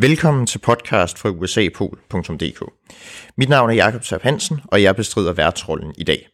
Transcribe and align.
Velkommen 0.00 0.46
til 0.46 0.58
podcast 0.58 1.18
fra 1.18 1.28
usapol.dk. 1.28 2.72
Mit 3.36 3.48
navn 3.48 3.70
er 3.70 3.74
Jakob 3.74 4.04
Serp 4.04 4.22
Hansen, 4.22 4.60
og 4.64 4.82
jeg 4.82 4.96
bestrider 4.96 5.32
værtsrollen 5.32 5.94
i 5.98 6.04
dag. 6.04 6.28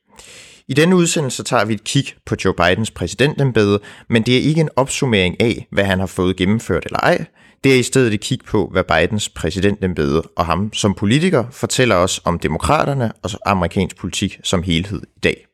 I 0.69 0.75
denne 0.75 0.97
udsendelse 0.97 1.43
tager 1.43 1.65
vi 1.65 1.75
et 1.75 1.85
kig 1.85 2.05
på 2.27 2.37
Joe 2.45 2.55
Bidens 2.55 2.91
præsidentembede, 2.91 3.81
men 4.09 4.23
det 4.23 4.37
er 4.37 4.41
ikke 4.43 4.61
en 4.61 4.69
opsummering 4.77 5.41
af, 5.41 5.67
hvad 5.73 5.85
han 5.85 5.99
har 6.01 6.07
fået 6.07 6.37
gennemført 6.37 6.87
eller 6.87 6.99
ej. 6.99 7.25
Det 7.65 7.75
er 7.75 7.79
i 7.79 7.83
stedet 7.83 8.15
et 8.15 8.21
kig 8.21 8.39
på, 8.47 8.69
hvad 8.73 8.85
Bidens 8.85 9.29
præsidentembede 9.29 10.23
og 10.37 10.47
ham 10.47 10.73
som 10.73 10.95
politiker 10.95 11.45
fortæller 11.51 11.95
os 11.95 12.21
om 12.25 12.39
demokraterne 12.39 13.13
og 13.23 13.31
amerikansk 13.47 13.97
politik 13.97 14.41
som 14.43 14.63
helhed 14.63 15.03
i 15.17 15.21
dag. 15.21 15.47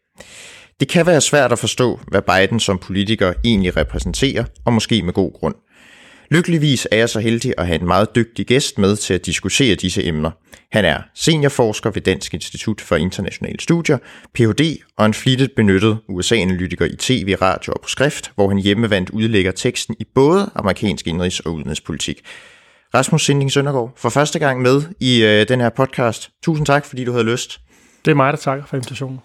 Det 0.80 0.88
kan 0.88 1.06
være 1.06 1.20
svært 1.20 1.52
at 1.52 1.58
forstå, 1.58 2.00
hvad 2.08 2.22
Biden 2.22 2.60
som 2.60 2.78
politiker 2.78 3.32
egentlig 3.44 3.76
repræsenterer, 3.76 4.44
og 4.64 4.72
måske 4.72 5.02
med 5.02 5.12
god 5.12 5.32
grund. 5.32 5.54
Lykkeligvis 6.30 6.88
er 6.90 6.96
jeg 6.96 7.08
så 7.08 7.20
heldig 7.20 7.54
at 7.58 7.66
have 7.66 7.80
en 7.80 7.86
meget 7.86 8.14
dygtig 8.14 8.46
gæst 8.46 8.78
med 8.78 8.96
til 8.96 9.14
at 9.14 9.26
diskutere 9.26 9.74
disse 9.74 10.04
emner. 10.04 10.30
Han 10.72 10.84
er 10.84 11.02
seniorforsker 11.14 11.90
ved 11.90 12.02
Dansk 12.02 12.34
Institut 12.34 12.80
for 12.80 12.96
Internationale 12.96 13.60
Studier, 13.60 13.98
Ph.D. 14.34 14.76
og 14.98 15.06
en 15.06 15.14
flittigt 15.14 15.54
benyttet 15.54 15.98
USA-analytiker 16.08 16.84
i 16.84 16.96
tv, 16.96 17.36
radio 17.42 17.72
og 17.72 17.80
på 17.80 17.88
skrift, 17.88 18.32
hvor 18.34 18.48
han 18.48 18.58
hjemmevandt 18.58 19.10
udlægger 19.10 19.52
teksten 19.52 19.96
i 20.00 20.04
både 20.14 20.50
amerikansk 20.54 21.06
indrigs- 21.06 21.40
og 21.44 21.54
udenrigspolitik. 21.54 22.22
Rasmus 22.94 23.24
Sinding 23.24 23.52
Søndergaard, 23.52 23.92
for 23.96 24.08
første 24.08 24.38
gang 24.38 24.62
med 24.62 24.82
i 25.00 25.24
øh, 25.24 25.48
den 25.48 25.60
her 25.60 25.68
podcast. 25.68 26.30
Tusind 26.42 26.66
tak, 26.66 26.84
fordi 26.84 27.04
du 27.04 27.12
havde 27.12 27.24
lyst. 27.24 27.60
Det 28.04 28.10
er 28.10 28.14
mig, 28.14 28.32
der 28.32 28.38
takker 28.38 28.66
for 28.66 28.76
invitationen. 28.76 29.18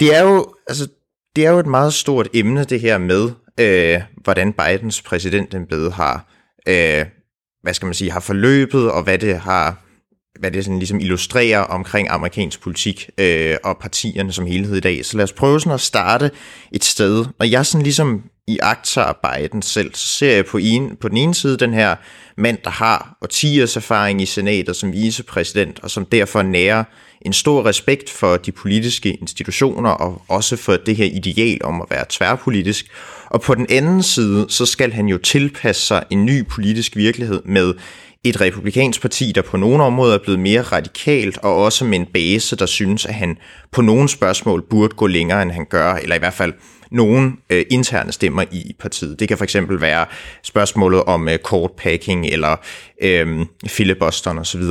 Det 0.00 0.16
er 0.16 0.22
jo, 0.22 0.54
altså, 0.68 0.88
det 1.36 1.46
er 1.46 1.50
jo 1.50 1.58
et 1.58 1.66
meget 1.66 1.94
stort 1.94 2.28
emne, 2.34 2.64
det 2.64 2.80
her 2.80 2.98
med, 2.98 3.30
øh, 3.60 4.00
hvordan 4.16 4.52
Bidens 4.52 5.02
præsidentembede 5.02 5.90
har, 5.90 6.32
øh, 6.68 7.06
hvad 7.62 7.74
skal 7.74 7.86
man 7.86 7.94
sige, 7.94 8.10
har 8.10 8.20
forløbet, 8.20 8.90
og 8.90 9.02
hvad 9.02 9.18
det 9.18 9.38
har, 9.38 9.84
hvad 10.40 10.50
det 10.50 10.64
sådan 10.64 10.78
ligesom 10.78 11.00
illustrerer 11.00 11.60
omkring 11.60 12.08
amerikansk 12.10 12.60
politik 12.60 13.10
øh, 13.18 13.56
og 13.64 13.78
partierne 13.78 14.32
som 14.32 14.46
helhed 14.46 14.76
i 14.76 14.80
dag. 14.80 15.04
Så 15.04 15.16
lad 15.16 15.24
os 15.24 15.32
prøve 15.32 15.60
sådan 15.60 15.74
at 15.74 15.80
starte 15.80 16.30
et 16.72 16.84
sted. 16.84 17.26
Og 17.38 17.50
jeg 17.50 17.66
sådan 17.66 17.82
ligesom 17.82 18.24
i 18.50 18.58
akter 18.62 19.12
Biden 19.12 19.62
selv, 19.62 19.94
så 19.94 20.06
ser 20.06 20.34
jeg 20.34 20.46
på, 20.46 20.58
en, 20.58 20.96
på 21.00 21.08
den 21.08 21.16
ene 21.16 21.34
side 21.34 21.56
den 21.56 21.74
her 21.74 21.96
mand, 22.36 22.58
der 22.64 22.70
har 22.70 23.16
årtiers 23.22 23.76
erfaring 23.76 24.22
i 24.22 24.26
senatet 24.26 24.76
som 24.76 24.92
vicepræsident, 24.92 25.80
og 25.82 25.90
som 25.90 26.04
derfor 26.04 26.42
nærer 26.42 26.84
en 27.20 27.32
stor 27.32 27.66
respekt 27.66 28.10
for 28.10 28.36
de 28.36 28.52
politiske 28.52 29.14
institutioner, 29.14 29.90
og 29.90 30.22
også 30.28 30.56
for 30.56 30.76
det 30.76 30.96
her 30.96 31.04
ideal 31.04 31.58
om 31.64 31.80
at 31.80 31.86
være 31.90 32.04
tværpolitisk. 32.08 32.86
Og 33.26 33.40
på 33.40 33.54
den 33.54 33.66
anden 33.70 34.02
side, 34.02 34.46
så 34.48 34.66
skal 34.66 34.92
han 34.92 35.06
jo 35.06 35.18
tilpasse 35.18 35.86
sig 35.86 36.04
en 36.10 36.24
ny 36.24 36.46
politisk 36.46 36.96
virkelighed 36.96 37.42
med 37.44 37.74
et 38.24 38.40
republikansk 38.40 39.00
parti, 39.00 39.32
der 39.34 39.42
på 39.42 39.56
nogle 39.56 39.84
områder 39.84 40.14
er 40.14 40.22
blevet 40.22 40.40
mere 40.40 40.62
radikalt, 40.62 41.38
og 41.38 41.56
også 41.56 41.84
med 41.84 41.98
en 41.98 42.06
base, 42.06 42.56
der 42.56 42.66
synes, 42.66 43.06
at 43.06 43.14
han 43.14 43.38
på 43.72 43.82
nogle 43.82 44.08
spørgsmål 44.08 44.62
burde 44.70 44.94
gå 44.96 45.06
længere, 45.06 45.42
end 45.42 45.50
han 45.50 45.66
gør, 45.70 45.94
eller 45.94 46.16
i 46.16 46.18
hvert 46.18 46.34
fald 46.34 46.52
nogle 46.90 47.32
øh, 47.50 47.64
interne 47.70 48.12
stemmer 48.12 48.44
i 48.52 48.76
partiet. 48.78 49.20
Det 49.20 49.28
kan 49.28 49.36
for 49.36 49.44
eksempel 49.44 49.80
være 49.80 50.06
spørgsmålet 50.42 51.02
om 51.02 51.28
øh, 51.28 51.38
court 51.38 51.72
packing 51.72 52.26
eller 52.26 52.56
øh, 53.02 53.46
filibusteren 53.66 54.38
osv. 54.38 54.62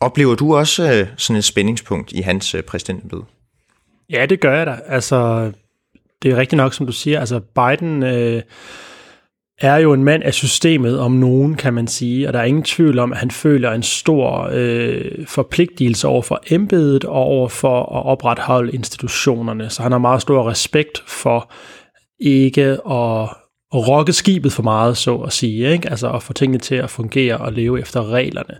Oplever 0.00 0.34
du 0.34 0.56
også 0.56 0.92
øh, 0.92 1.06
sådan 1.16 1.36
et 1.36 1.44
spændingspunkt 1.44 2.12
i 2.12 2.20
hans 2.20 2.54
øh, 2.54 2.62
præsidentembede? 2.62 3.24
Ja, 4.10 4.26
det 4.26 4.40
gør 4.40 4.56
jeg 4.56 4.66
da. 4.66 4.78
Altså, 4.86 5.52
det 6.22 6.30
er 6.30 6.36
rigtigt 6.36 6.56
nok, 6.56 6.74
som 6.74 6.86
du 6.86 6.92
siger. 6.92 7.20
Altså, 7.20 7.40
Biden 7.40 8.02
øh, 8.02 8.42
er 9.60 9.76
jo 9.76 9.92
en 9.92 10.04
mand 10.04 10.22
af 10.22 10.34
systemet 10.34 11.00
om 11.00 11.12
nogen, 11.12 11.54
kan 11.54 11.74
man 11.74 11.86
sige, 11.86 12.28
og 12.28 12.32
der 12.32 12.38
er 12.38 12.44
ingen 12.44 12.62
tvivl 12.62 12.98
om, 12.98 13.12
at 13.12 13.18
han 13.18 13.30
føler 13.30 13.72
en 13.72 13.82
stor 13.82 14.50
øh, 14.52 15.26
forpligtelse 15.26 16.08
over 16.08 16.22
for 16.22 16.42
embedet 16.50 17.04
og 17.04 17.14
over 17.14 17.48
for 17.48 17.80
at 17.80 18.06
opretholde 18.06 18.72
institutionerne. 18.72 19.70
Så 19.70 19.82
han 19.82 19.92
har 19.92 19.98
meget 19.98 20.22
stor 20.22 20.50
respekt 20.50 21.02
for 21.06 21.52
ikke 22.20 22.62
at, 22.62 23.28
at 23.74 23.88
rokke 23.88 24.12
skibet 24.12 24.52
for 24.52 24.62
meget, 24.62 24.96
så 24.96 25.16
at 25.16 25.32
sige. 25.32 25.72
Ikke? 25.72 25.90
Altså 25.90 26.10
at 26.10 26.22
få 26.22 26.32
tingene 26.32 26.58
til 26.58 26.74
at 26.74 26.90
fungere 26.90 27.36
og 27.38 27.52
leve 27.52 27.80
efter 27.80 28.10
reglerne. 28.10 28.54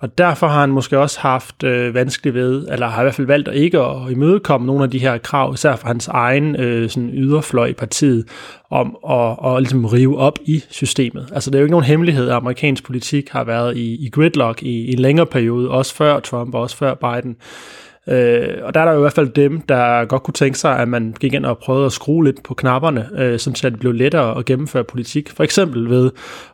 Og 0.00 0.18
derfor 0.18 0.46
har 0.46 0.60
han 0.60 0.70
måske 0.70 0.98
også 0.98 1.20
haft 1.20 1.64
øh, 1.64 1.94
vanskeligt 1.94 2.34
ved, 2.34 2.68
eller 2.68 2.86
har 2.86 3.02
i 3.02 3.04
hvert 3.04 3.14
fald 3.14 3.26
valgt 3.26 3.48
at 3.48 3.54
ikke 3.54 3.78
at 3.78 4.10
imødekomme 4.10 4.66
nogle 4.66 4.84
af 4.84 4.90
de 4.90 4.98
her 4.98 5.18
krav, 5.18 5.54
især 5.54 5.76
fra 5.76 5.88
hans 5.88 6.08
egen 6.08 6.56
øh, 6.56 6.90
sådan 6.90 7.10
yderfløj 7.14 7.66
i 7.66 7.72
partiet, 7.72 8.24
om 8.70 8.96
at, 9.10 9.36
at 9.46 9.62
ligesom 9.62 9.84
rive 9.84 10.18
op 10.18 10.38
i 10.44 10.64
systemet. 10.70 11.28
Altså 11.32 11.50
det 11.50 11.56
er 11.56 11.60
jo 11.60 11.64
ikke 11.64 11.70
nogen 11.70 11.84
hemmelighed, 11.84 12.28
at 12.28 12.34
amerikansk 12.34 12.84
politik 12.84 13.28
har 13.28 13.44
været 13.44 13.76
i, 13.76 14.06
i 14.06 14.10
gridlock 14.10 14.62
i, 14.62 14.84
i 14.84 14.92
en 14.92 14.98
længere 14.98 15.26
periode, 15.26 15.70
også 15.70 15.94
før 15.94 16.20
Trump 16.20 16.54
og 16.54 16.60
også 16.60 16.76
før 16.76 16.94
Biden. 16.94 17.36
Øh, 18.08 18.58
og 18.62 18.74
der 18.74 18.80
er 18.80 18.84
der 18.84 18.92
jo 18.92 18.98
i 18.98 19.00
hvert 19.00 19.12
fald 19.12 19.28
dem, 19.28 19.60
der 19.60 20.04
godt 20.04 20.22
kunne 20.22 20.34
tænke 20.34 20.58
sig, 20.58 20.78
at 20.78 20.88
man 20.88 21.14
gik 21.20 21.34
ind 21.34 21.44
og 21.46 21.58
prøvede 21.58 21.86
at 21.86 21.92
skrue 21.92 22.24
lidt 22.24 22.42
på 22.42 22.54
knapperne, 22.54 23.08
øh, 23.18 23.38
så 23.38 23.60
det 23.62 23.78
blev 23.78 23.92
lettere 23.92 24.38
at 24.38 24.44
gennemføre 24.44 24.84
politik. 24.84 25.30
For 25.30 25.44
eksempel 25.44 25.90
ved 25.90 26.10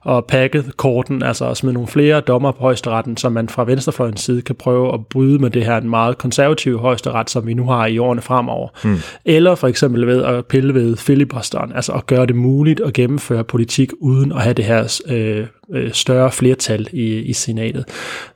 at 0.09 0.25
pakke 0.27 0.65
korten, 0.77 1.23
altså 1.23 1.49
at 1.49 1.57
smide 1.57 1.75
nogle 1.75 1.89
flere 1.89 2.21
dommer 2.21 2.53
på 2.53 2.59
højesteretten, 2.59 3.17
som 3.17 3.33
man 3.33 3.49
fra 3.49 3.65
venstrefløjens 3.65 4.21
side 4.21 4.43
kan 4.43 4.55
prøve 4.55 4.95
at 4.95 5.07
bryde 5.07 5.39
med 5.39 5.51
det 5.51 5.65
her 5.65 5.81
meget 5.81 6.19
konservative 6.19 6.79
højesteret, 6.79 7.31
som 7.31 7.47
vi 7.47 7.55
nu 7.55 7.67
har 7.67 7.87
i 7.87 7.99
årene 7.99 8.23
fremover. 8.23 8.69
Hmm. 8.83 8.97
Eller 9.25 9.55
for 9.55 9.69
eksempel 9.69 10.07
ved 10.07 10.25
at 10.25 10.47
pille 10.47 10.75
ved 10.75 10.97
filibusteren, 10.97 11.73
altså 11.75 11.93
at 11.93 12.07
gøre 12.07 12.27
det 12.27 12.37
muligt 12.37 12.81
at 12.81 12.93
gennemføre 12.93 13.45
politik 13.45 13.91
uden 14.01 14.33
at 14.33 14.43
have 14.43 14.55
det 14.55 14.65
her 14.65 15.01
øh, 15.09 15.47
øh, 15.75 15.93
større 15.93 16.33
flertal 16.33 16.89
i, 16.93 17.19
i 17.19 17.33
senatet. 17.33 17.85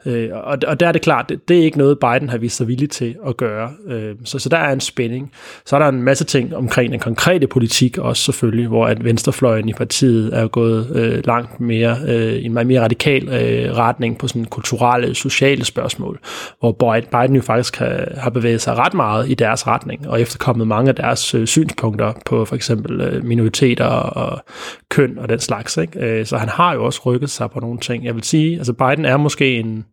Øh, 0.07 0.29
og, 0.33 0.59
og 0.67 0.81
der 0.81 0.87
er 0.89 0.93
det 0.93 1.03
klart, 1.03 1.29
det, 1.29 1.49
det 1.49 1.59
er 1.59 1.63
ikke 1.63 1.79
noget, 1.79 1.99
Biden 1.99 2.29
har 2.29 2.39
vist 2.39 2.57
sig 2.57 2.69
villig 2.69 2.91
til 2.91 3.17
at 3.27 3.37
gøre. 3.37 3.71
Øh, 3.89 4.15
så, 4.25 4.39
så 4.39 4.49
der 4.49 4.57
er 4.57 4.73
en 4.73 4.81
spænding. 4.81 5.33
Så 5.67 5.77
er 5.77 5.81
der 5.81 5.89
en 5.89 6.03
masse 6.03 6.25
ting 6.25 6.57
omkring 6.57 6.93
den 6.93 7.01
konkrete 7.01 7.47
politik 7.47 7.99
også 7.99 8.23
selvfølgelig, 8.23 8.67
hvor 8.67 8.87
at 8.87 9.05
venstrefløjen 9.05 9.69
i 9.69 9.73
partiet 9.73 10.35
er 10.35 10.49
gået 10.49 10.91
øh, 10.95 11.27
langt 11.27 11.61
mere 11.61 11.97
øh, 12.09 12.33
i 12.33 12.45
en 12.45 12.53
meget 12.53 12.67
mere 12.67 12.81
radikal 12.81 13.29
øh, 13.29 13.77
retning 13.77 14.19
på 14.19 14.29
sådan 14.29 14.45
kulturelle, 14.45 15.15
sociale 15.15 15.65
spørgsmål, 15.65 16.19
hvor 16.61 16.73
Biden 17.11 17.37
jo 17.37 17.43
faktisk 17.43 17.77
har, 17.77 18.09
har 18.17 18.31
bevæget 18.31 18.61
sig 18.61 18.77
ret 18.77 18.95
meget 18.95 19.31
i 19.31 19.35
deres 19.35 19.67
retning, 19.67 20.09
og 20.09 20.21
efterkommet 20.21 20.67
mange 20.67 20.89
af 20.89 20.95
deres 20.95 21.35
øh, 21.35 21.47
synspunkter 21.47 22.13
på 22.27 22.45
for 22.45 22.57
eksempel 22.57 23.01
øh, 23.01 23.25
minoriteter 23.25 23.85
og 23.85 24.45
køn 24.89 25.19
og 25.19 25.29
den 25.29 25.39
slags. 25.39 25.77
Ikke? 25.77 26.01
Øh, 26.01 26.27
så 26.27 26.37
han 26.37 26.49
har 26.49 26.75
jo 26.75 26.85
også 26.85 27.01
rykket 27.07 27.20
rykket 27.21 27.31
sig 27.31 27.51
på 27.51 27.61
nogle 27.61 27.79
ting. 27.79 28.05
Jeg 28.05 28.15
vil 28.15 28.25
sige, 28.25 28.57
altså 28.57 28.73
Biden 28.73 29.05
er 29.05 29.17
måske 29.17 29.59
en, 29.59 29.85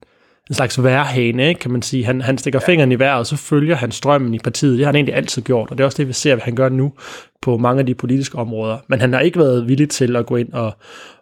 en 0.49 0.55
slags 0.55 0.83
værhane, 0.83 1.53
kan 1.53 1.71
man 1.71 1.81
sige. 1.81 2.05
Han, 2.05 2.21
han 2.21 2.37
stikker 2.37 2.59
ja. 2.61 2.71
fingeren 2.71 2.91
i 2.91 2.99
vejret, 2.99 3.19
og 3.19 3.25
så 3.25 3.35
følger 3.37 3.75
han 3.75 3.91
strømmen 3.91 4.33
i 4.33 4.39
partiet. 4.39 4.77
Det 4.77 4.85
har 4.85 4.91
han 4.91 4.95
egentlig 4.95 5.15
altid 5.15 5.41
gjort, 5.41 5.71
og 5.71 5.77
det 5.77 5.83
er 5.83 5.85
også 5.85 5.97
det, 5.97 6.07
vi 6.07 6.13
ser, 6.13 6.35
hvad 6.35 6.43
han 6.43 6.55
gør 6.55 6.69
nu 6.69 6.93
på 7.41 7.57
mange 7.57 7.79
af 7.79 7.85
de 7.85 7.95
politiske 7.95 8.37
områder. 8.37 8.77
Men 8.89 8.99
han 8.99 9.13
har 9.13 9.19
ikke 9.19 9.39
været 9.39 9.67
villig 9.67 9.89
til 9.89 10.15
at 10.15 10.25
gå 10.25 10.35
ind 10.35 10.53
og, 10.53 10.77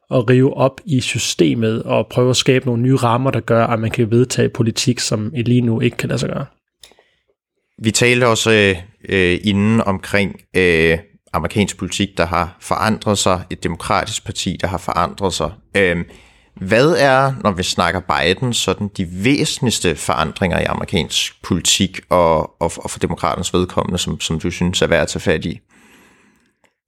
og 0.10 0.30
rive 0.30 0.58
op 0.58 0.82
i 0.86 1.02
systemet 1.02 1.84
og 1.84 2.08
prøve 2.08 2.30
at 2.30 2.36
skabe 2.36 2.66
nogle 2.66 2.82
nye 2.82 2.96
rammer, 2.96 3.32
der 3.32 3.40
gør, 3.40 3.68
at 3.68 3.80
man 3.80 3.92
kan 3.92 4.12
vedtage 4.12 4.50
politik, 4.50 5.00
som 5.00 5.32
lige 5.36 5.62
nu 5.62 5.80
ikke 5.80 5.98
kan 5.98 6.10
lade 6.10 6.20
sig 6.20 6.30
gøre. 6.30 6.46
Vi 7.84 7.92
talte 7.92 8.28
også 8.28 8.52
øh, 8.52 8.76
øh 9.10 9.38
inden 9.44 9.82
omkring 9.82 10.36
øh, 10.58 10.98
amerikansk 11.36 11.78
politik, 11.78 12.10
der 12.18 12.26
har 12.26 12.58
forandret 12.60 13.18
sig, 13.18 13.44
et 13.50 13.64
demokratisk 13.64 14.26
parti, 14.26 14.58
der 14.62 14.68
har 14.68 14.78
forandret 14.78 15.34
sig. 15.34 15.52
Øhm, 15.78 16.04
hvad 16.56 16.96
er, 16.98 17.34
når 17.44 17.52
vi 17.52 17.64
snakker 17.64 18.00
Biden, 18.00 18.54
sådan 18.54 18.88
de 18.98 19.08
væsentligste 19.24 19.96
forandringer 19.96 20.60
i 20.60 20.64
amerikansk 20.64 21.44
politik 21.44 22.00
og, 22.10 22.62
og, 22.62 22.72
og 22.78 22.90
for 22.92 23.00
demokraternes 23.00 23.54
vedkommende, 23.54 23.98
som, 23.98 24.20
som 24.20 24.40
du 24.40 24.52
synes 24.52 24.82
er 24.82 24.88
værd 24.88 25.02
at 25.02 25.08
tage 25.08 25.22
fat 25.22 25.46
i? 25.46 25.60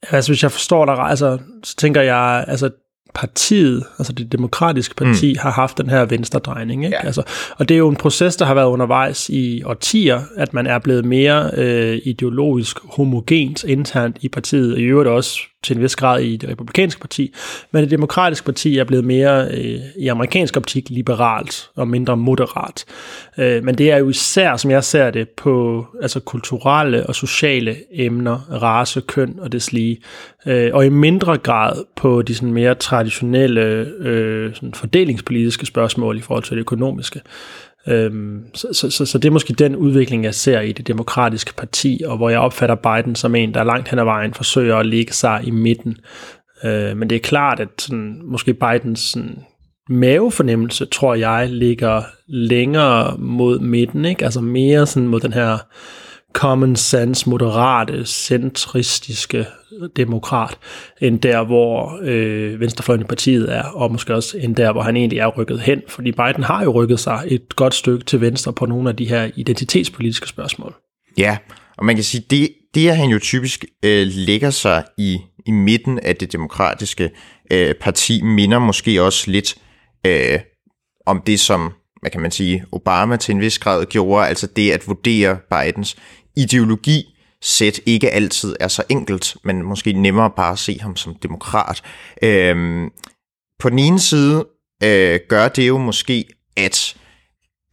Altså, 0.10 0.32
hvis 0.32 0.44
jeg 0.44 0.52
forstår 0.52 0.86
dig, 0.86 0.96
altså, 0.96 1.38
så 1.64 1.76
tænker 1.76 2.02
jeg, 2.02 2.46
altså, 2.48 2.70
partiet, 3.18 3.84
altså 4.00 4.14
det 4.14 4.32
demokratiske 4.32 4.96
parti, 4.96 5.34
mm. 5.34 5.40
har 5.40 5.52
haft 5.52 5.78
den 5.78 5.90
her 5.90 6.06
venstredrejning. 6.06 6.86
Ikke? 6.86 6.98
Ja. 7.02 7.06
Altså, 7.06 7.24
og 7.58 7.70
det 7.70 7.76
er 7.76 7.80
jo 7.80 7.90
en 7.90 7.96
proces, 7.96 8.36
der 8.36 8.46
har 8.46 8.54
været 8.54 8.68
undervejs 8.68 9.30
i 9.30 9.64
årtier, 9.64 10.22
at 10.36 10.54
man 10.54 10.68
er 10.68 10.80
blevet 10.80 11.06
mere 11.06 11.52
øh, 11.58 12.00
ideologisk 12.06 12.78
homogent 12.84 13.64
internt 13.64 14.18
i 14.22 14.30
partiet, 14.30 14.74
og 14.74 14.80
i 14.80 14.84
øvrigt 14.84 15.10
også 15.10 15.40
til 15.64 15.76
en 15.76 15.84
vis 15.84 15.96
grad 15.96 16.22
i 16.22 16.38
det 16.38 16.50
republikanske 16.50 17.02
parti, 17.02 17.34
men 17.72 17.84
det 17.84 17.92
demokratiske 17.92 18.46
parti 18.46 18.78
er 18.78 18.84
blevet 18.84 19.06
mere 19.06 19.48
øh, 19.52 19.80
i 19.98 20.08
amerikansk 20.08 20.58
optik 20.58 20.90
liberalt 20.90 21.70
og 21.76 21.88
mindre 21.88 22.18
moderat. 22.18 22.86
Øh, 23.38 23.64
men 23.64 23.78
det 23.78 23.92
er 23.92 23.98
jo 23.98 24.10
især, 24.10 24.58
som 24.58 24.72
jeg 24.72 24.84
ser 24.84 25.12
det, 25.12 25.30
på 25.30 25.86
altså 26.02 26.20
kulturelle 26.20 27.06
og 27.06 27.16
sociale 27.16 27.76
emner, 27.92 28.62
race, 28.62 29.02
køn 29.02 29.40
og 29.40 29.52
deslige, 29.52 29.98
øh, 30.46 30.70
og 30.74 30.86
i 30.86 30.90
mindre 30.90 31.38
grad 31.38 31.84
på 31.96 32.22
de 32.22 32.36
sådan 32.36 32.54
mere 32.54 32.76
traditionelle 32.76 33.62
øh, 34.00 34.56
sådan 34.56 34.74
fordelingspolitiske 34.74 35.66
spørgsmål 35.66 36.18
i 36.18 36.22
forhold 36.22 36.44
til 36.44 36.56
det 36.56 36.62
økonomiske. 36.62 37.22
Øhm, 37.88 38.44
så, 38.54 38.68
så, 38.72 38.90
så, 38.90 39.06
så 39.06 39.18
det 39.18 39.28
er 39.28 39.32
måske 39.32 39.54
den 39.54 39.76
udvikling, 39.76 40.24
jeg 40.24 40.36
ser 40.36 40.62
i 40.62 40.72
det 40.72 40.88
demokratiske 40.88 41.54
parti, 41.54 42.02
og 42.06 42.18
hvor 42.18 42.30
jeg 42.30 42.40
opfatter 42.40 42.76
Biden 42.76 43.16
som 43.16 43.36
en, 43.36 43.54
der 43.54 43.64
langt 43.64 43.90
hen 43.90 44.00
ad 44.00 44.04
vejen 44.04 44.34
forsøger 44.34 44.78
at 44.78 44.86
lægge 44.86 45.14
sig 45.14 45.42
i 45.44 45.52
midten. 45.52 45.98
Øh, 46.64 46.98
men 46.98 47.10
det 47.10 47.16
er 47.16 47.20
klart, 47.20 47.60
at 47.60 47.70
sådan, 47.80 48.22
måske 48.24 48.54
Bidens 48.54 49.00
sådan, 49.00 49.38
mavefornemmelse, 49.90 50.86
tror 50.86 51.16
jeg, 51.16 51.50
ligger 51.50 52.04
længere 52.28 53.18
mod 53.18 53.60
midten, 53.60 54.06
ikke? 54.06 54.24
Altså 54.24 54.42
mere 54.42 54.86
sådan 54.86 55.08
mod 55.08 55.20
den 55.20 55.34
her 55.34 55.58
common 56.34 56.76
sense, 56.76 57.30
moderate, 57.30 58.06
centristiske 58.06 59.46
demokrat, 59.96 60.58
end 61.02 61.20
der, 61.20 61.46
hvor 61.46 62.00
øh, 62.02 62.60
venstrefløjen 62.60 63.02
i 63.02 63.06
partiet 63.06 63.56
er, 63.56 63.64
og 63.64 63.92
måske 63.92 64.16
også 64.16 64.38
end 64.38 64.56
der, 64.56 64.72
hvor 64.72 64.82
han 64.82 64.96
egentlig 64.96 65.20
er 65.20 65.28
rykket 65.28 65.60
hen. 65.60 65.82
Fordi 65.88 66.12
Biden 66.12 66.44
har 66.44 66.64
jo 66.64 66.72
rykket 66.72 67.00
sig 67.00 67.24
et 67.28 67.56
godt 67.56 67.74
stykke 67.74 68.06
til 68.06 68.22
venstre 68.22 68.54
på 68.54 68.66
nogle 68.66 68.90
af 68.90 68.96
de 68.96 69.10
her 69.10 69.30
identitetspolitiske 69.36 70.28
spørgsmål. 70.28 70.76
Ja, 71.18 71.38
og 71.78 71.86
man 71.86 71.96
kan 71.96 72.04
sige, 72.04 72.24
det, 72.30 72.50
det 72.74 72.90
er 72.90 72.94
han 72.94 73.10
jo 73.10 73.20
typisk 73.20 73.66
øh, 73.86 74.08
lægger 74.10 74.50
sig 74.50 74.84
i, 74.98 75.18
i 75.46 75.52
midten 75.52 76.00
af 76.00 76.16
det 76.16 76.32
demokratiske 76.34 77.10
øh, 77.52 77.76
parti, 77.76 78.22
minder 78.22 78.60
måske 78.60 79.02
også 79.02 79.32
lidt 79.32 79.56
øh, 80.06 80.40
om 81.06 81.22
det, 81.26 81.40
som 81.40 81.72
hvad 82.02 82.12
kan 82.12 82.22
man 82.22 82.32
sige, 82.32 82.66
Obama 82.72 83.16
til 83.16 83.36
en 83.36 83.42
vis 83.42 83.60
grad 83.60 83.86
gjorde, 83.86 84.28
altså 84.28 84.48
det 84.48 84.72
at 84.72 84.88
vurdere 84.88 85.38
Bidens 85.50 85.96
ideologi 86.36 87.04
sæt 87.42 87.80
ikke 87.86 88.10
altid 88.10 88.56
er 88.60 88.68
så 88.68 88.84
enkelt, 88.90 89.38
men 89.44 89.64
måske 89.64 89.94
nemmere 89.94 90.32
bare 90.36 90.52
at 90.52 90.60
se 90.60 90.80
ham 90.82 90.96
som 90.96 91.16
demokrat. 91.16 91.82
Øhm, 92.22 92.90
på 93.60 93.70
den 93.70 93.80
ene 93.80 94.00
side 94.00 94.46
øh, 94.84 95.20
gør 95.30 95.48
det 95.48 95.68
jo 95.68 95.78
måske, 95.78 96.26
at 96.58 96.96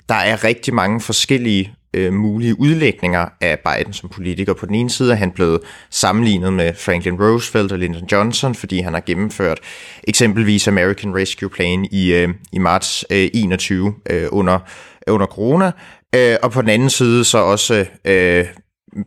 der 0.09 0.15
er 0.15 0.45
rigtig 0.45 0.75
mange 0.75 1.01
forskellige 1.01 1.75
øh, 1.95 2.13
mulige 2.13 2.61
udlægninger 2.61 3.29
af 3.41 3.59
Biden 3.59 3.93
som 3.93 4.09
politiker. 4.09 4.53
På 4.53 4.67
den 4.67 4.75
ene 4.75 4.91
side 4.91 5.13
er 5.13 5.17
han 5.17 5.31
blevet 5.31 5.61
sammenlignet 5.91 6.53
med 6.53 6.75
Franklin 6.75 7.23
Roosevelt 7.23 7.73
og 7.73 7.79
Lyndon 7.79 8.09
Johnson, 8.13 8.55
fordi 8.55 8.81
han 8.81 8.95
har 8.95 9.03
gennemført 9.07 9.61
eksempelvis 10.05 10.69
American 10.69 11.17
Rescue 11.17 11.51
Plan 11.51 11.89
i, 11.91 12.13
øh, 12.13 12.29
i 12.53 12.59
marts 12.59 13.05
øh, 13.11 13.29
21 13.35 13.95
øh, 14.11 14.27
under, 14.31 14.59
under 15.07 15.27
corona. 15.27 15.73
Øh, 16.15 16.37
og 16.43 16.53
på 16.53 16.61
den 16.61 16.71
anden 16.71 16.91
side 16.91 17.25
så 17.25 17.39
også 17.39 17.87
øh, 18.05 18.45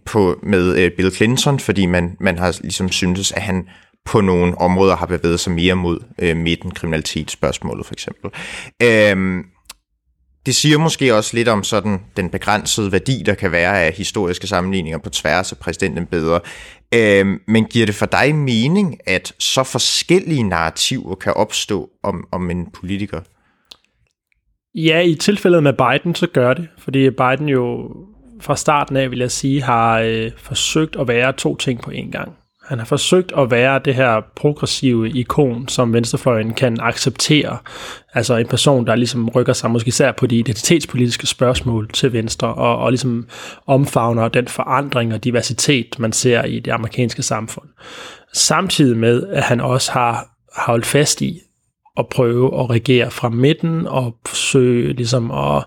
på, 0.06 0.40
med 0.44 0.78
øh, 0.78 0.92
Bill 0.92 1.12
Clinton, 1.12 1.60
fordi 1.60 1.86
man, 1.86 2.18
man 2.20 2.38
har 2.38 2.58
ligesom 2.62 2.92
syntes, 2.92 3.32
at 3.32 3.42
han 3.42 3.68
på 4.06 4.22
nogle 4.22 4.58
områder 4.58 4.96
har 4.96 5.06
bevæget 5.06 5.40
sig 5.40 5.54
mere 5.54 5.76
mod 5.76 6.00
øh, 6.20 6.38
midten, 6.38 6.72
kriminalitetsspørgsmålet 6.72 7.86
for 7.86 7.94
eksempel. 7.94 8.32
Øh, 8.84 9.44
det 10.48 10.56
siger 10.56 10.78
måske 10.78 11.16
også 11.16 11.38
lidt 11.38 11.48
om 11.48 11.64
sådan 11.64 12.00
den 12.18 12.30
begrænsede 12.30 12.92
værdi, 12.92 13.24
der 13.26 13.34
kan 13.34 13.52
være 13.52 13.84
af 13.84 13.94
historiske 13.94 14.48
sammenligninger 14.48 14.98
på 14.98 15.10
tværs 15.10 15.52
af 15.52 15.58
præsidenten 15.58 16.06
bedre. 16.06 16.40
Øh, 16.94 17.40
men 17.48 17.66
giver 17.66 17.86
det 17.86 17.96
for 17.96 18.06
dig 18.06 18.36
mening, 18.36 18.98
at 19.06 19.34
så 19.40 19.64
forskellige 19.64 20.44
narrativer 20.44 21.16
kan 21.16 21.34
opstå 21.34 21.90
om, 22.04 22.28
om 22.32 22.50
en 22.50 22.72
politiker? 22.72 23.22
Ja, 24.76 25.02
i 25.02 25.16
tilfældet 25.16 25.64
med 25.64 25.74
Biden, 25.74 26.16
så 26.16 26.28
gør 26.28 26.54
det, 26.54 26.68
fordi 26.78 27.10
Biden 27.10 27.50
jo 27.50 27.92
fra 28.42 28.56
starten 28.56 28.98
af, 28.98 29.12
vil 29.12 29.20
jeg 29.20 29.32
sige, 29.32 29.62
har 29.62 30.00
øh, 30.00 30.32
forsøgt 30.38 30.96
at 30.96 31.08
være 31.08 31.34
to 31.34 31.56
ting 31.56 31.82
på 31.82 31.92
én 31.92 32.12
gang. 32.12 32.32
Han 32.68 32.80
har 32.80 32.86
forsøgt 32.86 33.32
at 33.38 33.52
være 33.52 33.80
det 33.86 33.96
her 33.96 34.22
progressive 34.36 35.10
ikon, 35.10 35.68
som 35.68 35.94
venstrefløjen 35.94 36.54
kan 36.54 36.78
acceptere. 36.82 37.58
Altså 38.14 38.36
en 38.36 38.48
person, 38.48 38.88
der 38.88 38.96
ligesom 38.96 39.30
rykker 39.30 39.54
sig 39.54 39.72
måske 39.72 39.88
især 39.88 40.12
på 40.12 40.28
de 40.28 40.40
identitetspolitiske 40.40 41.28
spørgsmål 41.28 41.90
til 41.90 42.14
venstre, 42.14 42.54
og, 42.54 42.78
og 42.78 42.92
ligesom 42.92 43.28
omfavner 43.68 44.28
den 44.28 44.48
forandring 44.48 45.14
og 45.14 45.24
diversitet, 45.24 46.00
man 46.00 46.12
ser 46.12 46.44
i 46.44 46.60
det 46.60 46.72
amerikanske 46.72 47.24
samfund. 47.24 47.68
Samtidig 48.34 48.98
med, 48.98 49.28
at 49.28 49.44
han 49.44 49.62
også 49.62 49.92
har 49.92 50.28
holdt 50.58 50.86
fast 50.86 51.22
i 51.22 51.42
at 51.98 52.08
prøve 52.08 52.60
at 52.60 52.70
regere 52.70 53.12
fra 53.12 53.30
midten 53.30 53.88
og 53.88 54.18
søge 54.34 54.94
ligesom 54.94 55.32
at 55.32 55.64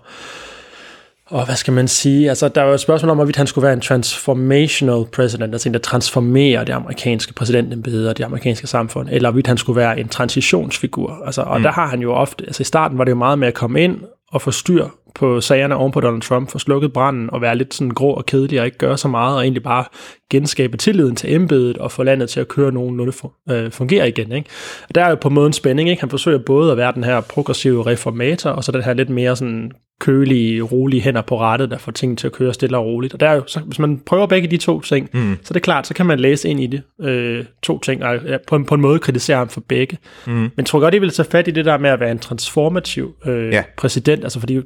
og 1.31 1.45
hvad 1.45 1.55
skal 1.55 1.73
man 1.73 1.87
sige? 1.87 2.29
Altså, 2.29 2.47
der 2.47 2.61
var 2.61 2.73
et 2.73 2.79
spørgsmål 2.79 3.09
om, 3.09 3.17
hvorvidt 3.17 3.37
han 3.37 3.47
skulle 3.47 3.63
være 3.63 3.73
en 3.73 3.81
transformational 3.81 5.05
president, 5.13 5.53
altså 5.53 5.69
en, 5.69 5.73
der 5.73 5.79
transformerer 5.79 6.63
det 6.63 6.73
amerikanske 6.73 7.33
præsidentembede 7.33 8.09
og 8.09 8.17
det 8.17 8.23
amerikanske 8.23 8.67
samfund, 8.67 9.09
eller 9.11 9.29
hvorvidt 9.29 9.47
han 9.47 9.57
skulle 9.57 9.77
være 9.77 9.99
en 9.99 10.07
transitionsfigur. 10.07 11.21
Altså, 11.25 11.41
og 11.41 11.57
mm. 11.57 11.63
der 11.63 11.71
har 11.71 11.87
han 11.87 11.99
jo 11.99 12.13
ofte, 12.13 12.45
altså 12.45 12.61
i 12.61 12.63
starten 12.63 12.97
var 12.97 13.03
det 13.03 13.11
jo 13.11 13.15
meget 13.15 13.39
med 13.39 13.47
at 13.47 13.53
komme 13.53 13.83
ind 13.83 13.97
og 14.31 14.41
få 14.41 14.51
styr 14.51 14.87
på 15.15 15.41
sagerne 15.41 15.75
oven 15.75 15.91
på 15.91 15.99
Donald 15.99 16.21
Trump, 16.21 16.51
få 16.51 16.59
slukket 16.59 16.93
branden 16.93 17.29
og 17.29 17.41
være 17.41 17.55
lidt 17.55 17.73
sådan 17.73 17.91
grå 17.91 18.13
og 18.13 18.25
kedelig 18.25 18.59
og 18.59 18.65
ikke 18.65 18.77
gøre 18.77 18.97
så 18.97 19.07
meget, 19.07 19.35
og 19.35 19.43
egentlig 19.43 19.63
bare 19.63 19.85
genskabe 20.29 20.77
tilliden 20.77 21.15
til 21.15 21.33
embedet 21.33 21.77
og 21.77 21.91
få 21.91 22.03
landet 22.03 22.29
til 22.29 22.39
at 22.39 22.47
køre 22.47 22.71
nogenlunde 22.71 23.13
øh, 23.49 23.71
fungere 23.71 24.07
igen. 24.07 24.31
Ikke? 24.31 24.49
Og 24.89 24.95
der 24.95 25.03
er 25.03 25.09
jo 25.09 25.15
på 25.15 25.29
måden 25.29 25.53
spænding. 25.53 25.89
Ikke? 25.89 25.99
Han 25.99 26.09
forsøger 26.09 26.39
både 26.45 26.71
at 26.71 26.77
være 26.77 26.91
den 26.91 27.03
her 27.03 27.21
progressive 27.21 27.85
reformator, 27.85 28.49
og 28.49 28.63
så 28.63 28.71
den 28.71 28.83
her 28.83 28.93
lidt 28.93 29.09
mere 29.09 29.35
sådan 29.35 29.71
kølige, 30.01 30.61
rolige 30.61 31.01
hænder 31.01 31.21
på 31.21 31.39
rettet, 31.39 31.71
der 31.71 31.77
får 31.77 31.91
tingene 31.91 32.17
til 32.17 32.27
at 32.27 32.33
køre 32.33 32.53
stille 32.53 32.77
og 32.77 32.85
roligt. 32.85 33.13
Og 33.13 33.19
der 33.19 33.29
er 33.29 33.35
jo, 33.35 33.43
så, 33.47 33.59
hvis 33.59 33.79
man 33.79 34.01
prøver 34.05 34.25
begge 34.25 34.47
de 34.47 34.57
to 34.57 34.81
ting, 34.81 35.09
mm. 35.13 35.37
så 35.41 35.51
er 35.51 35.53
det 35.53 35.61
klart, 35.61 35.87
så 35.87 35.93
kan 35.93 36.05
man 36.05 36.19
læse 36.19 36.49
ind 36.49 36.59
i 36.59 36.67
det. 36.67 36.81
Øh, 37.01 37.45
to 37.61 37.79
ting, 37.79 38.03
og 38.03 38.17
ja, 38.27 38.37
på, 38.47 38.55
en, 38.55 38.65
på 38.65 38.75
en 38.75 38.81
måde 38.81 38.99
kritisere 38.99 39.37
ham 39.37 39.49
for 39.49 39.61
begge. 39.61 39.97
Mm. 40.27 40.33
Men 40.33 40.51
jeg 40.57 40.65
tror 40.65 40.79
godt, 40.79 40.93
I 40.93 40.99
vil 40.99 41.09
tage 41.09 41.29
fat 41.31 41.47
i 41.47 41.51
det 41.51 41.65
der 41.65 41.77
med 41.77 41.89
at 41.89 41.99
være 41.99 42.11
en 42.11 42.19
transformativ 42.19 43.15
øh, 43.25 43.53
ja. 43.53 43.63
præsident, 43.77 44.23
altså 44.23 44.39
fordi 44.39 44.59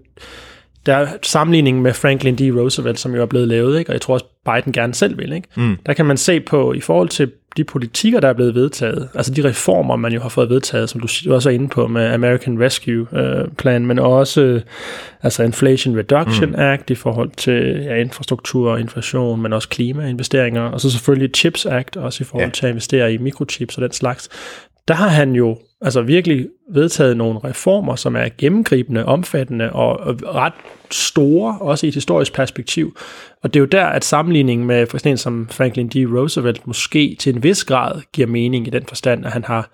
der 0.86 0.96
er 0.96 1.08
sammenligningen 1.24 1.84
med 1.84 1.94
Franklin 1.94 2.36
D. 2.36 2.42
Roosevelt, 2.42 3.00
som 3.00 3.16
jo 3.16 3.22
er 3.22 3.26
blevet 3.26 3.48
lavet, 3.48 3.80
ikke? 3.80 3.90
og 3.90 3.94
jeg 3.94 4.02
tror 4.02 4.14
også, 4.14 4.26
Biden 4.46 4.74
gerne 4.74 4.94
selv 4.94 5.18
vil. 5.18 5.34
Ikke? 5.34 5.48
Mm. 5.56 5.78
Der 5.86 5.94
kan 5.94 6.06
man 6.06 6.18
se 6.18 6.40
på, 6.40 6.74
i 6.74 6.80
forhold 6.80 7.10
til 7.10 7.32
de 7.58 7.64
politikker, 7.64 8.20
der 8.20 8.28
er 8.28 8.34
blevet 8.34 8.56
vedtaget, 8.56 9.10
altså 9.14 9.34
de 9.34 9.44
reformer, 9.44 9.96
man 9.96 10.14
jo 10.14 10.22
har 10.22 10.30
fået 10.30 10.50
vedtaget, 10.50 10.90
som 10.90 11.02
du 11.02 11.08
også 11.34 11.50
er 11.50 11.54
inde 11.54 11.68
på 11.68 11.88
med 11.88 12.14
American 12.14 12.62
Rescue 12.62 13.08
uh, 13.12 13.52
Plan, 13.58 13.86
men 13.86 14.00
også 14.00 14.42
uh, 14.42 14.62
altså 15.24 15.44
Inflation 15.44 15.98
Reduction 15.98 16.50
mm. 16.50 16.56
Act 16.58 16.90
i 16.90 16.96
forhold 16.96 17.32
til 17.38 17.84
ja, 17.84 17.96
infrastruktur 17.96 18.72
og 18.72 18.80
inflation, 18.80 19.42
men 19.42 19.54
også 19.54 19.70
klimainvesteringer, 19.70 20.62
og 20.62 20.82
så 20.82 20.92
selvfølgelig 20.92 21.30
CHIPS 21.36 21.66
Act, 21.66 21.98
også 21.98 22.24
i 22.24 22.26
forhold 22.26 22.46
ja. 22.46 22.52
til 22.52 22.66
at 22.66 22.70
investere 22.70 23.14
i 23.14 23.18
mikrochips 23.18 23.78
og 23.78 23.82
den 23.82 23.92
slags. 23.92 24.30
Der 24.88 24.94
har 24.94 25.08
han 25.08 25.32
jo 25.32 25.58
altså 25.82 26.02
virkelig 26.02 26.48
vedtaget 26.74 27.18
nogle 27.18 27.40
reformer, 27.44 27.96
som 27.96 28.16
er 28.16 28.30
gennemgribende, 28.38 29.06
omfattende 29.06 29.74
og 29.74 30.00
ret 30.36 30.54
store, 30.92 31.58
også 31.62 31.86
i 31.86 31.90
et 31.90 31.94
historisk 31.94 32.34
perspektiv. 32.34 32.98
Og 33.44 33.54
det 33.54 33.60
er 33.60 33.62
jo 33.62 33.66
der, 33.66 33.86
at 33.86 34.06
sammenligningen 34.06 34.68
med 34.68 34.88
for 34.88 34.98
eksempel 34.98 35.18
som 35.18 35.48
Franklin 35.52 35.88
D. 35.88 35.96
Roosevelt 35.96 36.68
måske 36.68 37.16
til 37.20 37.36
en 37.36 37.44
vis 37.44 37.64
grad 37.64 38.02
giver 38.14 38.28
mening 38.28 38.68
i 38.68 38.70
den 38.70 38.86
forstand, 38.86 39.26
at 39.26 39.32
han 39.32 39.44
har 39.44 39.70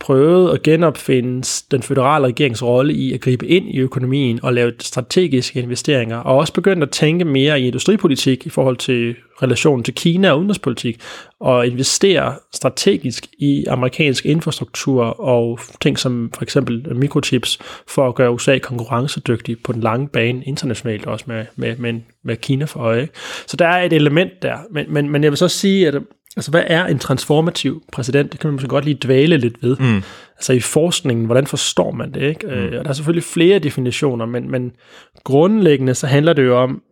prøvet 0.00 0.54
at 0.54 0.62
genopfinde 0.62 1.48
den 1.70 1.82
føderale 1.82 2.26
regerings 2.26 2.62
rolle 2.62 2.94
i 2.94 3.12
at 3.12 3.20
gribe 3.20 3.46
ind 3.46 3.68
i 3.70 3.78
økonomien 3.78 4.40
og 4.42 4.52
lave 4.54 4.72
strategiske 4.80 5.60
investeringer, 5.60 6.16
og 6.16 6.36
også 6.36 6.52
begyndt 6.52 6.82
at 6.82 6.90
tænke 6.90 7.24
mere 7.24 7.60
i 7.60 7.66
industripolitik 7.66 8.46
i 8.46 8.48
forhold 8.48 8.76
til 8.76 9.14
relationen 9.42 9.84
til 9.84 9.94
Kina 9.94 10.30
og 10.30 10.38
udenrigspolitik, 10.38 11.00
og 11.40 11.66
investere 11.66 12.34
strategisk 12.54 13.26
i 13.38 13.64
amerikansk 13.64 14.26
infrastruktur 14.26 15.04
og 15.04 15.58
ting 15.80 15.98
som 15.98 16.30
for 16.34 16.42
eksempel 16.42 16.96
mikrochips, 16.96 17.58
for 17.88 18.08
at 18.08 18.14
gøre 18.14 18.32
USA 18.32 18.58
konkurrencedygtig 18.58 19.56
på 19.62 19.72
den 19.72 19.80
lange 19.80 20.08
bane 20.08 20.44
internationalt, 20.44 21.06
også 21.06 21.24
med, 21.28 21.44
med, 21.56 21.76
med, 21.76 22.00
med 22.24 22.36
Kina 22.36 22.64
for 22.64 22.80
øje. 22.80 23.08
Så 23.46 23.56
der 23.56 23.66
er 23.66 23.82
et 23.82 23.92
element 23.92 24.42
der, 24.42 24.56
men, 24.70 24.86
men, 24.88 25.10
men 25.10 25.22
jeg 25.22 25.32
vil 25.32 25.38
så 25.38 25.48
sige, 25.48 25.88
at 25.88 25.94
Altså, 26.36 26.50
hvad 26.50 26.64
er 26.66 26.86
en 26.86 26.98
transformativ 26.98 27.82
præsident? 27.92 28.32
Det 28.32 28.40
kan 28.40 28.48
man 28.48 28.52
måske 28.52 28.68
godt 28.68 28.84
lige 28.84 28.98
dvæle 29.02 29.36
lidt 29.36 29.62
ved. 29.62 29.76
Mm. 29.76 30.02
Altså 30.36 30.52
i 30.52 30.60
forskningen, 30.60 31.26
hvordan 31.26 31.46
forstår 31.46 31.90
man 31.90 32.14
det? 32.14 32.22
Ikke? 32.22 32.46
Mm. 32.46 32.52
Øh, 32.52 32.78
og 32.78 32.84
der 32.84 32.90
er 32.90 32.94
selvfølgelig 32.94 33.24
flere 33.24 33.58
definitioner, 33.58 34.26
men, 34.26 34.50
men 34.50 34.72
grundlæggende 35.24 35.94
så 35.94 36.06
handler 36.06 36.32
det 36.32 36.44
jo 36.44 36.58
om, 36.62 36.82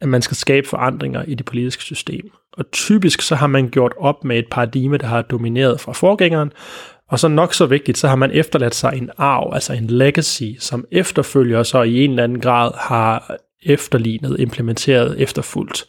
at 0.00 0.08
man 0.08 0.22
skal 0.22 0.36
skabe 0.36 0.68
forandringer 0.68 1.22
i 1.22 1.34
det 1.34 1.46
politiske 1.46 1.82
system. 1.82 2.30
Og 2.52 2.70
typisk 2.70 3.22
så 3.22 3.34
har 3.34 3.46
man 3.46 3.68
gjort 3.68 3.92
op 3.98 4.24
med 4.24 4.38
et 4.38 4.46
paradigme, 4.50 4.96
der 4.96 5.06
har 5.06 5.22
domineret 5.22 5.80
fra 5.80 5.92
forgængeren, 5.92 6.52
og 7.08 7.18
så 7.18 7.28
nok 7.28 7.54
så 7.54 7.66
vigtigt, 7.66 7.98
så 7.98 8.08
har 8.08 8.16
man 8.16 8.30
efterladt 8.30 8.74
sig 8.74 8.92
en 8.96 9.10
arv, 9.18 9.50
altså 9.54 9.72
en 9.72 9.86
legacy, 9.86 10.42
som 10.58 10.84
efterfølger 10.90 11.62
så 11.62 11.82
i 11.82 12.04
en 12.04 12.10
eller 12.10 12.24
anden 12.24 12.40
grad 12.40 12.70
har 12.76 13.36
efterlignet, 13.62 14.36
implementeret, 14.40 15.20
efterfulgt. 15.20 15.84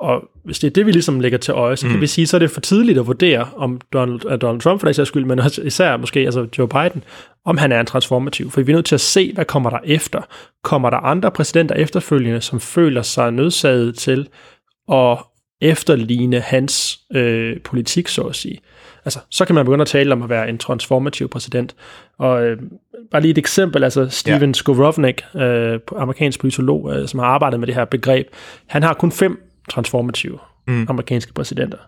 Og 0.00 0.30
hvis 0.44 0.58
det 0.58 0.66
er 0.66 0.70
det, 0.70 0.86
vi 0.86 0.92
ligesom 0.92 1.20
lægger 1.20 1.38
til 1.38 1.52
øje, 1.52 1.76
så 1.76 1.86
kan 1.86 1.96
mm. 1.96 2.02
vi 2.02 2.06
sige, 2.06 2.26
så 2.26 2.36
er 2.36 2.38
det 2.38 2.50
for 2.50 2.60
tidligt 2.60 2.98
at 2.98 3.06
vurdere, 3.06 3.48
om 3.56 3.80
Donald, 3.92 4.24
uh, 4.24 4.40
Donald 4.40 4.60
Trump 4.60 4.80
for 4.80 4.86
den 4.86 4.94
sags 4.94 5.08
skyld, 5.08 5.24
men 5.24 5.38
også 5.38 5.62
især 5.62 5.96
måske 5.96 6.20
altså 6.20 6.46
Joe 6.58 6.68
Biden, 6.68 7.04
om 7.44 7.58
han 7.58 7.72
er 7.72 7.80
en 7.80 7.86
transformativ. 7.86 8.50
For 8.50 8.60
vi 8.60 8.72
er 8.72 8.76
nødt 8.76 8.86
til 8.86 8.94
at 8.94 9.00
se, 9.00 9.32
hvad 9.32 9.44
kommer 9.44 9.70
der 9.70 9.78
efter. 9.84 10.20
Kommer 10.64 10.90
der 10.90 10.96
andre 10.96 11.30
præsidenter 11.30 11.74
efterfølgende, 11.74 12.40
som 12.40 12.60
føler 12.60 13.02
sig 13.02 13.32
nødsaget 13.32 13.94
til 13.94 14.28
at 14.92 15.18
efterligne 15.60 16.40
hans 16.40 16.98
øh, 17.14 17.60
politik, 17.60 18.08
så 18.08 18.22
at 18.22 18.36
sige. 18.36 18.60
Altså, 19.04 19.18
så 19.30 19.44
kan 19.44 19.54
man 19.54 19.64
begynde 19.64 19.82
at 19.82 19.88
tale 19.88 20.12
om 20.12 20.22
at 20.22 20.28
være 20.28 20.48
en 20.48 20.58
transformativ 20.58 21.28
præsident. 21.28 21.74
Og 22.18 22.44
øh, 22.44 22.58
bare 23.10 23.22
lige 23.22 23.30
et 23.30 23.38
eksempel, 23.38 23.84
altså 23.84 24.08
Steven 24.08 24.50
ja. 24.50 24.52
Skowronek, 24.52 25.24
øh, 25.34 25.80
amerikansk 25.96 26.40
politolog, 26.40 26.92
øh, 26.92 27.08
som 27.08 27.20
har 27.20 27.26
arbejdet 27.26 27.60
med 27.60 27.66
det 27.66 27.74
her 27.74 27.84
begreb, 27.84 28.28
han 28.66 28.82
har 28.82 28.94
kun 28.94 29.12
fem 29.12 29.47
transformative 29.68 30.38
mm. 30.66 30.86
amerikanske 30.88 31.32
præsidenter. 31.32 31.78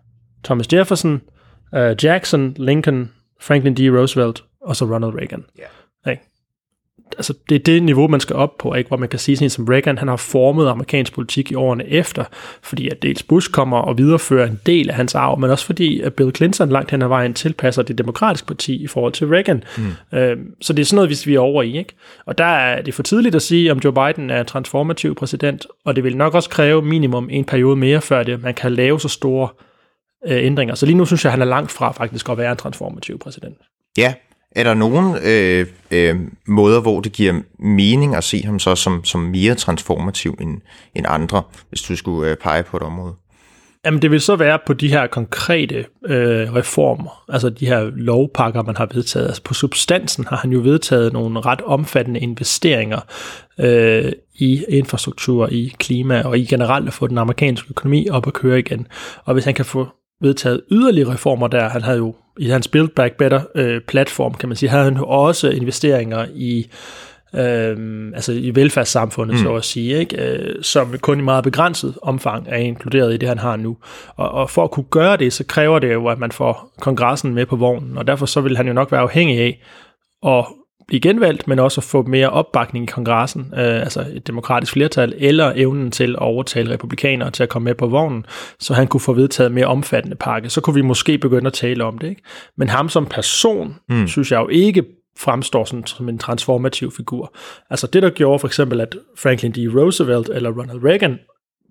Thomas 0.44 0.72
Jefferson, 0.72 1.20
uh, 1.76 2.04
Jackson, 2.04 2.54
Lincoln, 2.58 3.12
Franklin 3.40 3.74
D. 3.74 3.80
Roosevelt 3.98 4.44
og 4.60 4.76
så 4.76 4.84
Ronald 4.84 5.14
Reagan. 5.14 5.44
Yeah. 5.58 5.70
Altså, 7.20 7.34
det 7.48 7.54
er 7.54 7.58
det 7.58 7.82
niveau, 7.82 8.08
man 8.08 8.20
skal 8.20 8.36
op 8.36 8.58
på, 8.58 8.74
ikke? 8.74 8.88
hvor 8.88 8.96
man 8.96 9.08
kan 9.08 9.18
sige 9.18 9.36
sådan 9.36 9.50
som 9.50 9.64
Reagan, 9.64 9.98
han 9.98 10.08
har 10.08 10.16
formet 10.16 10.68
amerikansk 10.68 11.12
politik 11.12 11.50
i 11.50 11.54
årene 11.54 11.88
efter, 11.88 12.24
fordi 12.62 12.88
at 12.88 13.02
dels 13.02 13.22
Bush 13.22 13.50
kommer 13.50 13.78
og 13.78 13.98
viderefører 13.98 14.46
en 14.46 14.60
del 14.66 14.90
af 14.90 14.96
hans 14.96 15.14
arv, 15.14 15.38
men 15.38 15.50
også 15.50 15.66
fordi 15.66 16.00
at 16.00 16.14
Bill 16.14 16.36
Clinton 16.36 16.68
langt 16.68 16.90
hen 16.90 17.02
ad 17.02 17.08
vejen 17.08 17.34
tilpasser 17.34 17.82
det 17.82 17.98
demokratiske 17.98 18.46
parti 18.46 18.82
i 18.82 18.86
forhold 18.86 19.12
til 19.12 19.26
Reagan. 19.26 19.64
Mm. 19.78 20.18
Øhm, 20.18 20.54
så 20.60 20.72
det 20.72 20.82
er 20.82 20.86
sådan 20.86 20.96
noget, 20.96 21.08
hvis 21.08 21.26
vi 21.26 21.34
er 21.34 21.40
over 21.40 21.62
i. 21.62 21.78
Ikke? 21.78 21.94
Og 22.26 22.38
der 22.38 22.44
er 22.44 22.82
det 22.82 22.94
for 22.94 23.02
tidligt 23.02 23.34
at 23.34 23.42
sige, 23.42 23.72
om 23.72 23.78
Joe 23.84 23.92
Biden 23.92 24.30
er 24.30 24.42
transformativ 24.42 25.14
præsident, 25.14 25.66
og 25.84 25.96
det 25.96 26.04
vil 26.04 26.16
nok 26.16 26.34
også 26.34 26.50
kræve 26.50 26.82
minimum 26.82 27.28
en 27.30 27.44
periode 27.44 27.76
mere, 27.76 28.00
før 28.00 28.22
det, 28.22 28.42
man 28.42 28.54
kan 28.54 28.72
lave 28.72 29.00
så 29.00 29.08
store 29.08 29.48
øh, 30.26 30.44
ændringer. 30.44 30.74
Så 30.74 30.86
lige 30.86 30.96
nu 30.96 31.04
synes 31.04 31.24
jeg, 31.24 31.28
at 31.30 31.38
han 31.38 31.42
er 31.42 31.50
langt 31.50 31.70
fra 31.70 31.92
faktisk 31.92 32.28
at 32.28 32.38
være 32.38 32.50
en 32.50 32.56
transformativ 32.56 33.18
præsident. 33.18 33.56
Ja, 33.98 34.14
er 34.52 34.64
der 34.64 34.74
nogen 34.74 35.16
øh, 35.24 35.66
øh, 35.90 36.16
måder, 36.46 36.80
hvor 36.80 37.00
det 37.00 37.12
giver 37.12 37.40
mening 37.58 38.16
at 38.16 38.24
se 38.24 38.42
ham 38.42 38.58
så 38.58 38.74
som, 38.74 39.04
som 39.04 39.20
mere 39.20 39.54
transformativ 39.54 40.36
end, 40.40 40.60
end 40.94 41.06
andre, 41.08 41.42
hvis 41.68 41.82
du 41.82 41.96
skulle 41.96 42.30
øh, 42.30 42.36
pege 42.36 42.62
på 42.62 42.76
et 42.76 42.82
område? 42.82 43.14
Jamen 43.84 44.02
det 44.02 44.10
vil 44.10 44.20
så 44.20 44.36
være 44.36 44.58
på 44.66 44.72
de 44.72 44.88
her 44.88 45.06
konkrete 45.06 45.84
øh, 46.06 46.54
reformer, 46.54 47.24
altså 47.28 47.50
de 47.50 47.66
her 47.66 47.90
lovpakker, 47.94 48.62
man 48.62 48.76
har 48.76 48.88
vedtaget. 48.94 49.26
Altså 49.26 49.42
på 49.42 49.54
substansen 49.54 50.24
har 50.24 50.36
han 50.36 50.52
jo 50.52 50.60
vedtaget 50.60 51.12
nogle 51.12 51.40
ret 51.40 51.60
omfattende 51.60 52.20
investeringer 52.20 53.00
øh, 53.58 54.12
i 54.34 54.64
infrastruktur, 54.68 55.48
i 55.52 55.72
klima 55.78 56.22
og 56.22 56.38
i 56.38 56.44
generelt 56.44 56.88
at 56.88 56.94
få 56.94 57.06
den 57.06 57.18
amerikanske 57.18 57.66
økonomi 57.70 58.08
op 58.08 58.26
at 58.26 58.32
køre 58.32 58.58
igen. 58.58 58.86
Og 59.24 59.32
hvis 59.34 59.44
han 59.44 59.54
kan 59.54 59.64
få 59.64 59.88
vedtaget 60.20 60.60
yderligere 60.70 61.12
reformer 61.12 61.46
der. 61.46 61.68
Han 61.68 61.82
havde 61.82 61.98
jo 61.98 62.14
i 62.40 62.48
hans 62.48 62.68
Build 62.68 62.88
Back 62.88 63.16
Better 63.16 63.40
øh, 63.54 63.80
platform, 63.80 64.34
kan 64.34 64.48
man 64.48 64.56
sige, 64.56 64.70
havde 64.70 64.84
han 64.84 64.96
jo 64.96 65.04
også 65.04 65.50
investeringer 65.50 66.26
i 66.34 66.66
øh, 67.34 68.12
altså 68.14 68.32
i 68.32 68.54
velfærdssamfundet, 68.54 69.36
mm. 69.36 69.42
så 69.42 69.54
at 69.54 69.64
sige, 69.64 69.98
ikke? 69.98 70.22
Øh, 70.22 70.62
som 70.62 70.98
kun 70.98 71.18
i 71.18 71.22
meget 71.22 71.44
begrænset 71.44 71.94
omfang 72.02 72.46
er 72.48 72.56
inkluderet 72.56 73.14
i 73.14 73.16
det, 73.16 73.28
han 73.28 73.38
har 73.38 73.56
nu. 73.56 73.76
Og, 74.16 74.30
og 74.30 74.50
for 74.50 74.64
at 74.64 74.70
kunne 74.70 74.86
gøre 74.90 75.16
det, 75.16 75.32
så 75.32 75.44
kræver 75.44 75.78
det 75.78 75.92
jo, 75.92 76.06
at 76.06 76.18
man 76.18 76.32
får 76.32 76.72
kongressen 76.80 77.34
med 77.34 77.46
på 77.46 77.56
vognen, 77.56 77.98
og 77.98 78.06
derfor 78.06 78.26
så 78.26 78.40
vil 78.40 78.56
han 78.56 78.66
jo 78.66 78.72
nok 78.72 78.92
være 78.92 79.00
afhængig 79.00 79.38
af 79.40 79.60
at 80.26 80.44
blive 80.90 81.00
genvalgt, 81.00 81.48
men 81.48 81.58
også 81.58 81.80
at 81.80 81.84
få 81.84 82.02
mere 82.02 82.30
opbakning 82.30 82.82
i 82.82 82.86
kongressen, 82.86 83.52
øh, 83.56 83.80
altså 83.80 84.06
et 84.14 84.26
demokratisk 84.26 84.72
flertal, 84.72 85.14
eller 85.16 85.52
evnen 85.56 85.90
til 85.90 86.10
at 86.10 86.18
overtale 86.18 86.72
republikanere 86.72 87.30
til 87.30 87.42
at 87.42 87.48
komme 87.48 87.64
med 87.64 87.74
på 87.74 87.86
vognen, 87.86 88.26
så 88.58 88.74
han 88.74 88.86
kunne 88.86 89.00
få 89.00 89.12
vedtaget 89.12 89.52
mere 89.52 89.66
omfattende 89.66 90.16
pakke. 90.16 90.50
Så 90.50 90.60
kunne 90.60 90.74
vi 90.74 90.82
måske 90.82 91.18
begynde 91.18 91.46
at 91.46 91.52
tale 91.52 91.84
om 91.84 91.98
det. 91.98 92.08
Ikke? 92.08 92.22
Men 92.56 92.68
ham 92.68 92.88
som 92.88 93.06
person, 93.06 93.76
mm. 93.88 94.08
synes 94.08 94.32
jeg 94.32 94.40
jo 94.40 94.48
ikke 94.48 94.84
fremstår 95.18 95.64
sådan, 95.64 95.86
som 95.86 96.08
en 96.08 96.18
transformativ 96.18 96.92
figur. 96.96 97.34
Altså 97.70 97.86
det, 97.86 98.02
der 98.02 98.10
gjorde 98.10 98.38
for 98.38 98.46
eksempel, 98.46 98.80
at 98.80 98.96
Franklin 99.18 99.52
D. 99.52 99.58
Roosevelt 99.76 100.28
eller 100.28 100.50
Ronald 100.50 100.84
Reagan 100.84 101.18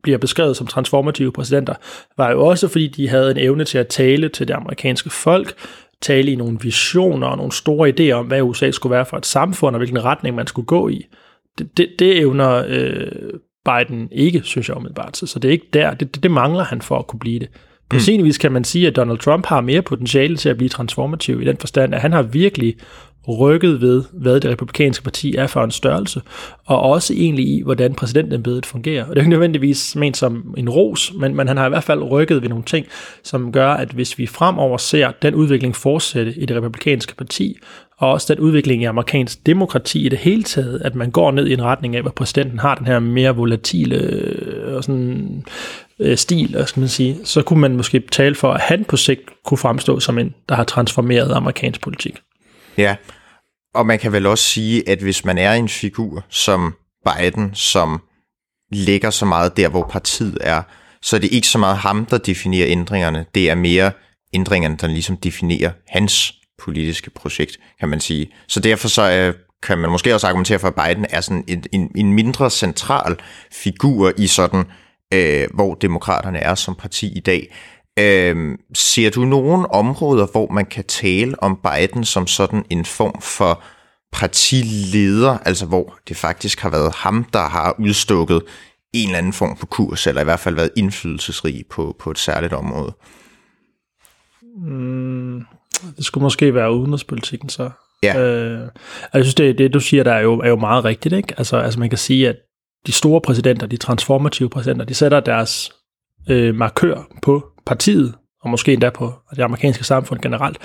bliver 0.04 0.18
beskrevet 0.18 0.58
som 0.58 0.68
transformative 0.68 1.32
præsidenter, 1.32 1.74
var 2.18 2.32
jo 2.32 2.46
også 2.46 2.68
fordi 2.68 2.88
de 2.88 3.10
havde 3.10 3.32
en 3.32 3.38
evne 3.38 3.66
til 3.66 3.78
at 3.78 3.88
tale 3.88 4.30
til 4.30 4.48
det 4.48 4.54
amerikanske 4.54 5.10
folk, 5.10 5.54
tale 6.02 6.32
i 6.32 6.36
nogle 6.36 6.58
visioner 6.62 7.28
og 7.28 7.38
nogle 7.38 7.52
store 7.52 7.90
idéer 7.90 8.12
om, 8.12 8.26
hvad 8.26 8.42
USA 8.42 8.72
skulle 8.72 8.96
være 8.96 9.06
for 9.06 9.18
et 9.18 9.26
samfund, 9.26 9.76
og 9.76 9.78
hvilken 9.78 10.04
retning 10.04 10.36
man 10.36 10.48
skulle 10.48 10.66
gå 10.66 10.90
i. 10.90 11.06
Det, 11.58 11.78
det, 11.78 11.90
det 12.00 12.18
evner 12.18 12.64
øh, 12.68 13.08
Biden 13.66 14.08
ikke, 14.12 14.42
synes 14.44 14.70
jeg 14.70 14.78
umiddelbart. 14.78 15.18
Så, 15.18 15.28
så 15.28 15.40
det 15.40 15.48
er 15.48 15.52
ikke 15.52 15.70
der. 15.74 15.94
Det, 15.94 16.16
det, 16.16 16.24
det 16.24 16.32
mangler 16.32 16.64
han 16.64 16.82
for 16.82 16.98
at 17.00 17.08
kunne 17.08 17.20
blive 17.20 17.40
det. 17.40 17.50
På 17.90 17.96
mm. 17.96 18.00
sin 18.00 18.24
vis 18.24 18.38
kan 18.38 18.52
man 18.52 18.64
sige, 18.64 18.88
at 18.88 18.96
Donald 18.96 19.18
Trump 19.18 19.46
har 19.46 19.62
mere 19.62 19.82
potentiale 19.82 20.38
til 20.38 20.50
at 20.50 20.58
blive 20.58 20.70
transformativ 20.70 21.42
i 21.42 21.46
den 21.46 21.58
forstand, 21.58 21.96
at 21.96 22.02
han 22.02 22.14
har 22.14 22.22
virkelig 22.22 22.76
rykket 23.30 23.82
ved, 23.82 24.04
hvad 24.12 24.40
det 24.40 24.52
republikanske 24.52 25.04
parti 25.04 25.36
er 25.36 25.48
for 25.48 25.64
en 25.64 25.72
størrelse, 25.72 26.22
og 26.66 26.82
også 26.82 27.14
egentlig 27.14 27.46
i, 27.46 27.62
hvordan 27.62 27.94
præsidentembedet 27.94 28.66
fungerer. 28.66 29.04
Og 29.04 29.10
det 29.10 29.16
er 29.16 29.22
ikke 29.22 29.30
nødvendigvis 29.30 29.96
ment 29.96 30.18
som 30.18 30.54
en 30.58 30.70
ros, 30.70 31.14
men, 31.20 31.36
men 31.36 31.48
han 31.48 31.58
har 31.58 31.66
i 31.66 31.70
hvert 31.70 31.84
fald 31.84 32.12
rykket 32.12 32.42
ved 32.42 32.50
nogle 32.50 32.64
ting, 32.64 32.86
som 33.24 33.52
gør, 33.52 33.72
at 33.72 33.90
hvis 33.90 34.18
vi 34.18 34.28
fremover 34.28 34.78
ser 34.78 35.12
den 35.22 35.36
udvikling 35.36 35.76
fortsætte 35.76 36.34
i 36.38 36.46
det 36.46 36.58
republikanske 36.58 37.16
parti, 37.16 37.58
og 38.00 38.12
også 38.12 38.34
den 38.34 38.44
udvikling 38.44 38.82
i 38.82 38.86
amerikansk 38.86 39.46
demokrati 39.46 40.06
i 40.06 40.10
det 40.10 40.20
hele 40.20 40.44
taget, 40.44 40.82
at 40.86 40.96
man 40.96 41.12
går 41.12 41.32
ned 41.32 41.48
i 41.48 41.54
en 41.54 41.64
retning 41.64 41.96
af, 41.96 42.02
hvor 42.02 42.12
præsidenten 42.12 42.60
har 42.60 42.76
den 42.76 42.86
her 42.86 43.00
mere 43.00 43.36
volatile 43.36 43.96
øh, 43.96 44.76
og 44.76 44.84
sådan, 44.84 45.44
øh, 46.00 46.18
stil, 46.18 46.64
skal 46.66 46.80
man 46.80 46.90
sige, 46.90 47.18
så 47.24 47.42
kunne 47.42 47.60
man 47.60 47.76
måske 47.76 48.04
tale 48.12 48.36
for, 48.36 48.52
at 48.52 48.62
han 48.62 48.84
på 48.84 48.98
sigt 48.98 49.22
kunne 49.46 49.58
fremstå 49.58 50.00
som 50.00 50.18
en, 50.18 50.34
der 50.50 50.56
har 50.56 50.64
transformeret 50.64 51.32
amerikansk 51.32 51.82
politik. 51.82 52.20
Ja, 52.78 52.96
og 53.74 53.86
man 53.86 54.00
kan 54.00 54.12
vel 54.12 54.26
også 54.26 54.44
sige, 54.44 54.90
at 54.90 55.00
hvis 55.00 55.26
man 55.26 55.38
er 55.38 55.54
en 55.54 55.70
figur 55.70 56.26
som 56.30 56.76
Biden, 57.06 57.56
som 57.56 58.02
ligger 58.72 59.10
så 59.10 59.26
meget 59.26 59.58
der, 59.58 59.70
hvor 59.70 59.88
partiet 59.92 60.38
er, 60.42 60.62
så 61.02 61.16
er 61.16 61.20
det 61.20 61.32
ikke 61.32 61.48
så 61.48 61.58
meget 61.58 61.78
ham, 61.78 62.06
der 62.06 62.18
definerer 62.18 62.68
ændringerne. 62.68 63.26
Det 63.36 63.50
er 63.50 63.56
mere 63.56 63.92
ændringerne, 64.34 64.78
der 64.82 64.88
ligesom 64.88 65.18
definerer 65.18 65.72
hans 65.88 66.34
politiske 66.60 67.10
projekt, 67.10 67.58
kan 67.80 67.90
man 67.90 68.00
sige. 68.00 68.32
Så 68.48 68.60
derfor 68.60 68.88
så 68.88 69.02
er, 69.02 69.32
kan 69.64 69.78
man 69.78 69.92
måske 69.92 70.14
også 70.14 70.28
argumentere 70.28 70.60
for, 70.60 70.68
at 70.68 70.76
Biden 70.76 71.06
er 71.10 71.22
sådan 71.22 71.44
en, 71.48 71.64
en, 71.72 71.92
en 71.96 72.14
mindre 72.14 72.50
central 72.50 73.16
figur 73.52 74.14
i 74.18 74.28
sådan, 74.28 74.66
øh, 75.14 75.48
hvor 75.54 75.76
demokraterne 75.76 76.40
er 76.40 76.56
som 76.56 76.76
parti 76.76 77.18
i 77.18 77.20
dag. 77.20 77.56
Øh, 78.00 78.58
ser 78.76 79.10
du 79.10 79.22
nogle 79.22 79.72
områder, 79.72 80.28
hvor 80.32 80.48
man 80.48 80.66
kan 80.66 80.84
tale 80.84 81.44
om 81.44 81.60
Biden 81.64 82.04
som 82.04 82.28
sådan 82.28 82.66
en 82.70 82.86
form 82.86 83.22
for 83.22 83.64
partileder, 84.12 85.38
altså 85.38 85.66
hvor 85.66 85.98
det 86.08 86.18
faktisk 86.18 86.60
har 86.60 86.70
været 86.70 86.96
ham, 86.96 87.26
der 87.34 87.48
har 87.48 87.76
udstukket 87.80 88.42
en 88.94 89.08
eller 89.08 89.18
anden 89.18 89.34
form 89.34 89.58
for 89.58 89.66
kurs, 89.66 90.08
eller 90.08 90.22
i 90.22 90.24
hvert 90.24 90.40
fald 90.40 90.56
været 90.56 90.72
indflydelsesrig 90.78 91.64
på, 91.70 91.96
på 92.00 92.12
et 92.12 92.20
særligt 92.20 92.54
område? 92.54 92.94
Mm, 94.58 95.42
det 95.98 96.06
skulle 96.06 96.22
måske 96.24 96.54
være 96.54 96.74
udenrigspolitikken 96.74 97.50
så. 97.50 97.70
Ja. 98.04 98.20
Øh, 98.20 98.62
altså, 98.62 98.72
jeg 99.14 99.24
synes, 99.24 99.36
det, 99.36 99.58
det 99.58 99.74
du 99.74 99.80
siger, 99.80 100.04
der 100.04 100.14
er 100.14 100.20
jo, 100.20 100.40
er 100.40 100.50
jo 100.50 100.56
meget 100.56 100.86
rigtigt. 100.86 101.14
Ikke? 101.14 101.34
Altså, 101.38 101.58
altså 101.58 101.80
man 101.80 101.90
kan 101.90 101.98
sige, 101.98 102.30
at 102.30 102.36
de 102.88 102.92
store 102.92 103.22
præsidenter, 103.22 103.68
de 103.68 103.78
transformative 103.78 104.50
præsidenter, 104.50 104.86
de 104.86 104.94
sætter 104.94 105.20
deres 105.20 105.72
øh, 106.30 106.56
markør 106.56 107.08
på 107.22 107.46
partiet, 107.70 108.14
og 108.42 108.50
måske 108.50 108.74
endda 108.74 108.90
på 108.90 109.14
det 109.36 109.42
amerikanske 109.42 109.84
samfund 109.84 110.20
generelt. 110.20 110.58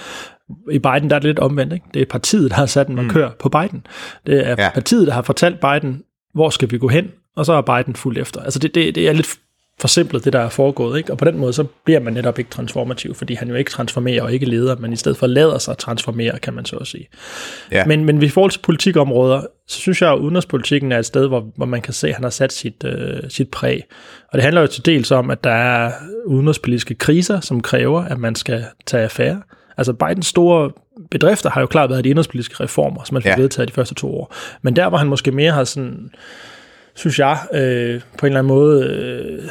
I 0.73 0.79
Biden 0.79 1.11
der 1.11 1.17
er 1.17 1.21
det 1.21 1.25
lidt 1.25 1.39
omvendt. 1.39 1.73
Ikke? 1.73 1.87
Det 1.95 2.03
er 2.03 2.07
partiet, 2.07 2.51
der 2.51 2.57
har 2.57 2.67
sat 2.67 2.89
en 2.89 2.95
markør 2.95 3.29
mm. 3.29 3.35
på 3.39 3.49
Biden. 3.49 3.87
Det 4.27 4.49
er 4.49 4.55
ja. 4.59 4.71
partiet, 4.75 5.07
der 5.07 5.13
har 5.13 5.23
fortalt 5.23 5.61
Biden, 5.61 6.03
hvor 6.35 6.51
skal 6.51 6.71
vi 6.71 6.79
gå 6.79 6.89
hen, 6.89 7.11
og 7.37 7.47
så 7.47 7.53
er 7.53 7.61
Biden 7.61 7.97
fuldt 7.97 8.19
efter. 8.19 8.43
Altså 8.43 8.59
det, 8.59 8.75
det, 8.75 8.95
det 8.95 9.09
er 9.09 9.13
lidt 9.13 9.39
forsimplet, 9.81 10.25
det 10.25 10.33
der 10.33 10.39
er 10.39 10.49
foregået. 10.49 10.99
Ikke? 10.99 11.13
Og 11.13 11.19
på 11.19 11.25
den 11.25 11.39
måde, 11.39 11.53
så 11.53 11.65
bliver 11.85 12.01
man 12.01 12.13
netop 12.13 12.39
ikke 12.39 12.51
transformativ, 12.51 13.15
fordi 13.15 13.35
han 13.35 13.49
jo 13.49 13.55
ikke 13.55 13.71
transformerer 13.71 14.23
og 14.23 14.33
ikke 14.33 14.47
leder, 14.47 14.77
men 14.77 14.93
i 14.93 14.97
stedet 14.97 15.19
for 15.19 15.27
lader 15.27 15.59
sig 15.59 15.79
transformere, 15.79 16.39
kan 16.39 16.55
man 16.55 16.65
så 16.65 16.77
at 16.77 16.87
sige. 16.87 17.09
Ja. 17.73 17.85
Men, 17.85 18.05
men 18.05 18.23
i 18.23 18.29
forhold 18.29 18.51
til 18.51 18.59
politikområder, 18.59 19.41
så 19.69 19.79
synes 19.79 20.03
jeg, 20.03 20.13
at 20.13 20.19
udenrigspolitikken 20.19 20.93
er 20.93 20.99
et 20.99 21.07
sted, 21.07 21.29
hvor, 21.29 21.47
hvor 21.57 21.67
man 21.67 21.83
kan 21.83 21.93
se, 21.93 22.09
at 22.09 22.15
han 22.15 22.23
har 22.23 22.31
sat 22.31 22.53
sit, 22.53 22.85
øh, 22.85 23.21
sit 23.29 23.49
præg. 23.49 23.83
Og 24.29 24.37
det 24.37 24.43
handler 24.43 24.61
jo 24.61 24.67
til 24.67 24.87
dels 24.87 25.11
om, 25.11 25.31
at 25.31 25.45
der 25.45 25.51
er 25.51 25.93
udenrigspolitiske 26.27 26.95
kriser, 26.95 27.41
som 27.41 27.61
kræver, 27.61 28.03
at 28.03 28.19
man 28.19 28.35
skal 28.35 28.65
tage 28.87 29.05
affære. 29.05 29.43
Altså 29.77 29.93
Bidens 29.93 30.27
store 30.27 30.71
bedrifter 31.11 31.51
har 31.51 31.61
jo 31.61 31.67
klart 31.67 31.91
været 31.91 32.05
de 32.05 32.09
indrigspolitiske 32.09 32.65
reformer, 32.65 33.05
som 33.05 33.15
man 33.15 33.23
fik 33.23 33.31
ja. 33.31 33.37
vedtaget 33.37 33.69
de 33.69 33.75
første 33.75 33.95
to 33.95 34.15
år. 34.15 34.35
Men 34.63 34.77
der, 34.77 34.89
hvor 34.89 34.99
han 34.99 35.07
måske 35.07 35.33
mere 35.33 35.53
har 35.53 35.65
sådan 35.65 36.11
synes 36.95 37.19
jeg, 37.19 37.39
øh, 37.55 38.01
på 38.19 38.27
en 38.27 38.33
eller 38.33 38.39
anden 38.39 38.49
måde 38.49 38.87
øh, 38.87 39.49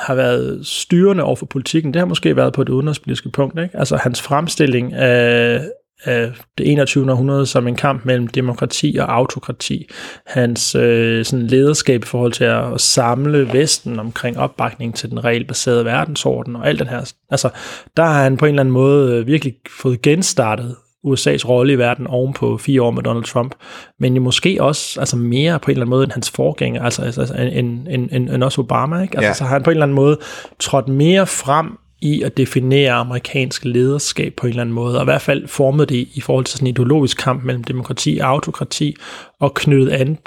har 0.00 0.14
været 0.14 0.66
styrende 0.66 1.22
over 1.22 1.36
for 1.36 1.46
politikken. 1.46 1.94
Det 1.94 2.00
har 2.00 2.06
måske 2.06 2.36
været 2.36 2.52
på 2.52 2.64
det 2.64 2.72
udenrigspolitiske 2.72 3.30
punkt. 3.30 3.58
Ikke? 3.58 3.78
Altså 3.78 3.96
hans 3.96 4.22
fremstilling 4.22 4.92
af, 4.92 5.60
af 6.04 6.32
det 6.58 6.70
21. 6.70 7.10
århundrede 7.10 7.46
som 7.46 7.68
en 7.68 7.76
kamp 7.76 8.04
mellem 8.04 8.26
demokrati 8.26 8.96
og 9.00 9.14
autokrati. 9.14 9.90
Hans 10.26 10.74
øh, 10.74 11.24
sådan 11.24 11.46
lederskab 11.46 12.02
i 12.02 12.06
forhold 12.06 12.32
til 12.32 12.44
at, 12.44 12.74
at 12.74 12.80
samle 12.80 13.52
Vesten 13.52 13.98
omkring 13.98 14.38
opbakning 14.38 14.94
til 14.94 15.10
den 15.10 15.24
regelbaserede 15.24 15.84
verdensorden 15.84 16.56
og 16.56 16.68
alt 16.68 16.78
den 16.78 16.88
her. 16.88 17.12
Altså, 17.30 17.50
der 17.96 18.02
har 18.02 18.22
han 18.22 18.36
på 18.36 18.46
en 18.46 18.48
eller 18.48 18.62
anden 18.62 18.72
måde 18.72 19.16
øh, 19.16 19.26
virkelig 19.26 19.54
fået 19.80 20.02
genstartet 20.02 20.76
USA's 21.06 21.48
rolle 21.48 21.72
i 21.72 21.78
verden 21.78 22.06
oven 22.06 22.32
på 22.32 22.58
fire 22.58 22.82
år 22.82 22.90
med 22.90 23.02
Donald 23.02 23.24
Trump, 23.24 23.54
men 23.98 24.14
jo 24.14 24.22
måske 24.22 24.62
også 24.62 25.00
altså 25.00 25.16
mere 25.16 25.58
på 25.58 25.70
en 25.70 25.72
eller 25.72 25.82
anden 25.82 25.90
måde 25.90 26.04
end 26.04 26.12
hans 26.12 26.30
forgænger, 26.30 26.82
altså, 26.82 27.02
altså, 27.02 27.20
altså 27.20 27.34
end, 27.34 27.88
end, 27.88 28.08
end, 28.12 28.30
end 28.30 28.44
også 28.44 28.60
Obama. 28.60 29.02
Ikke? 29.02 29.16
Altså, 29.16 29.28
ja. 29.28 29.34
Så 29.34 29.44
har 29.44 29.50
han 29.50 29.62
på 29.62 29.70
en 29.70 29.76
eller 29.76 29.86
anden 29.86 29.94
måde 29.94 30.18
trådt 30.58 30.88
mere 30.88 31.26
frem 31.26 31.78
i 32.02 32.22
at 32.22 32.36
definere 32.36 32.92
amerikansk 32.92 33.64
lederskab 33.64 34.34
på 34.36 34.46
en 34.46 34.50
eller 34.50 34.62
anden 34.62 34.74
måde, 34.74 34.96
og 34.96 35.02
i 35.02 35.04
hvert 35.04 35.22
fald 35.22 35.48
formet 35.48 35.88
det 35.88 36.08
i 36.14 36.20
forhold 36.20 36.44
til 36.44 36.52
sådan 36.52 36.66
en 36.66 36.70
ideologisk 36.70 37.16
kamp 37.16 37.44
mellem 37.44 37.64
demokrati 37.64 38.18
og 38.22 38.28
autokrati, 38.28 38.96
og 39.40 39.54
knyttet 39.54 39.92
an 39.92 40.18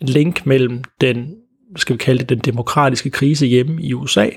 link 0.00 0.46
mellem 0.46 0.84
den 1.00 1.34
skal 1.76 1.94
vi 1.94 1.98
kalde 1.98 2.18
det, 2.18 2.28
den 2.28 2.38
demokratiske 2.38 3.10
krise 3.10 3.46
hjemme 3.46 3.82
i 3.82 3.94
USA, 3.94 4.28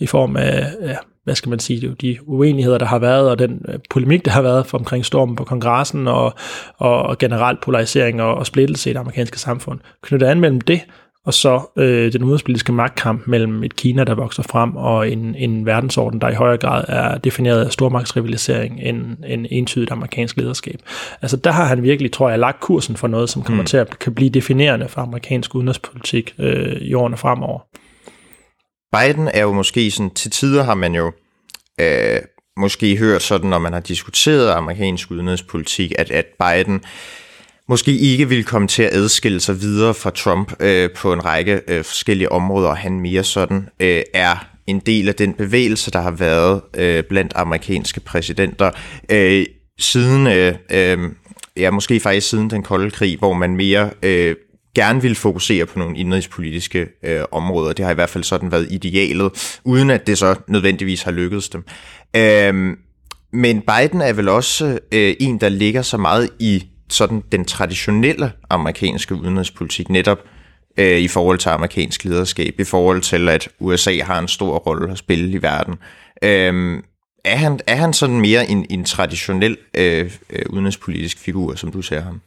i 0.00 0.06
form 0.06 0.36
af 0.36 0.72
ja, 0.82 0.96
hvad 1.24 1.34
skal 1.34 1.50
man 1.50 1.58
sige, 1.58 1.94
de 2.00 2.18
uenigheder, 2.26 2.78
der 2.78 2.86
har 2.86 2.98
været, 2.98 3.30
og 3.30 3.38
den 3.38 3.64
øh, 3.68 3.78
polemik, 3.90 4.24
der 4.24 4.30
har 4.30 4.42
været 4.42 4.74
omkring 4.74 5.04
stormen 5.04 5.36
på 5.36 5.44
kongressen, 5.44 6.08
og, 6.08 6.34
og, 6.78 7.02
og 7.02 7.18
generelt 7.18 7.60
polarisering 7.60 8.22
og, 8.22 8.34
og 8.34 8.46
splittelse 8.46 8.90
i 8.90 8.92
det 8.92 8.98
amerikanske 8.98 9.38
samfund. 9.38 9.80
Knytte 10.02 10.28
an 10.28 10.40
mellem 10.40 10.60
det, 10.60 10.80
og 11.26 11.34
så 11.34 11.60
øh, 11.76 12.12
den 12.12 12.22
udenrigspolitiske 12.22 12.72
magtkamp 12.72 13.26
mellem 13.26 13.64
et 13.64 13.76
Kina, 13.76 14.04
der 14.04 14.14
vokser 14.14 14.42
frem, 14.42 14.76
og 14.76 15.10
en, 15.10 15.34
en 15.34 15.66
verdensorden, 15.66 16.20
der 16.20 16.28
i 16.28 16.34
højere 16.34 16.56
grad 16.56 16.84
er 16.88 17.18
defineret 17.18 17.64
af 17.64 17.72
stormagtsrivalisering 17.72 18.80
end 18.80 19.16
en 19.26 19.46
entydigt 19.50 19.90
amerikansk 19.90 20.36
lederskab. 20.36 20.80
Altså 21.22 21.36
der 21.36 21.50
har 21.50 21.64
han 21.64 21.82
virkelig, 21.82 22.12
tror 22.12 22.30
jeg, 22.30 22.38
lagt 22.38 22.60
kursen 22.60 22.96
for 22.96 23.08
noget, 23.08 23.30
som 23.30 23.42
kommer 23.42 23.62
mm. 23.62 23.66
til 23.66 23.76
at 23.76 23.98
kan 23.98 24.14
blive 24.14 24.30
definerende 24.30 24.88
for 24.88 25.00
amerikansk 25.00 25.54
udenrigspolitik 25.54 26.34
øh, 26.38 26.76
i 26.80 26.94
årene 26.94 27.16
fremover. 27.16 27.60
Biden 28.96 29.28
er 29.28 29.42
jo 29.42 29.52
måske 29.52 29.90
sådan, 29.90 30.10
til 30.10 30.30
tider 30.30 30.62
har 30.62 30.74
man 30.74 30.94
jo 30.94 31.12
øh, 31.80 32.20
måske 32.56 32.96
hørt 32.96 33.22
sådan, 33.22 33.50
når 33.50 33.58
man 33.58 33.72
har 33.72 33.80
diskuteret 33.80 34.50
amerikansk 34.50 35.10
udenrigspolitik, 35.10 35.92
at, 35.98 36.10
at 36.10 36.26
Biden 36.26 36.84
måske 37.68 37.98
ikke 37.98 38.28
vil 38.28 38.44
komme 38.44 38.68
til 38.68 38.82
at 38.82 38.92
adskille 38.92 39.40
sig 39.40 39.60
videre 39.60 39.94
fra 39.94 40.10
Trump 40.10 40.52
øh, 40.60 40.90
på 40.90 41.12
en 41.12 41.24
række 41.24 41.60
øh, 41.68 41.84
forskellige 41.84 42.32
områder, 42.32 42.68
og 42.68 42.76
han 42.76 43.00
mere 43.00 43.24
sådan 43.24 43.68
øh, 43.80 44.02
er 44.14 44.46
en 44.66 44.80
del 44.80 45.08
af 45.08 45.14
den 45.14 45.34
bevægelse, 45.34 45.90
der 45.90 46.00
har 46.00 46.10
været 46.10 46.60
øh, 46.76 47.04
blandt 47.04 47.32
amerikanske 47.36 48.00
præsidenter 48.00 48.70
øh, 49.08 49.46
siden, 49.78 50.26
øh, 50.26 50.54
øh, 50.70 50.98
ja 51.56 51.70
måske 51.70 52.00
faktisk 52.00 52.28
siden 52.28 52.50
den 52.50 52.62
kolde 52.62 52.90
krig, 52.90 53.18
hvor 53.18 53.32
man 53.32 53.56
mere 53.56 53.90
øh, 54.02 54.36
gerne 54.74 55.02
vil 55.02 55.14
fokusere 55.14 55.66
på 55.66 55.78
nogle 55.78 55.98
indrigspolitiske 55.98 56.86
øh, 57.02 57.20
områder. 57.32 57.72
Det 57.72 57.84
har 57.84 57.92
i 57.92 57.94
hvert 57.94 58.10
fald 58.10 58.24
sådan 58.24 58.52
været 58.52 58.68
idealet, 58.70 59.58
uden 59.64 59.90
at 59.90 60.06
det 60.06 60.18
så 60.18 60.34
nødvendigvis 60.48 61.02
har 61.02 61.10
lykkedes 61.10 61.48
dem. 61.48 61.64
Øh, 62.16 62.76
men 63.32 63.60
Biden 63.60 64.00
er 64.00 64.12
vel 64.12 64.28
også 64.28 64.78
øh, 64.92 65.14
en, 65.20 65.40
der 65.40 65.48
ligger 65.48 65.82
så 65.82 65.96
meget 65.96 66.30
i 66.38 66.66
sådan 66.88 67.22
den 67.32 67.44
traditionelle 67.44 68.32
amerikanske 68.50 69.14
udenrigspolitik, 69.14 69.88
netop 69.88 70.18
øh, 70.76 70.98
i 70.98 71.08
forhold 71.08 71.38
til 71.38 71.48
amerikansk 71.48 72.04
lederskab, 72.04 72.60
i 72.60 72.64
forhold 72.64 73.00
til, 73.00 73.28
at 73.28 73.48
USA 73.58 74.02
har 74.02 74.18
en 74.18 74.28
stor 74.28 74.58
rolle 74.58 74.92
at 74.92 74.98
spille 74.98 75.30
i 75.30 75.42
verden. 75.42 75.74
Øh, 76.22 76.82
er, 77.24 77.36
han, 77.36 77.60
er 77.66 77.76
han 77.76 77.92
sådan 77.92 78.20
mere 78.20 78.50
en, 78.50 78.66
en 78.70 78.84
traditionel 78.84 79.56
øh, 79.74 80.10
øh, 80.30 80.42
udenrigspolitisk 80.50 81.18
figur, 81.18 81.54
som 81.54 81.72
du 81.72 81.82
ser 81.82 82.00
ham? 82.00 82.20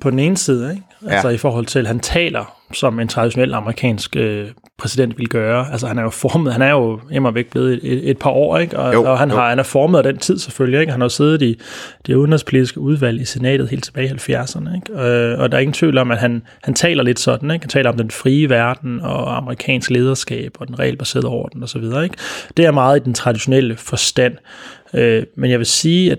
På 0.00 0.10
den 0.10 0.18
ene 0.18 0.36
side, 0.36 0.70
ikke? 0.70 0.82
Altså 1.14 1.28
ja. 1.28 1.34
i 1.34 1.38
forhold 1.38 1.66
til, 1.66 1.78
at 1.78 1.86
han 1.86 2.00
taler 2.00 2.60
som 2.72 3.00
en 3.00 3.08
traditionel 3.08 3.54
amerikansk 3.54 4.16
øh, 4.16 4.48
præsident 4.78 5.18
vil 5.18 5.28
gøre. 5.28 5.72
Altså 5.72 5.86
han 5.86 5.98
er 5.98 6.02
jo 6.02 6.10
formet, 6.10 6.52
han 6.52 6.62
er 6.62 6.70
jo 6.70 7.00
immer 7.10 7.30
væk 7.30 7.50
blevet 7.50 7.72
et, 7.72 7.92
et, 7.92 8.10
et 8.10 8.18
par 8.18 8.30
år, 8.30 8.58
ikke? 8.58 8.78
Og, 8.78 8.94
jo, 8.94 9.04
og 9.04 9.18
han, 9.18 9.30
har, 9.30 9.48
han 9.48 9.58
er 9.58 9.62
formet 9.62 9.98
af 9.98 10.04
den 10.04 10.18
tid 10.18 10.38
selvfølgelig, 10.38 10.80
ikke? 10.80 10.92
Han 10.92 11.00
har 11.00 11.04
jo 11.04 11.08
siddet 11.08 11.42
i 11.42 11.60
det 12.06 12.14
udenrigspolitiske 12.14 12.80
udvalg 12.80 13.20
i 13.20 13.24
senatet 13.24 13.68
helt 13.68 13.84
tilbage 13.84 14.06
i 14.06 14.32
70'erne, 14.32 14.74
ikke? 14.74 15.02
Øh, 15.02 15.40
og 15.40 15.52
der 15.52 15.58
er 15.58 15.60
ingen 15.60 15.74
tvivl 15.74 15.98
om, 15.98 16.10
at 16.10 16.18
han, 16.18 16.42
han 16.62 16.74
taler 16.74 17.02
lidt 17.02 17.20
sådan, 17.20 17.50
ikke? 17.50 17.62
Han 17.62 17.70
taler 17.70 17.90
om 17.90 17.96
den 17.96 18.10
frie 18.10 18.50
verden 18.50 19.00
og 19.00 19.36
amerikansk 19.36 19.90
lederskab 19.90 20.56
og 20.58 20.66
den 20.66 20.78
regelbaserede 20.78 21.28
orden 21.28 21.62
osv., 21.62 21.84
ikke? 21.84 22.16
Det 22.56 22.64
er 22.64 22.70
meget 22.70 23.00
i 23.00 23.04
den 23.04 23.14
traditionelle 23.14 23.76
forstand. 23.76 24.34
Øh, 24.94 25.22
men 25.36 25.50
jeg 25.50 25.58
vil 25.58 25.66
sige, 25.66 26.12
at 26.12 26.18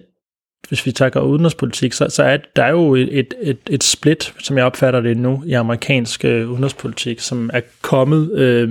hvis 0.72 0.86
vi 0.86 0.92
tager 0.92 1.20
udenrigspolitik, 1.20 1.94
så, 1.94 2.08
så 2.10 2.24
er 2.24 2.38
der 2.56 2.63
er 2.63 2.70
jo 2.70 2.96
et, 2.96 3.34
et, 3.42 3.58
et 3.70 3.84
split, 3.84 4.34
som 4.40 4.58
jeg 4.58 4.66
opfatter 4.66 5.01
det 5.01 5.18
nu, 5.18 5.44
i 5.46 5.54
amerikansk 5.54 6.25
øh, 6.25 6.51
udenrigspolitik, 6.51 7.20
som 7.20 7.50
er 7.54 7.62
kommet 7.82 8.32
øh, 8.32 8.70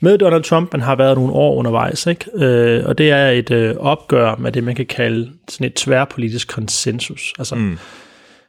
med 0.00 0.18
Donald 0.18 0.42
Trump, 0.42 0.72
men 0.72 0.80
har 0.80 0.96
været 0.96 1.16
nogle 1.16 1.32
år 1.32 1.54
undervejs. 1.54 2.06
Ikke? 2.06 2.24
Øh, 2.34 2.86
og 2.86 2.98
det 2.98 3.10
er 3.10 3.28
et 3.28 3.50
øh, 3.50 3.76
opgør 3.76 4.36
med 4.36 4.52
det, 4.52 4.64
man 4.64 4.74
kan 4.74 4.86
kalde 4.86 5.30
sådan 5.48 5.66
et 5.66 5.74
tværpolitisk 5.74 6.48
konsensus. 6.48 7.32
Altså, 7.38 7.54
mm. 7.54 7.78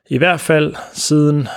I 0.09 0.17
hvert 0.17 0.39
fald 0.39 0.75
siden 0.93 1.47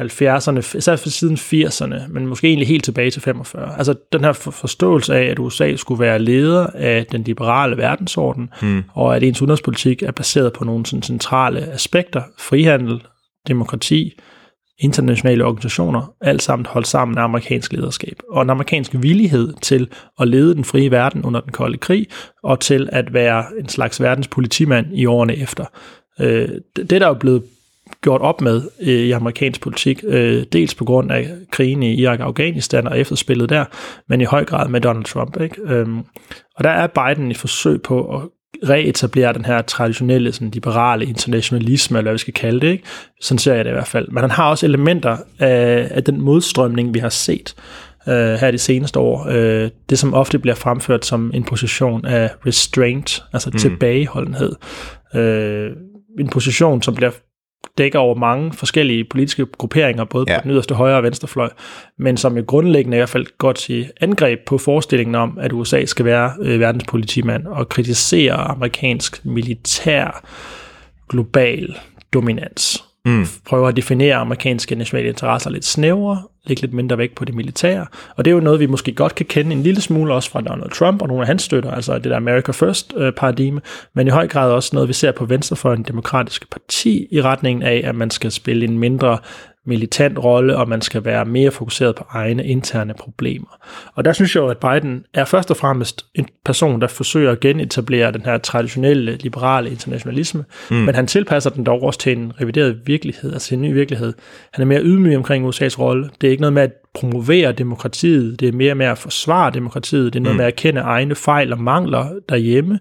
70'erne, 0.00 0.76
især 0.76 0.96
for 0.96 1.08
siden 1.08 1.36
80'erne, 1.36 2.12
men 2.12 2.26
måske 2.26 2.48
egentlig 2.48 2.68
helt 2.68 2.84
tilbage 2.84 3.10
til 3.10 3.22
45. 3.22 3.78
Altså 3.78 3.94
den 4.12 4.24
her 4.24 4.32
forståelse 4.32 5.14
af, 5.14 5.24
at 5.24 5.38
USA 5.38 5.76
skulle 5.76 6.00
være 6.00 6.18
leder 6.18 6.66
af 6.74 7.06
den 7.12 7.22
liberale 7.22 7.76
verdensorden, 7.76 8.50
mm. 8.62 8.84
og 8.94 9.16
at 9.16 9.22
ens 9.22 9.42
udenrigspolitik 9.42 10.02
er 10.02 10.10
baseret 10.10 10.52
på 10.52 10.64
nogle 10.64 10.86
sådan 10.86 11.02
centrale 11.02 11.60
aspekter, 11.60 12.22
frihandel, 12.38 13.02
demokrati, 13.48 14.12
internationale 14.78 15.44
organisationer, 15.44 16.14
alt 16.20 16.42
sammen 16.42 16.66
holdt 16.66 16.86
sammen 16.86 17.18
af 17.18 17.22
amerikansk 17.22 17.72
lederskab. 17.72 18.20
Og 18.30 18.42
en 18.42 18.50
amerikansk 18.50 18.92
villighed 18.94 19.54
til 19.62 19.88
at 20.20 20.28
lede 20.28 20.54
den 20.54 20.64
frie 20.64 20.90
verden 20.90 21.24
under 21.24 21.40
den 21.40 21.52
kolde 21.52 21.78
krig, 21.78 22.06
og 22.42 22.60
til 22.60 22.88
at 22.92 23.14
være 23.14 23.44
en 23.60 23.68
slags 23.68 24.02
verdens 24.02 24.28
politimand 24.28 24.86
i 24.92 25.06
årene 25.06 25.36
efter. 25.36 25.64
Øh, 26.20 26.48
det 26.76 26.90
der 26.90 27.04
er 27.04 27.08
jo 27.08 27.14
blevet 27.14 27.42
gjort 28.02 28.20
op 28.20 28.40
med 28.40 28.62
øh, 28.82 28.88
i 28.88 29.10
amerikansk 29.10 29.60
politik, 29.60 30.04
øh, 30.08 30.44
dels 30.52 30.74
på 30.74 30.84
grund 30.84 31.12
af 31.12 31.28
krigen 31.50 31.82
i 31.82 31.94
Irak 31.94 32.20
og 32.20 32.26
Afghanistan 32.26 32.86
og 32.86 32.98
efterspillet 32.98 33.48
der, 33.48 33.64
men 34.08 34.20
i 34.20 34.24
høj 34.24 34.44
grad 34.44 34.68
med 34.68 34.80
Donald 34.80 35.04
Trump. 35.04 35.40
Ikke? 35.40 35.56
Øhm, 35.64 35.98
og 36.56 36.64
der 36.64 36.70
er 36.70 36.86
Biden 36.86 37.30
i 37.30 37.34
forsøg 37.34 37.82
på 37.82 38.16
at 38.16 38.22
reetablere 38.68 39.32
den 39.32 39.44
her 39.44 39.62
traditionelle 39.62 40.32
sådan 40.32 40.50
liberale 40.50 41.04
internationalisme, 41.04 41.98
eller 41.98 42.10
hvad 42.10 42.14
vi 42.14 42.18
skal 42.18 42.34
kalde 42.34 42.60
det. 42.60 42.72
Ikke? 42.72 42.84
Sådan 43.20 43.38
ser 43.38 43.54
jeg 43.54 43.64
det 43.64 43.70
i 43.70 43.74
hvert 43.74 43.86
fald. 43.86 44.08
Men 44.08 44.20
han 44.20 44.30
har 44.30 44.50
også 44.50 44.66
elementer 44.66 45.16
af, 45.38 45.88
af 45.90 46.04
den 46.04 46.20
modstrømning, 46.20 46.94
vi 46.94 46.98
har 46.98 47.08
set 47.08 47.54
øh, 48.08 48.34
her 48.34 48.50
de 48.50 48.58
seneste 48.58 48.98
år. 48.98 49.26
Øh, 49.30 49.70
det, 49.90 49.98
som 49.98 50.14
ofte 50.14 50.38
bliver 50.38 50.54
fremført 50.54 51.04
som 51.04 51.30
en 51.34 51.44
position 51.44 52.04
af 52.04 52.30
restraint, 52.46 53.24
altså 53.32 53.50
mm. 53.52 53.58
tilbageholdenhed. 53.58 54.52
Øh, 55.14 55.70
en 56.20 56.28
position, 56.28 56.82
som 56.82 56.94
bliver 56.94 57.10
dækker 57.78 57.98
over 57.98 58.14
mange 58.14 58.52
forskellige 58.52 59.04
politiske 59.04 59.46
grupperinger, 59.46 60.04
både 60.04 60.24
ja. 60.28 60.38
på 60.38 60.42
den 60.42 60.50
yderste 60.50 60.74
højre 60.74 60.96
og 60.96 61.02
venstre 61.02 61.28
fløj, 61.28 61.50
men 61.98 62.16
som 62.16 62.36
jo 62.36 62.44
grundlæggende 62.46 62.96
i 62.96 62.98
hvert 62.98 63.08
fald 63.08 63.26
godt 63.38 63.56
til 63.56 63.90
angreb 64.00 64.40
på 64.46 64.58
forestillingen 64.58 65.14
om, 65.14 65.38
at 65.38 65.52
USA 65.52 65.84
skal 65.84 66.04
være 66.04 66.32
øh, 66.40 66.60
verdens 66.60 66.84
politimand 66.88 67.46
og 67.46 67.68
kritisere 67.68 68.34
amerikansk 68.34 69.24
militær 69.24 70.24
global 71.08 71.76
dominans. 72.14 72.85
Mm. 73.06 73.26
Prøver 73.44 73.68
at 73.68 73.76
definere 73.76 74.14
amerikanske 74.14 74.74
nationale 74.74 75.08
interesser 75.08 75.50
lidt 75.50 75.64
snævere, 75.64 76.22
lægge 76.46 76.60
lidt 76.60 76.72
mindre 76.72 76.98
vægt 76.98 77.14
på 77.14 77.24
det 77.24 77.34
militære. 77.34 77.86
Og 78.16 78.24
det 78.24 78.30
er 78.30 78.34
jo 78.34 78.40
noget, 78.40 78.60
vi 78.60 78.66
måske 78.66 78.92
godt 78.92 79.14
kan 79.14 79.26
kende 79.26 79.52
en 79.52 79.62
lille 79.62 79.80
smule 79.80 80.14
også 80.14 80.30
fra 80.30 80.40
Donald 80.40 80.70
Trump 80.70 81.02
og 81.02 81.08
nogle 81.08 81.22
af 81.22 81.26
hans 81.26 81.42
støtter, 81.42 81.70
altså 81.70 81.94
det 81.94 82.04
der 82.04 82.16
America 82.16 82.52
First-paradigme, 82.52 83.60
øh, 83.64 83.90
men 83.94 84.06
i 84.06 84.10
høj 84.10 84.28
grad 84.28 84.50
også 84.50 84.70
noget, 84.72 84.88
vi 84.88 84.92
ser 84.92 85.12
på 85.12 85.24
venstrefløjen 85.24 85.82
demokratiske 85.82 86.46
parti 86.50 87.08
i 87.10 87.22
retningen 87.22 87.62
af, 87.62 87.82
at 87.84 87.94
man 87.94 88.10
skal 88.10 88.30
spille 88.30 88.64
en 88.64 88.78
mindre 88.78 89.18
militant 89.66 90.18
rolle, 90.18 90.56
og 90.56 90.68
man 90.68 90.80
skal 90.80 91.04
være 91.04 91.24
mere 91.24 91.50
fokuseret 91.50 91.94
på 91.94 92.04
egne 92.10 92.46
interne 92.46 92.94
problemer. 92.94 93.58
Og 93.94 94.04
der 94.04 94.12
synes 94.12 94.34
jeg 94.34 94.40
jo, 94.40 94.48
at 94.48 94.58
Biden 94.58 95.04
er 95.14 95.24
først 95.24 95.50
og 95.50 95.56
fremmest 95.56 96.06
en 96.14 96.28
person, 96.44 96.80
der 96.80 96.86
forsøger 96.86 97.32
at 97.32 97.40
genetablere 97.40 98.12
den 98.12 98.20
her 98.20 98.38
traditionelle 98.38 99.16
liberale 99.16 99.70
internationalisme, 99.70 100.44
mm. 100.70 100.76
men 100.76 100.94
han 100.94 101.06
tilpasser 101.06 101.50
den 101.50 101.64
dog 101.64 101.82
også 101.82 102.00
til 102.00 102.18
en 102.18 102.32
revideret 102.40 102.80
virkelighed, 102.86 103.32
altså 103.32 103.54
en 103.54 103.62
ny 103.62 103.72
virkelighed. 103.72 104.12
Han 104.52 104.62
er 104.62 104.66
mere 104.66 104.82
ydmyg 104.82 105.16
omkring 105.16 105.48
USA's 105.48 105.78
rolle. 105.78 106.10
Det 106.20 106.26
er 106.26 106.30
ikke 106.30 106.40
noget 106.40 106.52
med 106.52 106.62
at 106.62 106.72
promovere 106.94 107.52
demokratiet, 107.52 108.40
det 108.40 108.48
er 108.48 108.52
mere 108.52 108.74
med 108.74 108.86
at 108.86 108.98
forsvare 108.98 109.50
demokratiet, 109.50 110.12
det 110.12 110.18
er 110.18 110.22
noget 110.22 110.36
mm. 110.36 110.38
med 110.38 110.46
at 110.46 110.56
kende 110.56 110.80
egne 110.80 111.14
fejl 111.14 111.52
og 111.52 111.60
mangler 111.60 112.12
derhjemme, 112.28 112.78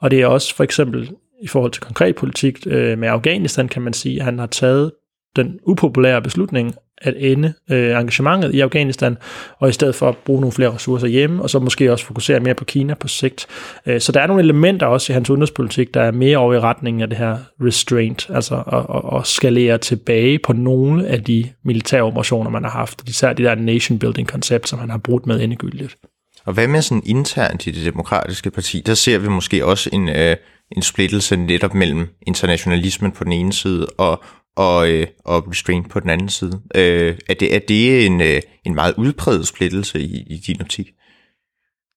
og 0.00 0.10
det 0.10 0.22
er 0.22 0.26
også 0.26 0.56
for 0.56 0.64
eksempel 0.64 1.10
i 1.42 1.46
forhold 1.46 1.72
til 1.72 1.82
konkret 1.82 2.16
politik 2.16 2.66
øh, 2.66 2.98
med 2.98 3.08
Afghanistan, 3.08 3.68
kan 3.68 3.82
man 3.82 3.92
sige, 3.92 4.18
at 4.18 4.24
han 4.24 4.38
har 4.38 4.46
taget 4.46 4.92
den 5.36 5.58
upopulære 5.66 6.22
beslutning 6.22 6.74
at 6.98 7.14
ende 7.18 7.52
øh, 7.70 8.00
engagementet 8.00 8.54
i 8.54 8.60
Afghanistan, 8.60 9.16
og 9.58 9.68
i 9.68 9.72
stedet 9.72 9.94
for 9.94 10.08
at 10.08 10.16
bruge 10.16 10.40
nogle 10.40 10.52
flere 10.52 10.74
ressourcer 10.74 11.06
hjemme, 11.06 11.42
og 11.42 11.50
så 11.50 11.58
måske 11.58 11.92
også 11.92 12.04
fokusere 12.04 12.40
mere 12.40 12.54
på 12.54 12.64
Kina 12.64 12.94
på 12.94 13.08
sigt. 13.08 13.46
Øh, 13.86 14.00
så 14.00 14.12
der 14.12 14.20
er 14.20 14.26
nogle 14.26 14.42
elementer 14.42 14.86
også 14.86 15.12
i 15.12 15.14
hans 15.14 15.30
udenrigspolitik, 15.30 15.94
der 15.94 16.02
er 16.02 16.10
mere 16.10 16.38
over 16.38 16.54
i 16.54 16.60
retningen 16.60 17.02
af 17.02 17.08
det 17.08 17.18
her 17.18 17.38
restraint, 17.60 18.30
altså 18.30 18.54
at, 18.54 18.96
at, 18.96 19.18
at 19.18 19.26
skalere 19.26 19.78
tilbage 19.78 20.38
på 20.38 20.52
nogle 20.52 21.06
af 21.06 21.24
de 21.24 21.50
militære 21.64 22.02
operationer, 22.02 22.50
man 22.50 22.64
har 22.64 22.70
haft, 22.70 23.08
især 23.08 23.32
de 23.32 23.42
der 23.42 23.54
nation 23.54 23.98
building 23.98 24.28
koncept, 24.28 24.68
som 24.68 24.78
han 24.78 24.90
har 24.90 24.98
brugt 24.98 25.26
med 25.26 25.40
endegyldigt. 25.40 25.96
Og 26.44 26.52
hvad 26.52 26.68
med 26.68 26.82
sådan 26.82 27.02
internt 27.06 27.66
i 27.66 27.70
det 27.70 27.84
demokratiske 27.84 28.50
parti? 28.50 28.82
Der 28.86 28.94
ser 28.94 29.18
vi 29.18 29.28
måske 29.28 29.66
også 29.66 29.90
en, 29.92 30.08
øh, 30.08 30.36
en 30.72 30.82
splittelse 30.82 31.36
netop 31.36 31.74
mellem 31.74 32.08
internationalismen 32.26 33.12
på 33.12 33.24
den 33.24 33.32
ene 33.32 33.52
side 33.52 33.86
og, 33.98 34.24
og, 34.56 34.90
øh, 34.90 35.06
og 35.24 35.48
restraint 35.48 35.90
på 35.90 36.00
den 36.00 36.10
anden 36.10 36.28
side. 36.28 36.60
Øh, 36.74 37.18
er, 37.28 37.34
det, 37.34 37.54
er 37.54 37.58
det 37.58 38.06
en, 38.06 38.20
øh, 38.20 38.40
en 38.64 38.74
meget 38.74 38.94
udpræget 38.96 39.46
splittelse 39.46 40.00
i, 40.00 40.24
i 40.30 40.36
din 40.46 40.60
optik? 40.60 40.86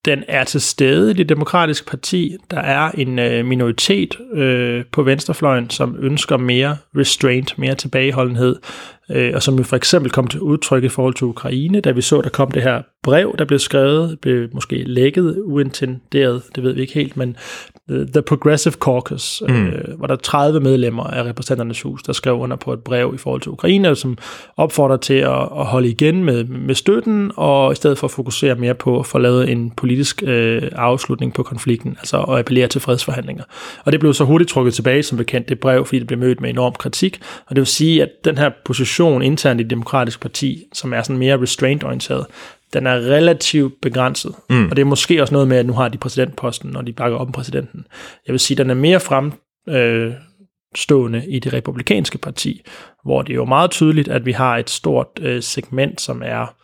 Den 0.06 0.24
er 0.28 0.44
til 0.44 0.62
stede 0.62 1.12
i 1.12 1.14
det 1.14 1.30
demokratiske 1.30 1.88
parti. 1.88 2.38
Der 2.52 2.60
er 2.60 2.92
en 2.92 3.20
øh, 3.20 3.46
minoritet 3.46 4.18
øh, 4.34 4.86
på 4.92 5.04
venstrefløjen, 5.04 5.70
som 5.70 5.96
ønsker 6.00 6.38
mere 6.38 6.78
restraint, 6.96 7.58
mere 7.58 7.76
tilbageholdenhed, 7.76 8.56
øh, 9.10 9.32
og 9.36 9.44
som 9.44 9.58
jo 9.58 9.64
for 9.64 9.76
eksempel 9.76 10.12
kom 10.12 10.28
til 10.28 10.40
udtryk 10.40 10.84
i 10.84 10.90
forhold 10.90 11.14
til 11.14 11.26
Ukraine, 11.26 11.82
da 11.82 11.92
vi 11.92 12.02
så, 12.02 12.22
der 12.22 12.30
kom 12.30 12.52
det 12.52 12.62
her 12.62 12.82
brev, 13.04 13.36
der 13.38 13.46
blev 13.46 13.60
skrevet, 13.60 14.20
blev 14.22 14.48
måske 14.54 14.84
lækket 14.84 15.38
uintenderet, 15.44 16.42
det 16.56 16.64
ved 16.64 16.74
vi 16.74 16.82
ikke 16.82 16.94
helt, 16.94 17.18
men 17.18 17.36
The 17.90 18.22
Progressive 18.22 18.74
Caucus, 18.74 19.44
mm. 19.48 19.68
øh, 19.68 19.98
hvor 19.98 20.08
der 20.08 20.14
er 20.14 20.20
30 20.20 20.60
medlemmer 20.60 21.04
af 21.04 21.24
repræsentanternes 21.24 21.82
hus, 21.82 22.04
der 22.04 22.14
skrev 22.14 22.40
under 22.40 22.58
på 22.58 22.74
et 22.74 22.80
brev 22.80 23.12
i 23.16 23.18
forhold 23.18 23.42
til 23.42 23.52
Ukraine, 23.52 23.96
som 23.96 24.18
opfordrer 24.58 24.98
til 24.98 25.14
at, 25.14 25.42
at 25.42 25.66
holde 25.66 25.90
igen 25.90 26.24
med, 26.24 26.44
med 26.44 26.76
støtten, 26.76 27.32
og 27.36 27.72
i 27.72 27.76
stedet 27.76 27.98
for 27.98 28.08
at 28.08 28.12
fokusere 28.12 28.56
mere 28.56 28.74
på 28.76 29.00
at 29.00 29.06
få 29.06 29.18
lavet 29.18 29.50
en 29.50 29.72
politisk 29.72 30.24
øh, 30.26 30.62
afslutning 30.76 31.34
på 31.34 31.44
konflikten, 31.44 31.96
altså 32.00 32.18
at 32.18 32.40
appellere 32.40 32.68
til 32.68 32.82
fredsforhandlinger. 32.82 33.44
Og 33.86 33.92
det 33.92 34.00
blev 34.00 34.14
så 34.14 34.24
hurtigt 34.24 34.50
trukket 34.50 34.74
tilbage 34.74 35.04
som 35.04 35.18
bekendt, 35.18 35.50
det 35.50 35.60
brev, 35.60 35.86
fordi 35.86 36.00
det 36.00 36.08
blev 36.08 36.20
mødt 36.20 36.42
med 36.42 36.50
enorm 36.50 36.74
kritik, 36.74 37.20
og 37.46 37.56
det 37.56 37.62
vil 37.62 37.68
sige, 37.68 38.02
at 38.02 38.10
den 38.26 38.38
her 38.38 38.50
position 38.66 38.99
internt 39.08 39.60
i 39.60 39.64
det 39.64 39.70
demokratiske 39.70 40.22
parti, 40.22 40.64
som 40.74 40.94
er 40.94 41.02
sådan 41.02 41.18
mere 41.18 41.42
restraint-orienteret, 41.42 42.26
den 42.74 42.88
er 42.88 42.96
relativt 42.96 43.74
begrænset. 43.82 44.36
Mm. 44.50 44.70
Og 44.70 44.76
det 44.76 44.82
er 44.82 44.86
måske 44.86 45.22
også 45.22 45.34
noget 45.34 45.48
med, 45.48 45.58
at 45.58 45.66
nu 45.66 45.74
har 45.74 45.88
de 45.88 45.98
præsidentposten, 45.98 46.76
og 46.76 46.88
de 46.88 46.94
bakker 46.94 47.18
op 47.18 47.28
om 47.28 47.32
præsidenten. 47.32 47.86
Jeg 48.28 48.34
vil 48.34 48.40
sige, 48.40 48.56
at 48.56 48.58
den 48.58 48.70
er 48.70 48.74
mere 48.74 49.00
fremstående 49.00 51.24
i 51.28 51.40
det 51.40 51.54
republikanske 51.54 52.18
parti, 52.18 52.62
hvor 53.04 53.22
det 53.22 53.34
er 53.34 53.36
jo 53.36 53.46
meget 53.46 53.72
tydeligt, 53.72 54.08
at 54.08 54.26
vi 54.26 54.32
har 54.32 54.58
et 54.58 54.70
stort 54.70 55.08
øh, 55.22 55.44
segment, 55.44 56.02
som 56.02 56.22
er 56.26 56.56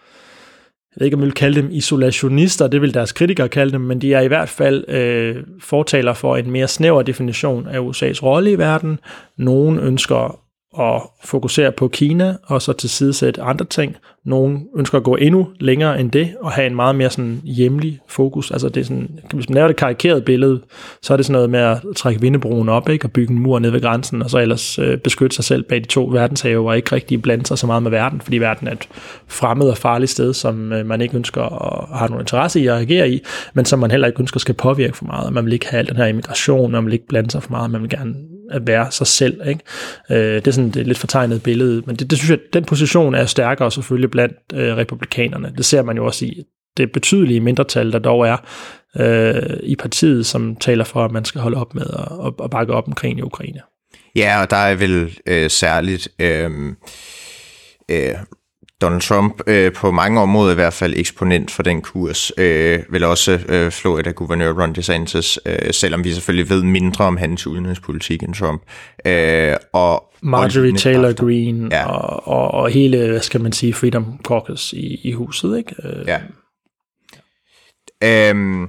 jeg 0.96 1.02
ved 1.02 1.06
ikke, 1.06 1.16
om 1.16 1.22
jeg 1.22 1.26
vil 1.26 1.34
kalde 1.34 1.62
dem 1.62 1.70
isolationister, 1.72 2.68
det 2.68 2.82
vil 2.82 2.94
deres 2.94 3.12
kritikere 3.12 3.50
kalde 3.50 3.72
dem, 3.72 3.82
men 3.82 4.02
de 4.02 4.14
er 4.14 4.22
i 4.22 4.28
hvert 4.28 4.50
fald 4.50 4.90
øh, 4.90 5.44
fortaler 5.62 6.14
for 6.14 6.38
en 6.38 6.52
mere 6.52 6.68
snæver 6.68 7.02
definition 7.02 7.68
af 7.68 7.80
USA's 7.80 8.24
rolle 8.24 8.52
i 8.52 8.58
verden. 8.58 9.00
Nogle 9.38 9.82
ønsker 9.82 10.40
at 10.80 11.02
fokusere 11.24 11.72
på 11.72 11.88
Kina, 11.88 12.36
og 12.44 12.62
så 12.62 12.74
tilsidesætte 12.74 13.42
andre 13.42 13.66
ting. 13.66 13.96
Nogle 14.26 14.60
ønsker 14.78 14.98
at 14.98 15.04
gå 15.04 15.16
endnu 15.16 15.48
længere 15.60 16.00
end 16.00 16.12
det, 16.12 16.36
og 16.42 16.52
have 16.52 16.68
en 16.68 16.76
meget 16.76 16.96
mere 16.96 17.10
sådan 17.10 17.42
hjemlig 17.44 18.00
fokus. 18.08 18.52
Altså 18.52 18.70
det 18.70 18.82
er 18.82 18.86
sådan, 18.86 19.20
hvis 19.34 19.50
man 19.50 19.56
laver 19.56 19.68
det 19.68 19.76
karikeret 19.76 20.26
billede, 20.26 20.62
så 21.02 21.14
er 21.14 21.18
det 21.18 21.26
sådan 21.26 21.34
noget 21.34 21.50
med 21.50 21.60
at 21.60 21.82
trække 21.96 22.22
vindebroen 22.22 22.70
op, 22.70 22.90
ikke? 22.90 23.06
og 23.06 23.12
bygge 23.12 23.34
en 23.34 23.40
mur 23.40 23.60
ned 23.60 23.70
ved 23.70 23.82
grænsen, 23.82 24.22
og 24.22 24.30
så 24.30 24.40
ellers 24.40 24.80
øh, 24.80 24.98
beskytte 24.98 25.36
sig 25.36 25.46
selv 25.46 25.64
bag 25.64 25.80
de 25.80 25.88
to 25.88 26.06
verdenshave, 26.06 26.70
og 26.70 26.78
ikke 26.78 26.96
rigtig 26.96 27.22
blande 27.22 27.46
sig 27.46 27.58
så 27.58 27.68
meget 27.68 27.84
med 27.84 27.92
verden, 27.92 28.22
fordi 28.22 28.38
verden 28.38 28.68
er 28.68 28.72
et 28.72 28.88
fremmed 29.28 29.68
og 29.68 29.78
farligt 29.78 30.12
sted, 30.12 30.34
som 30.34 30.74
øh, 30.74 30.86
man 30.86 31.02
ikke 31.02 31.18
ønsker 31.18 31.42
at 31.42 31.98
have 31.98 32.10
nogen 32.10 32.22
interesse 32.22 32.60
i 32.60 32.68
at 32.68 32.76
agere 32.76 33.10
i, 33.10 33.22
men 33.54 33.66
som 33.66 33.80
man 33.80 33.92
heller 33.92 34.08
ikke 34.08 34.20
ønsker 34.20 34.40
skal 34.40 34.56
påvirke 34.56 34.98
for 34.98 35.06
meget. 35.06 35.34
Man 35.34 35.46
vil 35.46 35.54
ikke 35.54 35.68
have 35.70 35.80
al 35.80 35.88
den 35.88 35.98
her 35.98 36.06
immigration, 36.06 36.72
man 36.72 36.86
vil 36.86 36.94
ikke 36.94 37.08
blande 37.08 37.32
sig 37.32 37.44
for 37.44 37.52
meget, 37.52 37.72
man 37.72 37.82
vil 37.82 37.90
gerne 37.90 38.35
at 38.52 38.68
være 38.68 38.92
sig 38.92 39.08
selv. 39.08 39.48
Ikke? 39.48 39.62
Øh, 40.12 40.36
det 40.36 40.48
er 40.48 40.52
sådan 40.52 40.72
det 40.72 40.82
er 40.82 40.86
lidt 40.86 40.98
fortegnet 40.98 41.44
billede, 41.44 41.84
men 41.86 41.96
det, 41.96 42.10
det 42.10 42.18
synes 42.18 42.30
jeg, 42.30 42.40
den 42.54 42.66
position 42.66 43.16
er 43.16 43.26
stærkere 43.26 43.72
selvfølgelig 43.72 44.12
blandt 44.12 44.36
øh, 44.54 44.78
republikanerne. 44.78 45.54
Det 45.58 45.66
ser 45.66 45.82
man 45.82 45.98
jo 45.98 46.06
også 46.06 46.26
i 46.26 46.44
det 46.78 46.92
betydelige 46.92 47.40
mindretal, 47.40 47.92
der 47.92 48.00
dog 48.00 48.28
er 48.28 48.38
øh, 49.00 49.60
i 49.64 49.76
partiet, 49.76 50.26
som 50.26 50.56
taler 50.56 50.84
for, 50.84 51.06
at 51.06 51.12
man 51.12 51.26
skal 51.26 51.42
holde 51.42 51.58
op 51.58 51.76
med 51.76 51.86
at, 52.26 52.34
at 52.44 52.50
bakke 52.50 52.74
op 52.74 52.88
omkring 52.88 53.20
i 53.20 53.22
Ukraine. 53.22 53.62
Ja, 54.16 54.42
og 54.42 54.50
der 54.50 54.58
er 54.58 54.76
vel 54.76 55.18
øh, 55.28 55.50
særligt 55.50 56.08
øh, 56.20 56.52
øh, 57.92 58.16
Donald 58.82 59.02
Trump 59.02 59.42
øh, 59.48 59.74
på 59.74 59.92
mange 59.92 60.22
områder 60.22 60.52
i 60.52 60.56
hvert 60.56 60.74
fald 60.74 60.94
eksponent 60.98 61.52
for 61.52 61.64
den 61.64 61.82
kurs, 61.82 62.32
øh, 62.38 62.80
vil 62.90 63.04
også 63.04 63.40
øh, 63.50 63.72
Florida-guvernør 63.72 64.54
Ron 64.62 64.74
DeSantis, 64.74 65.40
øh, 65.46 65.74
selvom 65.74 66.04
vi 66.04 66.14
selvfølgelig 66.14 66.50
ved 66.50 66.64
mindre 66.64 67.06
om 67.06 67.18
hans 67.18 67.48
udenrigspolitik 67.48 68.24
end 68.24 68.34
Trump. 68.34 68.62
Øh, 69.06 69.56
og 69.74 70.04
Marjorie 70.22 70.74
og 70.74 70.78
Taylor 70.78 71.02
kræfter. 71.02 71.24
Greene 71.24 71.76
ja. 71.76 71.86
og, 71.86 72.28
og, 72.28 72.52
og 72.52 72.70
hele, 72.70 73.08
hvad 73.08 73.22
skal 73.22 73.42
man 73.42 73.52
sige, 73.52 73.74
Freedom 73.74 74.20
Caucus 74.24 74.74
i, 74.74 75.00
i 75.04 75.12
huset, 75.12 75.58
ikke? 75.58 75.76
Øh. 75.84 76.08
Ja. 76.08 76.20
Øhm, 78.04 78.68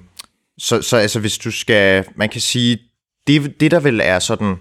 så, 0.58 0.82
så 0.82 0.96
altså, 0.96 1.20
hvis 1.20 1.38
du 1.38 1.50
skal, 1.50 2.04
man 2.16 2.28
kan 2.28 2.40
sige, 2.40 2.78
det, 3.26 3.60
det 3.60 3.70
der 3.70 3.80
vel 3.80 4.00
er 4.04 4.18
sådan 4.18 4.56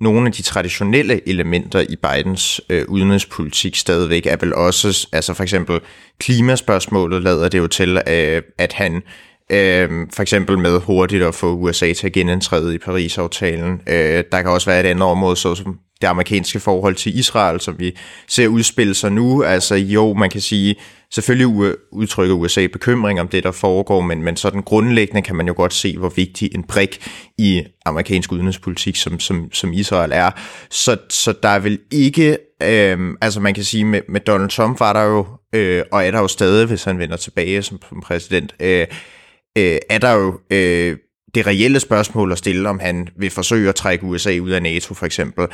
nogle 0.00 0.26
af 0.26 0.32
de 0.32 0.42
traditionelle 0.42 1.28
elementer 1.28 1.80
i 1.80 1.96
Bidens 1.96 2.60
øh, 2.68 2.84
udenrigspolitik 2.88 3.76
stadigvæk 3.76 4.26
er 4.26 4.36
vel 4.40 4.54
også, 4.54 5.08
altså 5.12 5.34
for 5.34 5.42
eksempel 5.42 5.80
klimaspørgsmålet 6.18 7.22
lader 7.22 7.48
det 7.48 7.58
jo 7.58 7.66
til, 7.66 7.98
øh, 8.08 8.42
at 8.58 8.72
han 8.72 9.02
øh, 9.50 9.88
for 10.14 10.22
eksempel 10.22 10.58
med 10.58 10.80
hurtigt 10.80 11.22
at 11.22 11.34
få 11.34 11.54
USA 11.54 11.92
til 11.92 12.06
at 12.06 12.12
genindtræde 12.12 12.74
i 12.74 12.78
Paris-aftalen. 12.78 13.80
Øh, 13.86 14.24
der 14.32 14.42
kan 14.42 14.46
også 14.46 14.70
være 14.70 14.80
et 14.80 14.86
andet 14.86 15.04
område, 15.04 15.36
såsom 15.36 15.78
det 16.00 16.06
amerikanske 16.06 16.60
forhold 16.60 16.94
til 16.94 17.18
Israel, 17.18 17.60
som 17.60 17.74
vi 17.78 17.96
ser 18.28 18.48
udspille 18.48 18.94
sig 18.94 19.12
nu. 19.12 19.42
Altså 19.42 19.74
jo, 19.74 20.14
man 20.14 20.30
kan 20.30 20.40
sige, 20.40 20.74
selvfølgelig 21.10 21.76
udtrykker 21.92 22.34
USA 22.34 22.66
bekymring 22.66 23.20
om 23.20 23.28
det, 23.28 23.44
der 23.44 23.50
foregår, 23.50 24.00
men, 24.00 24.22
men 24.22 24.36
sådan 24.36 24.62
grundlæggende 24.62 25.22
kan 25.22 25.36
man 25.36 25.46
jo 25.46 25.54
godt 25.56 25.72
se, 25.74 25.98
hvor 25.98 26.08
vigtig 26.08 26.54
en 26.54 26.62
brik 26.62 27.08
i 27.38 27.62
amerikansk 27.84 28.32
udenrigspolitik, 28.32 28.96
som, 28.96 29.20
som, 29.20 29.52
som 29.52 29.72
Israel 29.72 30.10
er. 30.14 30.30
Så, 30.70 30.96
så 31.10 31.34
der 31.42 31.48
er 31.48 31.58
vel 31.58 31.78
ikke, 31.92 32.38
øh, 32.62 33.14
altså 33.20 33.40
man 33.40 33.54
kan 33.54 33.64
sige, 33.64 33.84
med, 33.84 34.00
med 34.08 34.20
Donald 34.20 34.50
Trump 34.50 34.80
var 34.80 34.92
der 34.92 35.02
jo, 35.02 35.26
øh, 35.54 35.82
og 35.92 36.06
er 36.06 36.10
der 36.10 36.20
jo 36.20 36.28
stadig, 36.28 36.66
hvis 36.66 36.84
han 36.84 36.98
vender 36.98 37.16
tilbage 37.16 37.62
som, 37.62 37.78
som 37.88 38.00
præsident, 38.00 38.54
øh, 38.60 38.86
øh, 39.58 39.78
er 39.90 39.98
der 39.98 40.12
jo 40.12 40.40
øh, 40.50 40.96
det 41.34 41.46
reelle 41.46 41.80
spørgsmål 41.80 42.32
at 42.32 42.38
stille, 42.38 42.68
om 42.68 42.78
han 42.78 43.08
vil 43.18 43.30
forsøge 43.30 43.68
at 43.68 43.74
trække 43.74 44.04
USA 44.04 44.38
ud 44.38 44.50
af 44.50 44.62
NATO 44.62 44.94
for 44.94 45.06
eksempel. 45.06 45.46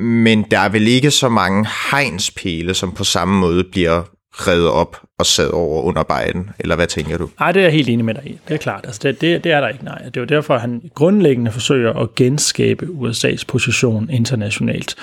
Men 0.00 0.42
der 0.50 0.58
er 0.58 0.68
vel 0.68 0.88
ikke 0.88 1.10
så 1.10 1.28
mange 1.28 1.66
hegnspæle, 1.90 2.74
som 2.74 2.92
på 2.92 3.04
samme 3.04 3.40
måde 3.40 3.64
bliver 3.72 4.02
revet 4.38 4.68
op 4.68 4.96
og 5.18 5.26
sad 5.26 5.50
over 5.50 5.82
under 5.82 6.02
Biden, 6.02 6.50
eller 6.58 6.76
hvad 6.76 6.86
tænker 6.86 7.18
du? 7.18 7.28
Nej, 7.40 7.52
det 7.52 7.60
er 7.60 7.64
jeg 7.64 7.72
helt 7.72 7.88
enig 7.88 8.04
med 8.04 8.14
dig 8.14 8.26
i. 8.26 8.38
Det 8.48 8.54
er 8.54 8.58
klart. 8.58 8.84
Altså, 8.84 9.00
det, 9.02 9.20
det, 9.20 9.44
det 9.44 9.52
er 9.52 9.60
der 9.60 9.68
ikke, 9.68 9.84
nej. 9.84 9.98
Det 9.98 10.16
er 10.16 10.20
jo 10.20 10.26
derfor, 10.26 10.54
at 10.54 10.60
han 10.60 10.82
grundlæggende 10.94 11.50
forsøger 11.50 11.92
at 11.92 12.14
genskabe 12.14 12.86
USA's 12.86 13.44
position 13.46 14.10
internationalt 14.10 14.96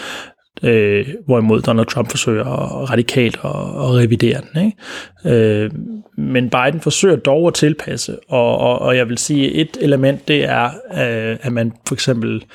øh, 0.63 1.07
hvorimod 1.25 1.61
Donald 1.61 1.87
Trump 1.87 2.09
forsøger 2.09 2.45
radikalt 2.91 3.39
at, 3.43 3.49
at 3.49 3.95
revidere 4.03 4.41
den. 4.53 4.65
Ikke? 4.65 5.37
Øh, 5.37 5.71
men 6.17 6.49
Biden 6.49 6.81
forsøger 6.81 7.15
dog 7.15 7.47
at 7.47 7.53
tilpasse, 7.53 8.17
og, 8.29 8.57
og, 8.57 8.81
og 8.81 8.97
jeg 8.97 9.09
vil 9.09 9.17
sige, 9.17 9.51
et 9.51 9.77
element, 9.81 10.27
det 10.27 10.43
er, 10.43 10.65
øh, 10.91 11.37
at 11.41 11.51
man 11.53 11.73
for 11.87 11.95
eksempel 11.95 12.45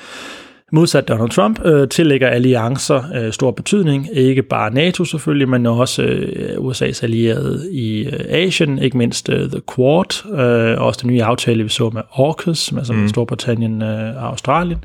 modsat 0.71 1.07
Donald 1.07 1.29
Trump, 1.29 1.65
øh, 1.65 1.89
tillægger 1.89 2.27
alliancer 2.27 3.03
øh, 3.15 3.31
stor 3.31 3.51
betydning. 3.51 4.07
Ikke 4.13 4.43
bare 4.43 4.73
NATO 4.73 5.05
selvfølgelig, 5.05 5.49
men 5.49 5.65
også 5.65 6.03
øh, 6.03 6.57
USA's 6.57 7.03
allierede 7.03 7.73
i 7.73 8.05
øh, 8.05 8.19
Asien, 8.29 8.79
ikke 8.79 8.97
mindst 8.97 9.29
øh, 9.29 9.49
The 9.49 9.61
Quad, 9.75 10.39
øh, 10.39 10.81
og 10.81 10.85
også 10.87 10.99
den 11.03 11.09
nye 11.09 11.23
aftale, 11.23 11.63
vi 11.63 11.69
så 11.69 11.89
med 11.89 12.01
AUKUS, 12.15 12.71
altså 12.71 12.93
mm. 12.93 13.07
Storbritannien 13.07 13.81
øh, 13.81 14.23
og 14.23 14.27
Australien. 14.29 14.83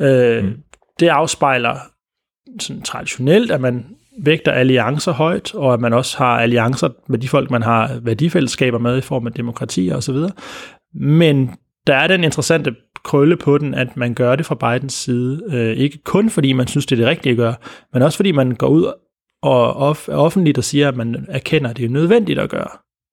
Øh, 0.00 0.44
mm. 0.44 0.54
Det 1.00 1.08
afspejler 1.08 1.76
sådan 2.60 2.82
traditionelt, 2.82 3.50
at 3.50 3.60
man 3.60 3.84
vægter 4.18 4.52
alliancer 4.52 5.12
højt, 5.12 5.54
og 5.54 5.74
at 5.74 5.80
man 5.80 5.92
også 5.92 6.18
har 6.18 6.40
alliancer 6.40 6.88
med 7.08 7.18
de 7.18 7.28
folk, 7.28 7.50
man 7.50 7.62
har 7.62 7.90
værdifællesskaber 8.02 8.78
med 8.78 8.98
i 8.98 9.00
form 9.00 9.26
af 9.26 9.32
demokrati 9.32 9.88
og 9.94 10.02
så 10.02 10.12
videre. 10.12 10.30
Men 10.94 11.50
der 11.86 11.94
er 11.94 12.06
den 12.06 12.24
interessante 12.24 12.74
krølle 13.04 13.36
på 13.36 13.58
den, 13.58 13.74
at 13.74 13.96
man 13.96 14.14
gør 14.14 14.36
det 14.36 14.46
fra 14.46 14.54
Bidens 14.54 14.94
side. 14.94 15.42
Øh, 15.52 15.76
ikke 15.76 15.98
kun 16.04 16.30
fordi 16.30 16.52
man 16.52 16.66
synes, 16.66 16.86
det 16.86 16.96
er 16.96 17.00
det 17.00 17.10
rigtige 17.10 17.30
at 17.30 17.36
gøre, 17.36 17.54
men 17.92 18.02
også 18.02 18.16
fordi 18.16 18.32
man 18.32 18.54
går 18.54 18.68
ud 18.68 18.92
og 19.42 19.90
off- 19.90 20.08
offentligt 20.12 20.58
og 20.58 20.64
siger, 20.64 20.88
at 20.88 20.96
man 20.96 21.26
erkender, 21.28 21.70
at 21.70 21.76
det 21.76 21.84
er 21.84 21.88
nødvendigt 21.88 22.38
at 22.38 22.50
gøre. 22.50 22.68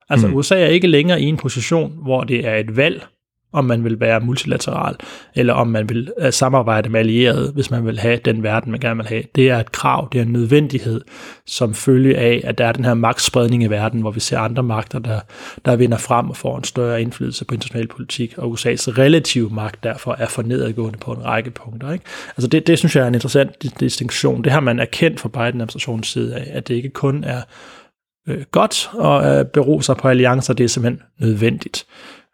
Altså 0.09 0.27
mm. 0.27 0.33
USA 0.33 0.59
er 0.59 0.67
ikke 0.67 0.87
længere 0.87 1.21
i 1.21 1.25
en 1.25 1.37
position, 1.37 1.93
hvor 2.03 2.23
det 2.23 2.47
er 2.47 2.55
et 2.55 2.77
valg 2.77 3.05
om 3.53 3.65
man 3.65 3.83
vil 3.83 3.99
være 3.99 4.19
multilateral, 4.19 4.95
eller 5.35 5.53
om 5.53 5.67
man 5.67 5.89
vil 5.89 6.11
øh, 6.19 6.33
samarbejde 6.33 6.89
med 6.89 6.99
allierede, 6.99 7.51
hvis 7.51 7.71
man 7.71 7.85
vil 7.85 7.99
have 7.99 8.19
den 8.25 8.43
verden, 8.43 8.71
man 8.71 8.79
gerne 8.79 8.97
vil 8.97 9.07
have. 9.07 9.23
Det 9.35 9.49
er 9.49 9.59
et 9.59 9.71
krav, 9.71 10.09
det 10.11 10.19
er 10.19 10.23
en 10.23 10.31
nødvendighed, 10.31 11.01
som 11.45 11.73
følge 11.73 12.17
af, 12.17 12.41
at 12.43 12.57
der 12.57 12.65
er 12.65 12.71
den 12.71 12.85
her 12.85 12.93
magtspredning 12.93 13.63
i 13.63 13.67
verden, 13.67 14.01
hvor 14.01 14.11
vi 14.11 14.19
ser 14.19 14.39
andre 14.39 14.63
magter, 14.63 14.99
der, 14.99 15.19
der 15.65 15.75
vinder 15.75 15.97
frem 15.97 16.29
og 16.29 16.37
får 16.37 16.57
en 16.57 16.63
større 16.63 17.01
indflydelse 17.01 17.45
på 17.45 17.53
international 17.53 17.87
politik, 17.87 18.37
og 18.37 18.53
USA's 18.53 18.97
relative 18.97 19.49
magt 19.49 19.83
derfor 19.83 20.15
er 20.19 20.27
for 20.27 20.41
nedadgående 20.41 20.99
på 20.99 21.11
en 21.11 21.25
række 21.25 21.51
punkter. 21.51 21.91
Ikke? 21.91 22.05
Altså 22.37 22.47
det, 22.47 22.67
det 22.67 22.79
synes 22.79 22.95
jeg 22.95 23.03
er 23.03 23.07
en 23.07 23.13
interessant 23.13 23.79
distinktion. 23.79 24.43
Det 24.43 24.51
har 24.51 24.59
man 24.59 24.79
erkendt 24.79 25.19
fra 25.19 25.29
Biden-administrationens 25.29 26.07
side 26.07 26.35
af, 26.35 26.51
at 26.53 26.67
det 26.67 26.75
ikke 26.75 26.89
kun 26.89 27.23
er 27.23 27.41
øh, 28.27 28.45
godt 28.51 28.89
at 29.03 29.39
øh, 29.39 29.45
bero 29.45 29.81
sig 29.81 29.97
på 29.97 30.07
alliancer, 30.07 30.53
det 30.53 30.63
er 30.63 30.67
simpelthen 30.67 31.01
nødvendigt. 31.19 31.85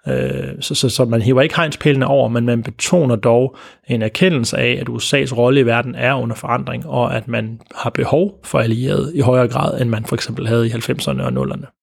Øh, 0.08 0.62
så, 0.62 0.76
så, 0.76 0.90
så 0.90 1.06
man 1.06 1.22
hiver 1.22 1.42
ikke 1.42 1.56
hegnspælene 1.56 2.08
over, 2.08 2.30
men 2.30 2.46
man 2.46 2.64
betoner 2.64 3.16
dog 3.16 3.56
en 3.88 4.02
erkendelse 4.02 4.58
af, 4.58 4.78
at 4.82 4.90
USA's 4.90 5.36
rolle 5.38 5.60
i 5.60 5.66
verden 5.66 5.96
er 5.96 6.14
under 6.14 6.36
forandring, 6.36 6.86
og 6.86 7.16
at 7.16 7.28
man 7.28 7.62
har 7.76 7.90
behov 7.90 8.40
for 8.44 8.60
allierede 8.60 9.12
i 9.16 9.20
højere 9.20 9.48
grad, 9.48 9.82
end 9.82 9.90
man 9.90 10.06
for 10.06 10.16
eksempel 10.16 10.48
havde 10.48 10.68
i 10.68 10.72
90'erne 10.72 11.22
og 11.22 11.44
0'erne. 11.44 11.82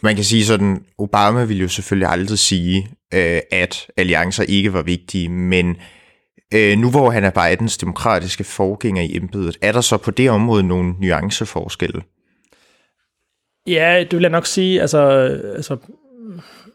Man 0.00 0.14
kan 0.14 0.24
sige 0.24 0.44
sådan, 0.44 0.82
Obama 0.98 1.44
ville 1.44 1.62
jo 1.62 1.68
selvfølgelig 1.68 2.08
aldrig 2.08 2.38
sige, 2.38 2.88
øh, 3.14 3.40
at 3.52 3.86
alliancer 3.96 4.44
ikke 4.48 4.72
var 4.72 4.82
vigtige, 4.82 5.28
men 5.28 5.76
øh, 6.54 6.78
nu 6.78 6.90
hvor 6.90 7.10
han 7.10 7.24
er 7.24 7.30
Bidens 7.30 7.78
demokratiske 7.78 8.44
forgænger 8.44 9.02
i 9.02 9.16
embedet, 9.16 9.58
er 9.62 9.72
der 9.72 9.80
så 9.80 9.96
på 9.96 10.10
det 10.10 10.30
område 10.30 10.62
nogle 10.62 10.94
nuanceforskelle? 11.00 12.02
Ja, 13.66 14.04
det 14.10 14.12
vil 14.12 14.22
jeg 14.22 14.30
nok 14.30 14.46
sige. 14.46 14.80
Altså, 14.80 15.00
altså 15.56 15.76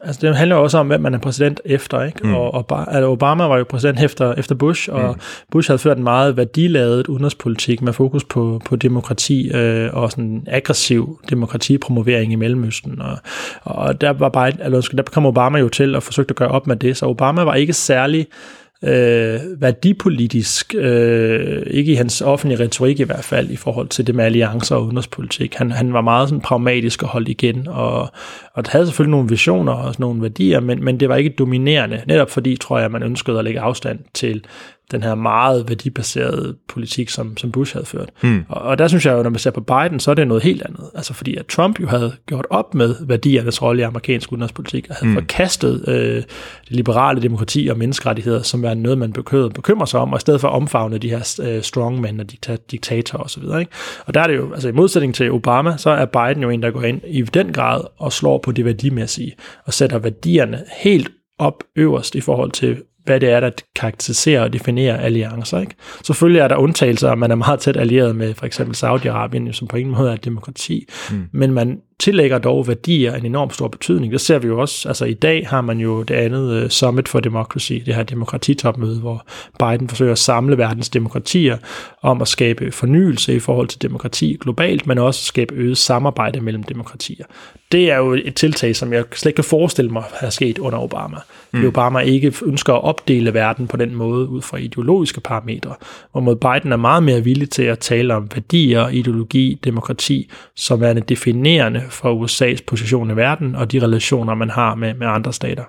Altså 0.05 0.27
det 0.27 0.35
handler 0.35 0.55
også 0.55 0.77
om, 0.77 0.87
hvem 0.87 1.01
man 1.01 1.13
er 1.13 1.17
præsident 1.17 1.61
efter, 1.65 2.03
ikke? 2.03 2.27
Mm. 2.27 2.33
Og, 2.33 2.53
og 2.53 2.93
altså 2.95 3.07
Obama 3.07 3.47
var 3.47 3.57
jo 3.57 3.65
præsident 3.69 4.03
efter, 4.03 4.33
efter 4.33 4.55
Bush, 4.55 4.89
og 4.91 5.09
mm. 5.09 5.21
Bush 5.51 5.69
havde 5.69 5.79
ført 5.79 5.97
en 5.97 6.03
meget 6.03 6.37
værdiladet 6.37 7.07
udenrigspolitik 7.07 7.81
med 7.81 7.93
fokus 7.93 8.23
på, 8.23 8.61
på 8.65 8.75
demokrati 8.75 9.51
øh, 9.51 9.89
og 9.93 10.11
sådan 10.11 10.43
aggressiv 10.47 11.19
demokratipromovering 11.29 12.33
i 12.33 12.35
Mellemøsten. 12.35 13.01
Og, 13.01 13.17
og 13.63 14.01
der 14.01 14.09
var 14.09 14.29
bare, 14.29 14.51
altså, 14.59 14.93
der 14.97 15.03
kom 15.03 15.25
Obama 15.25 15.59
jo 15.59 15.69
til 15.69 15.95
og 15.95 16.03
forsøgte 16.03 16.31
at 16.31 16.35
gøre 16.35 16.49
op 16.49 16.67
med 16.67 16.75
det, 16.75 16.97
så 16.97 17.05
Obama 17.05 17.43
var 17.43 17.55
ikke 17.55 17.73
særlig 17.73 18.19
øh, 18.19 18.62
øh, 18.83 19.61
værdipolitisk, 19.61 20.75
øh, 20.77 21.63
ikke 21.67 21.91
i 21.91 21.95
hans 21.95 22.21
offentlige 22.21 22.63
retorik 22.63 22.99
i 22.99 23.03
hvert 23.03 23.23
fald, 23.23 23.49
i 23.49 23.55
forhold 23.55 23.87
til 23.87 24.07
det 24.07 24.15
med 24.15 24.25
alliancer 24.25 24.75
og 24.75 24.83
udenrigspolitik. 24.83 25.55
Han, 25.55 25.71
han 25.71 25.93
var 25.93 26.01
meget 26.01 26.29
sådan 26.29 26.41
pragmatisk 26.41 27.03
og 27.03 27.09
holdt 27.09 27.29
igen, 27.29 27.67
og, 27.67 28.09
og 28.53 28.63
havde 28.69 28.85
selvfølgelig 28.85 29.11
nogle 29.11 29.29
visioner 29.29 29.73
og 29.73 29.95
nogle 29.99 30.21
værdier, 30.21 30.59
men, 30.59 30.83
men 30.83 30.99
det 30.99 31.09
var 31.09 31.15
ikke 31.15 31.29
dominerende, 31.29 32.01
netop 32.07 32.29
fordi, 32.29 32.57
tror 32.57 32.79
jeg, 32.79 32.91
man 32.91 33.03
ønskede 33.03 33.39
at 33.39 33.43
lægge 33.43 33.59
afstand 33.59 33.99
til 34.13 34.45
den 34.91 35.03
her 35.03 35.15
meget 35.15 35.69
værdibaserede 35.69 36.55
politik, 36.69 37.09
som, 37.09 37.37
som 37.37 37.51
Bush 37.51 37.73
havde 37.73 37.85
ført. 37.85 38.09
Mm. 38.23 38.43
Og, 38.49 38.61
og 38.61 38.77
der 38.77 38.87
synes 38.87 39.05
jeg 39.05 39.13
jo, 39.13 39.23
når 39.23 39.29
man 39.29 39.39
ser 39.39 39.51
på 39.51 39.61
Biden, 39.61 39.99
så 39.99 40.11
er 40.11 40.15
det 40.15 40.27
noget 40.27 40.43
helt 40.43 40.61
andet. 40.61 40.89
Altså 40.95 41.13
fordi 41.13 41.35
at 41.35 41.45
Trump 41.45 41.79
jo 41.79 41.87
havde 41.87 42.13
gjort 42.25 42.45
op 42.49 42.73
med 42.73 42.95
værdiernes 43.07 43.61
rolle 43.61 43.81
i 43.81 43.83
amerikansk 43.83 44.31
udenrigspolitik, 44.31 44.87
og 44.89 44.95
havde 44.95 45.09
mm. 45.09 45.15
forkastet 45.15 45.85
øh, 45.87 46.15
det 46.15 46.25
liberale 46.69 47.21
demokrati 47.21 47.67
og 47.71 47.77
menneskerettigheder, 47.77 48.41
som 48.41 48.65
er 48.65 48.73
noget, 48.73 48.97
man 48.97 49.13
bekymrer, 49.13 49.49
bekymrer 49.49 49.85
sig 49.85 49.99
om, 49.99 50.13
og 50.13 50.17
i 50.17 50.21
stedet 50.21 50.41
for 50.41 50.47
omfavne 50.47 50.97
de 50.97 51.09
her 51.09 51.39
øh, 51.43 51.63
strongmen 51.63 52.19
og 52.19 52.25
dikta- 52.31 52.65
diktatorer 52.71 53.23
osv. 53.23 53.43
Ikke? 53.59 53.71
Og 54.05 54.13
der 54.13 54.21
er 54.21 54.27
det 54.27 54.35
jo, 54.35 54.53
altså 54.53 54.69
i 54.69 54.71
modsætning 54.71 55.15
til 55.15 55.31
Obama, 55.31 55.77
så 55.77 55.89
er 55.89 56.05
Biden 56.05 56.43
jo 56.43 56.49
en, 56.49 56.63
der 56.63 56.71
går 56.71 56.83
ind 56.83 57.01
i 57.07 57.21
den 57.21 57.53
grad 57.53 57.81
og 57.97 58.13
slår 58.13 58.37
på 58.37 58.51
det 58.51 58.65
værdimæssige, 58.65 59.35
og 59.65 59.73
sætter 59.73 59.99
værdierne 59.99 60.63
helt 60.77 61.11
op 61.39 61.63
øverst 61.75 62.15
i 62.15 62.21
forhold 62.21 62.51
til 62.51 62.77
hvad 63.05 63.19
det 63.19 63.29
er, 63.29 63.39
der 63.39 63.51
karakteriserer 63.75 64.41
og 64.41 64.53
definerer 64.53 64.97
alliancer. 64.97 65.59
Ikke? 65.59 65.75
Selvfølgelig 66.03 66.39
er 66.39 66.47
der 66.47 66.55
undtagelser, 66.55 67.11
at 67.11 67.17
man 67.17 67.31
er 67.31 67.35
meget 67.35 67.59
tæt 67.59 67.77
allieret 67.77 68.15
med 68.15 68.33
for 68.33 68.45
eksempel 68.45 68.75
Saudi-Arabien, 68.75 69.51
som 69.51 69.67
på 69.67 69.77
ingen 69.77 69.95
måde 69.95 70.09
er 70.09 70.13
et 70.13 70.25
demokrati, 70.25 70.85
mm. 71.11 71.27
men 71.31 71.51
man 71.51 71.81
tillægger 72.03 72.37
dog 72.37 72.67
værdier 72.67 73.15
en 73.15 73.25
enorm 73.25 73.49
stor 73.49 73.67
betydning. 73.67 74.13
Det 74.13 74.21
ser 74.21 74.39
vi 74.39 74.47
jo 74.47 74.59
også, 74.59 74.87
altså 74.87 75.05
i 75.05 75.13
dag 75.13 75.47
har 75.47 75.61
man 75.61 75.79
jo 75.79 76.03
det 76.03 76.15
andet 76.15 76.63
uh, 76.63 76.69
Summit 76.69 77.07
for 77.07 77.19
Democracy, 77.19 77.73
det 77.85 77.95
her 77.95 78.03
demokratitopmøde, 78.03 78.99
hvor 78.99 79.25
Biden 79.59 79.89
forsøger 79.89 80.11
at 80.11 80.17
samle 80.17 80.57
verdens 80.57 80.89
demokratier 80.89 81.57
om 82.01 82.21
at 82.21 82.27
skabe 82.27 82.71
fornyelse 82.71 83.35
i 83.35 83.39
forhold 83.39 83.67
til 83.67 83.81
demokrati 83.81 84.37
globalt, 84.41 84.87
men 84.87 84.97
også 84.97 85.23
skabe 85.23 85.55
øget 85.55 85.77
samarbejde 85.77 86.41
mellem 86.41 86.63
demokratier. 86.63 87.25
Det 87.71 87.91
er 87.91 87.97
jo 87.97 88.13
et 88.13 88.35
tiltag, 88.35 88.75
som 88.75 88.93
jeg 88.93 89.03
slet 89.15 89.29
ikke 89.29 89.35
kan 89.35 89.43
forestille 89.43 89.91
mig 89.91 90.03
har 90.13 90.29
sket 90.29 90.57
under 90.57 90.79
Obama. 90.79 91.17
Mm. 91.51 91.65
Obama 91.67 91.99
ikke 91.99 92.33
ønsker 92.45 92.73
at 92.73 92.83
opdele 92.83 93.33
verden 93.33 93.67
på 93.67 93.77
den 93.77 93.95
måde 93.95 94.27
ud 94.27 94.41
fra 94.41 94.57
ideologiske 94.57 95.21
parametre, 95.21 95.75
hvor 96.11 96.33
Biden 96.33 96.71
er 96.71 96.77
meget 96.77 97.03
mere 97.03 97.23
villig 97.23 97.49
til 97.49 97.63
at 97.63 97.79
tale 97.79 98.15
om 98.15 98.29
værdier, 98.33 98.87
ideologi, 98.89 99.59
demokrati, 99.63 100.29
som 100.55 100.83
er 100.83 100.93
definerende 100.93 101.81
for 101.93 102.25
USA's 102.25 102.63
position 102.67 103.11
i 103.11 103.15
verden 103.15 103.55
og 103.55 103.71
de 103.71 103.79
relationer, 103.79 104.35
man 104.35 104.49
har 104.49 104.75
med, 104.75 104.93
med 104.93 105.07
andre 105.07 105.33
stater. 105.33 105.63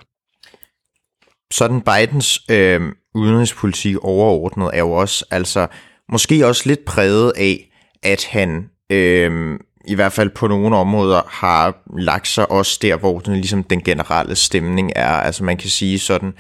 Sådan 1.53 1.81
Bidens 1.81 2.41
øh, 2.51 2.93
udenrigspolitik 3.15 3.97
overordnet 3.97 4.71
er 4.73 4.79
jo 4.79 4.91
også, 4.93 5.25
altså 5.31 5.67
måske 6.13 6.47
også 6.47 6.63
lidt 6.67 6.85
præget 6.85 7.33
af, 7.37 7.71
at 8.03 8.25
han 8.31 8.71
øh, 8.93 9.59
i 9.87 9.95
hvert 9.95 10.13
fald 10.13 10.31
på 10.31 10.49
nogle 10.49 10.77
områder 10.77 11.23
har 11.29 11.77
lagt 11.99 12.29
sig 12.29 12.51
også 12.51 12.79
der, 12.83 12.97
hvor 12.97 13.19
den, 13.19 13.35
ligesom 13.35 13.63
den 13.63 13.83
generelle 13.83 14.35
stemning 14.35 14.93
er. 14.97 15.11
Altså 15.11 15.45
man 15.45 15.57
kan 15.57 15.71
sige 15.71 15.99
sådan, 15.99 16.33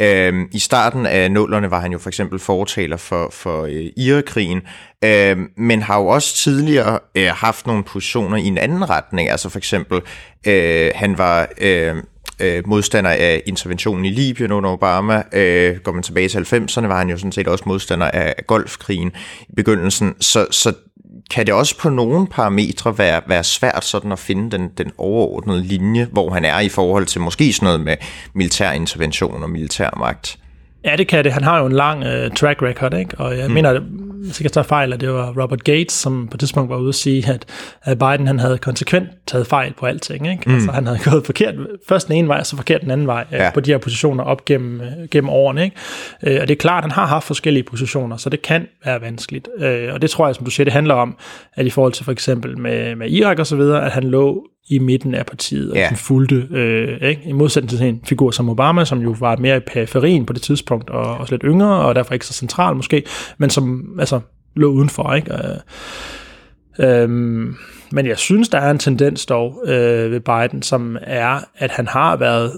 Øhm, 0.00 0.48
I 0.52 0.58
starten 0.58 1.06
af 1.06 1.30
nullerne 1.30 1.70
var 1.70 1.80
han 1.80 1.92
jo 1.92 1.98
for 1.98 2.08
eksempel 2.08 2.38
fortaler 2.38 2.96
for, 2.96 3.30
for 3.32 3.62
øh, 3.62 3.86
Irakrigen, 3.96 4.60
øh, 5.04 5.38
men 5.56 5.82
har 5.82 5.98
jo 5.98 6.06
også 6.06 6.34
tidligere 6.34 6.98
øh, 7.14 7.28
haft 7.28 7.66
nogle 7.66 7.84
positioner 7.84 8.36
i 8.36 8.44
en 8.44 8.58
anden 8.58 8.90
retning. 8.90 9.30
Altså 9.30 9.48
for 9.48 9.58
eksempel, 9.58 10.00
øh, 10.46 10.90
han 10.94 11.18
var... 11.18 11.48
Øh, 11.60 11.96
øh, 12.40 12.62
modstander 12.66 13.10
af 13.10 13.42
interventionen 13.46 14.04
i 14.04 14.10
Libyen 14.10 14.52
under 14.52 14.70
Obama. 14.70 15.22
Øh, 15.32 15.76
går 15.76 15.92
man 15.92 16.02
tilbage 16.02 16.28
til 16.28 16.38
90'erne, 16.38 16.86
var 16.86 16.98
han 16.98 17.08
jo 17.08 17.16
sådan 17.16 17.32
set 17.32 17.48
også 17.48 17.64
modstander 17.66 18.10
af 18.10 18.34
golfkrigen 18.46 19.12
i 19.48 19.52
begyndelsen. 19.56 20.14
Så, 20.20 20.46
så 20.50 20.72
kan 21.30 21.46
det 21.46 21.54
også 21.54 21.78
på 21.78 21.88
nogle 21.88 22.26
parametre 22.26 22.98
være, 22.98 23.22
være 23.26 23.44
svært 23.44 23.84
sådan 23.84 24.12
at 24.12 24.18
finde 24.18 24.50
den, 24.50 24.68
den 24.78 24.92
overordnede 24.98 25.62
linje, 25.62 26.08
hvor 26.12 26.30
han 26.30 26.44
er 26.44 26.60
i 26.60 26.68
forhold 26.68 27.06
til 27.06 27.20
måske 27.20 27.52
sådan 27.52 27.66
noget 27.66 27.80
med 27.80 27.96
militær 28.32 28.72
intervention 28.72 29.42
og 29.42 29.50
militærmagt? 29.50 30.38
Ja, 30.86 30.96
det 30.96 31.08
kan 31.08 31.24
det. 31.24 31.32
Han 31.32 31.44
har 31.44 31.58
jo 31.58 31.66
en 31.66 31.72
lang 31.72 32.04
uh, 32.04 32.34
track 32.36 32.62
record, 32.62 32.94
ikke? 32.94 33.18
og 33.18 33.38
jeg 33.38 33.48
mm. 33.48 33.54
mener, 33.54 33.80
hvis 34.26 34.40
jeg 34.40 34.52
tager 34.52 34.64
fejl, 34.64 34.92
at 34.92 35.00
det 35.00 35.12
var 35.12 35.42
Robert 35.42 35.64
Gates, 35.64 35.92
som 35.92 36.28
på 36.28 36.32
det 36.32 36.40
tidspunkt 36.40 36.70
var 36.70 36.76
ude 36.76 36.88
at 36.88 36.94
sige, 36.94 37.32
at, 37.32 37.44
at 37.82 37.98
Biden 37.98 38.26
han 38.26 38.38
havde 38.38 38.58
konsekvent 38.58 39.08
taget 39.26 39.46
fejl 39.46 39.74
på 39.78 39.86
alting. 39.86 40.30
Ikke? 40.30 40.42
Mm. 40.46 40.54
Altså, 40.54 40.70
han 40.70 40.86
havde 40.86 40.98
gået 41.10 41.26
forkert, 41.26 41.54
først 41.88 42.08
den 42.08 42.16
ene 42.16 42.28
vej, 42.28 42.42
så 42.42 42.56
forkert 42.56 42.80
den 42.80 42.90
anden 42.90 43.06
vej, 43.06 43.24
øh, 43.32 43.38
ja. 43.38 43.50
på 43.54 43.60
de 43.60 43.70
her 43.70 43.78
positioner 43.78 44.24
op 44.24 44.44
gennem, 44.44 44.80
øh, 44.80 45.08
gennem 45.10 45.28
årene. 45.28 45.64
Ikke? 45.64 45.76
Og 46.22 46.48
det 46.48 46.50
er 46.50 46.56
klart, 46.56 46.78
at 46.78 46.84
han 46.84 46.90
har 46.90 47.06
haft 47.06 47.26
forskellige 47.26 47.62
positioner, 47.62 48.16
så 48.16 48.30
det 48.30 48.42
kan 48.42 48.66
være 48.84 49.00
vanskeligt. 49.00 49.48
Og 49.92 50.02
det 50.02 50.10
tror 50.10 50.26
jeg, 50.26 50.34
som 50.34 50.44
du 50.44 50.50
siger, 50.50 50.64
det 50.64 50.72
handler 50.72 50.94
om, 50.94 51.16
at 51.54 51.66
i 51.66 51.70
forhold 51.70 51.92
til 51.92 52.04
for 52.04 52.12
eksempel 52.12 52.58
med, 52.58 52.96
med 52.96 53.10
Irak 53.10 53.38
og 53.38 53.46
så 53.46 53.56
videre, 53.56 53.84
at 53.84 53.92
han 53.92 54.04
lå 54.04 54.46
i 54.68 54.78
midten 54.78 55.14
af 55.14 55.26
partiet, 55.26 55.70
og 55.70 55.76
ja. 55.76 55.86
den 55.88 55.96
fulgte, 55.96 56.48
øh, 56.50 57.08
ikke? 57.08 57.22
i 57.24 57.32
modsætning 57.32 57.70
til 57.70 57.88
en 57.88 58.00
figur 58.04 58.30
som 58.30 58.48
Obama, 58.48 58.84
som 58.84 58.98
jo 58.98 59.16
var 59.20 59.36
mere 59.36 59.56
i 59.56 59.60
periferien 59.60 60.26
på 60.26 60.32
det 60.32 60.42
tidspunkt, 60.42 60.90
og 60.90 61.16
også 61.16 61.34
lidt 61.34 61.42
yngre, 61.44 61.76
og 61.76 61.94
derfor 61.94 62.14
ikke 62.14 62.26
så 62.26 62.32
central 62.32 62.76
måske, 62.76 63.02
men 63.38 63.50
som 63.50 63.96
altså, 63.98 64.20
lå 64.56 64.68
udenfor. 64.68 65.14
Ikke? 65.14 65.32
Øh, 66.78 67.02
øh, 67.02 67.08
men 67.92 68.06
jeg 68.06 68.18
synes, 68.18 68.48
der 68.48 68.58
er 68.58 68.70
en 68.70 68.78
tendens 68.78 69.26
dog 69.26 69.62
øh, 69.66 70.10
ved 70.10 70.20
Biden, 70.20 70.62
som 70.62 70.96
er, 71.02 71.40
at 71.56 71.70
han 71.70 71.88
har 71.88 72.16
været 72.16 72.52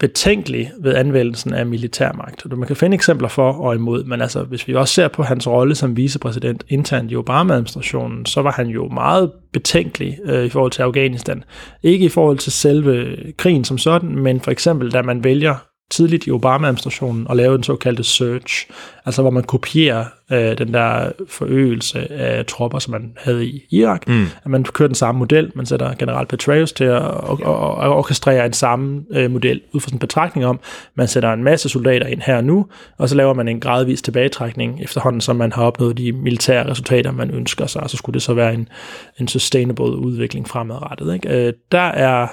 betænkelig 0.00 0.72
ved 0.80 0.94
anvendelsen 0.94 1.54
af 1.54 1.66
militærmagt. 1.66 2.56
Man 2.56 2.66
kan 2.66 2.76
finde 2.76 2.94
eksempler 2.94 3.28
for 3.28 3.52
og 3.52 3.74
imod, 3.74 4.04
men 4.04 4.20
altså, 4.20 4.42
hvis 4.42 4.68
vi 4.68 4.74
også 4.74 4.94
ser 4.94 5.08
på 5.08 5.22
hans 5.22 5.46
rolle 5.46 5.74
som 5.74 5.96
vicepræsident 5.96 6.64
internt 6.68 7.12
i 7.12 7.16
Obama-administrationen, 7.16 8.26
så 8.26 8.42
var 8.42 8.52
han 8.52 8.66
jo 8.66 8.88
meget 8.88 9.32
betænkelig 9.52 10.18
øh, 10.24 10.44
i 10.44 10.48
forhold 10.48 10.72
til 10.72 10.82
Afghanistan. 10.82 11.44
Ikke 11.82 12.06
i 12.06 12.08
forhold 12.08 12.38
til 12.38 12.52
selve 12.52 13.16
krigen 13.36 13.64
som 13.64 13.78
sådan, 13.78 14.18
men 14.18 14.40
for 14.40 14.50
eksempel, 14.50 14.92
da 14.92 15.02
man 15.02 15.24
vælger 15.24 15.54
tidligt 15.90 16.26
i 16.26 16.30
Obama-administrationen 16.30 17.26
at 17.30 17.36
lave 17.36 17.54
den 17.54 17.62
såkaldte 17.62 18.04
search, 18.04 18.66
altså 19.04 19.22
hvor 19.22 19.30
man 19.30 19.42
kopierer 19.42 20.04
øh, 20.32 20.58
den 20.58 20.74
der 20.74 21.12
forøgelse 21.28 22.12
af 22.12 22.46
tropper, 22.46 22.78
som 22.78 22.90
man 22.90 23.12
havde 23.16 23.46
i 23.46 23.66
Irak. 23.70 24.08
Mm. 24.08 24.26
At 24.44 24.50
man 24.50 24.64
kører 24.64 24.88
den 24.88 24.94
samme 24.94 25.18
model, 25.18 25.52
man 25.54 25.66
sætter 25.66 25.94
general 25.94 26.26
Petraeus 26.26 26.72
til 26.72 26.84
at 26.84 27.02
og, 27.02 27.40
og, 27.42 27.74
og 27.74 27.96
orkestrere 27.96 28.46
en 28.46 28.52
samme 28.52 29.04
øh, 29.10 29.30
model 29.30 29.60
ud 29.72 29.80
fra 29.80 29.88
sådan 29.88 29.96
en 29.96 30.00
betragtning 30.00 30.46
om, 30.46 30.60
man 30.94 31.08
sætter 31.08 31.32
en 31.32 31.44
masse 31.44 31.68
soldater 31.68 32.06
ind 32.06 32.20
her 32.20 32.36
og 32.36 32.44
nu, 32.44 32.66
og 32.98 33.08
så 33.08 33.14
laver 33.14 33.34
man 33.34 33.48
en 33.48 33.60
gradvis 33.60 34.02
tilbagetrækning 34.02 34.82
efterhånden, 34.82 35.20
som 35.20 35.36
man 35.36 35.52
har 35.52 35.64
opnået 35.64 35.98
de 35.98 36.12
militære 36.12 36.70
resultater, 36.70 37.12
man 37.12 37.30
ønsker 37.30 37.66
sig, 37.66 37.82
og 37.82 37.90
så 37.90 37.96
skulle 37.96 38.14
det 38.14 38.22
så 38.22 38.34
være 38.34 38.54
en, 38.54 38.68
en 39.20 39.28
sustainable 39.28 39.96
udvikling 39.96 40.48
fremadrettet. 40.48 41.14
Ikke? 41.14 41.46
Øh, 41.46 41.52
der 41.72 41.78
er 41.78 42.26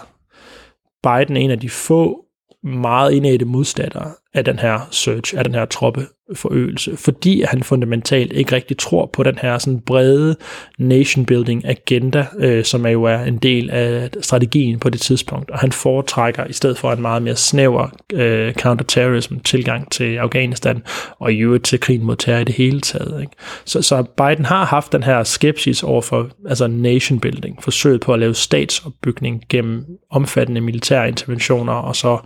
Biden 1.04 1.38
en 1.38 1.52
af 1.52 1.60
de 1.60 1.70
få 1.70 2.26
meget 2.64 3.12
indædte 3.14 3.46
modstandere 3.46 4.12
af 4.34 4.46
den 4.46 4.60
her 4.60 4.88
search, 4.92 5.38
af 5.38 5.44
den 5.44 5.54
her 5.54 5.66
troppe 5.66 6.08
forøgelse, 6.36 6.98
fordi 6.98 7.42
han 7.42 7.64
fundamentalt 7.64 8.34
ikke 8.34 8.56
rigtig 8.56 8.78
tror 8.78 9.10
på 9.14 9.24
den 9.24 9.38
her 9.42 9.58
sådan 9.58 9.80
brede 9.80 10.36
nation 10.78 11.26
building 11.26 11.66
agenda, 11.66 12.26
øh, 12.38 12.64
som 12.64 12.86
er 12.86 12.90
jo 12.90 13.04
er 13.04 13.18
en 13.20 13.38
del 13.38 13.70
af 13.70 14.10
strategien 14.22 14.80
på 14.80 14.90
det 14.90 15.02
tidspunkt, 15.02 15.52
og 15.52 15.60
han 15.60 15.72
foretrækker 15.72 16.46
i 16.46 16.54
stedet 16.54 16.78
for 16.78 16.92
en 16.92 17.02
meget 17.02 17.22
mere 17.22 17.36
snæver 17.36 17.88
øh, 18.14 18.54
counterterrorism 18.54 19.38
tilgang 19.38 19.92
til 19.92 20.16
Afghanistan, 20.16 20.84
og 21.20 21.34
i 21.34 21.38
øvrigt 21.38 21.66
til 21.66 21.80
krigen 21.80 22.04
mod 22.04 22.16
terror 22.16 22.42
i 22.42 22.44
det 22.44 22.56
hele 22.56 22.82
taget. 22.82 23.22
Ikke? 23.22 23.34
Så, 23.66 23.82
så 23.82 24.04
Biden 24.18 24.46
har 24.46 24.66
haft 24.66 24.92
den 24.92 25.04
her 25.04 25.24
skepsis 25.24 25.84
over 25.84 26.02
for 26.02 26.30
altså 26.50 26.68
nation 26.68 27.20
building, 27.20 27.64
forsøget 27.64 28.02
på 28.02 28.14
at 28.14 28.20
lave 28.20 28.36
statsopbygning 28.36 29.44
gennem 29.50 29.86
omfattende 30.12 30.62
militære 30.62 31.08
interventioner, 31.08 31.74
og 31.74 31.96
så 31.96 32.18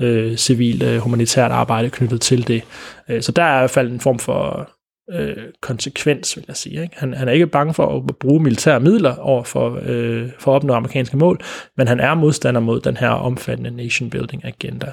øh, 0.00 0.36
civilt 0.36 0.82
øh, 0.82 0.98
humanitært 0.98 1.50
arbejde 1.50 1.90
knyttet 1.90 2.20
til 2.20 2.48
det. 2.48 2.62
Øh, 3.08 3.22
så 3.22 3.32
der 3.32 3.42
er 3.42 3.56
i 3.56 3.60
hvert 3.60 3.70
fald 3.70 3.90
en 3.90 4.00
form 4.00 4.18
for 4.18 4.70
øh, 5.12 5.36
konsekvens, 5.60 6.36
vil 6.36 6.44
jeg 6.48 6.56
sige. 6.56 6.82
Ikke? 6.82 6.94
Han, 6.96 7.14
han 7.14 7.28
er 7.28 7.32
ikke 7.32 7.46
bange 7.46 7.74
for 7.74 7.96
at 7.96 8.16
bruge 8.20 8.42
militære 8.42 8.80
midler 8.80 9.16
over 9.16 9.44
for, 9.44 9.80
øh, 9.82 10.28
for 10.38 10.52
at 10.52 10.56
opnå 10.56 10.74
amerikanske 10.74 11.16
mål, 11.16 11.40
men 11.76 11.88
han 11.88 12.00
er 12.00 12.14
modstander 12.14 12.60
mod 12.60 12.80
den 12.80 12.96
her 12.96 13.08
omfattende 13.08 13.70
nation 13.70 14.10
building 14.10 14.44
agenda. 14.44 14.92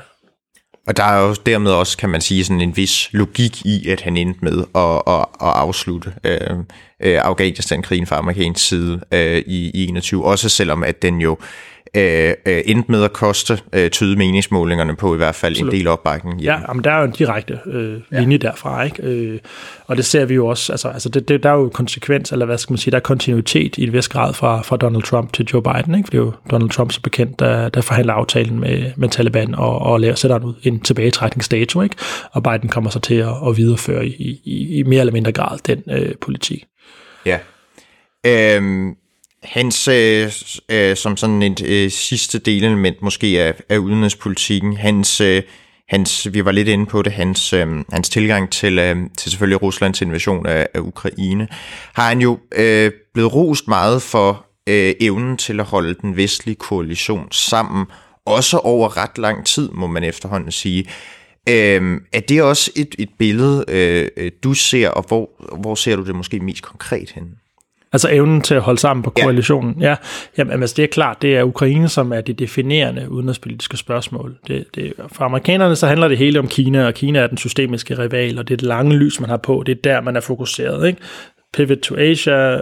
Og 0.88 0.98
der 0.98 1.04
er 1.04 1.28
jo 1.28 1.36
dermed 1.46 1.72
også, 1.72 1.98
kan 1.98 2.10
man 2.10 2.22
sige, 2.22 2.44
sådan 2.44 2.62
en 2.62 2.78
vis 2.78 3.10
logik 3.14 3.66
i, 3.66 3.90
at 3.90 4.02
han 4.02 4.18
endte 4.18 4.40
med 4.42 4.64
at, 4.76 5.14
at, 5.14 5.26
at 5.42 5.56
afslutte 5.56 6.14
øh, 6.24 6.58
øh, 7.04 7.20
Afghanistan-krigen 7.24 8.08
fra 8.08 8.18
amerikansk 8.18 8.68
side 8.68 9.00
øh, 9.14 9.44
i, 9.48 9.72
i 9.74 9.88
21, 9.88 10.26
også 10.26 10.50
selvom 10.50 10.84
at 10.84 11.02
den 11.02 11.22
jo 11.22 11.38
øh, 11.96 12.34
øh, 12.46 12.62
endte 12.66 12.92
med 12.92 13.04
at 13.04 13.14
koste 13.14 13.60
øh, 13.74 13.90
tyde 13.90 14.18
meningsmålingerne 14.18 14.96
på 14.96 15.14
i 15.14 15.18
hvert 15.18 15.36
fald 15.36 15.54
Absolut. 15.54 15.74
en 15.74 15.80
del 15.80 15.88
opbakning. 15.88 16.42
Ja, 16.42 16.58
men 16.74 16.84
der 16.84 16.92
er 16.92 16.98
jo 16.98 17.04
en 17.04 17.12
direkte 17.12 17.60
øh, 17.66 18.02
linje 18.10 18.40
ja. 18.44 18.48
derfra, 18.48 18.84
ikke? 18.84 19.04
Øh, 19.04 19.40
og 19.86 19.98
det 19.98 20.06
ser 20.06 20.26
vi 20.26 20.34
jo 20.34 20.48
også, 20.48 20.74
altså, 20.74 20.88
altså 20.88 21.10
det, 21.10 21.28
det, 21.28 21.44
der 21.44 21.50
er 21.50 21.54
jo 21.54 21.70
konsekvens, 21.70 22.32
eller 22.32 22.46
hvad 22.46 22.58
skal 22.58 22.74
man 22.74 22.78
sige, 22.78 22.92
der 22.92 22.98
er 22.98 23.02
kontinuitet 23.02 23.78
i 23.78 23.84
et 23.84 23.94
vis 23.94 24.08
grad 24.08 24.34
fra, 24.34 24.62
fra 24.62 24.78
Donald 24.78 25.04
Trump 25.04 25.34
til 25.34 25.46
Joe 25.46 25.64
Biden, 25.64 25.96
ikke? 25.96 26.08
For 26.08 26.12
det 26.12 26.18
er 26.18 26.24
jo 26.24 26.34
Donald 26.52 26.70
Trump 26.70 26.92
så 26.92 27.02
bekendt, 27.02 27.40
der, 27.40 27.70
der 27.70 27.82
forhandler 27.82 28.14
aftalen 28.14 28.60
med, 28.60 28.92
med 28.98 29.10
Taliban 29.10 29.56
og, 29.56 29.80
og 29.80 30.00
laver, 30.00 30.16
sætter 30.16 30.40
ud 30.40 30.54
en 30.64 30.80
tilbagetrækningsdato, 30.80 31.82
ikke? 31.82 31.96
Og 32.32 32.44
Biden 32.44 32.70
kommer 32.70 32.90
så 32.90 33.00
til 33.00 33.16
at, 33.16 33.34
at 33.48 33.58
videreføre 33.58 34.06
i, 34.06 34.42
i, 34.44 34.78
i 34.80 34.84
mere 34.84 35.00
eller 35.00 35.14
mindre 35.14 35.32
grad 35.32 35.58
den 35.66 35.84
øh, 35.92 36.16
politik. 36.22 36.66
Ja. 37.26 37.40
Øhm, 38.26 38.96
hans, 39.44 39.88
øh, 39.88 40.32
øh, 40.70 40.96
som 40.96 41.18
sådan 41.18 41.42
et 41.42 41.62
øh, 41.66 41.92
sidste 41.92 42.40
delelement 42.40 43.02
måske 43.02 43.42
af, 43.42 43.54
af 43.70 43.78
udenrigspolitikken, 43.78 44.78
hans, 44.78 45.22
øh, 45.22 45.44
hans, 45.90 46.34
vi 46.34 46.46
var 46.46 46.52
lidt 46.52 46.68
inde 46.68 46.86
på 46.86 47.02
det, 47.02 47.12
hans, 47.12 47.54
øh, 47.54 47.68
hans 47.92 48.10
tilgang 48.10 48.52
til, 48.52 48.80
øh, 48.80 48.98
til 49.18 49.32
selvfølgelig 49.32 49.62
Ruslands 49.62 50.02
invasion 50.02 50.46
af, 50.46 50.68
af 50.74 50.80
Ukraine, 50.80 51.48
har 51.94 52.10
han 52.10 52.22
jo 52.22 52.40
øh, 52.56 52.92
blevet 53.14 53.34
rost 53.34 53.68
meget 53.68 54.02
for 54.02 54.46
øh, 54.70 54.94
evnen 55.00 55.38
til 55.38 55.60
at 55.60 55.66
holde 55.66 55.94
den 56.02 56.18
vestlige 56.18 56.56
koalition 56.56 57.32
sammen, 57.32 57.86
også 58.26 58.58
over 58.58 58.98
ret 58.98 59.18
lang 59.18 59.46
tid, 59.46 59.70
må 59.70 59.88
man 59.88 60.04
efterhånden 60.04 60.52
sige. 60.52 60.86
Øh, 61.50 62.02
er 62.14 62.20
det 62.20 62.42
også 62.42 62.72
et, 62.76 62.96
et 63.00 63.10
billede, 63.20 63.66
øh, 63.68 64.32
du 64.44 64.54
ser, 64.54 64.90
og 64.90 65.06
hvor, 65.08 65.30
hvor 65.62 65.76
ser 65.76 65.96
du 65.96 66.06
det 66.06 66.16
måske 66.16 66.40
mest 66.40 66.64
konkret 66.64 67.12
hen? 67.12 67.24
Altså 67.94 68.10
evnen 68.12 68.42
til 68.42 68.56
at 68.56 68.62
holde 68.62 68.80
sammen 68.80 69.04
på 69.04 69.10
koalitionen. 69.10 69.76
Ja, 69.82 69.90
ja 69.90 69.96
jamen, 70.38 70.62
altså 70.62 70.74
det 70.78 70.84
er 70.84 70.88
klart, 70.88 71.22
det 71.22 71.38
er 71.38 71.44
Ukraine, 71.44 71.90
som 71.90 72.14
er 72.14 72.22
det 72.22 72.40
definerende 72.40 73.12
udenrigspolitiske 73.12 73.78
spørgsmål. 73.78 74.38
Det, 74.48 74.66
det, 74.76 74.94
for 75.12 75.24
amerikanerne 75.26 75.76
så 75.76 75.88
handler 75.88 76.08
det 76.08 76.18
hele 76.18 76.40
om 76.40 76.48
Kina, 76.48 76.86
og 76.86 76.94
Kina 76.94 77.20
er 77.20 77.28
den 77.28 77.38
systemiske 77.38 78.00
rival, 78.00 78.40
og 78.40 78.48
det 78.48 78.54
er 78.54 78.58
det 78.58 78.68
lange 78.68 78.96
lys, 78.96 79.20
man 79.20 79.30
har 79.30 79.38
på. 79.38 79.64
Det 79.66 79.72
er 79.72 79.82
der, 79.84 80.02
man 80.02 80.16
er 80.16 80.22
fokuseret. 80.22 80.88
Ikke? 80.88 81.02
Pivot 81.54 81.78
to 81.78 81.96
Asia, 81.98 82.62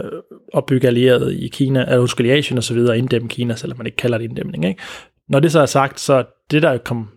opbygge 0.53 0.87
allieret 0.87 1.33
i 1.33 1.47
Kina, 1.47 1.85
eller 1.87 2.21
i 2.21 2.29
Asien 2.29 2.57
osv., 2.57 2.77
inddæmme 2.77 3.29
Kina, 3.29 3.55
selvom 3.55 3.77
man 3.77 3.85
ikke 3.85 3.95
kalder 3.95 4.17
det 4.17 4.25
inddæmning. 4.25 4.65
Ikke? 4.65 4.81
Når 5.29 5.39
det 5.39 5.51
så 5.51 5.59
er 5.59 5.65
sagt, 5.65 5.99
så 5.99 6.23
det, 6.51 6.61
der 6.61 6.77
kom 6.77 7.07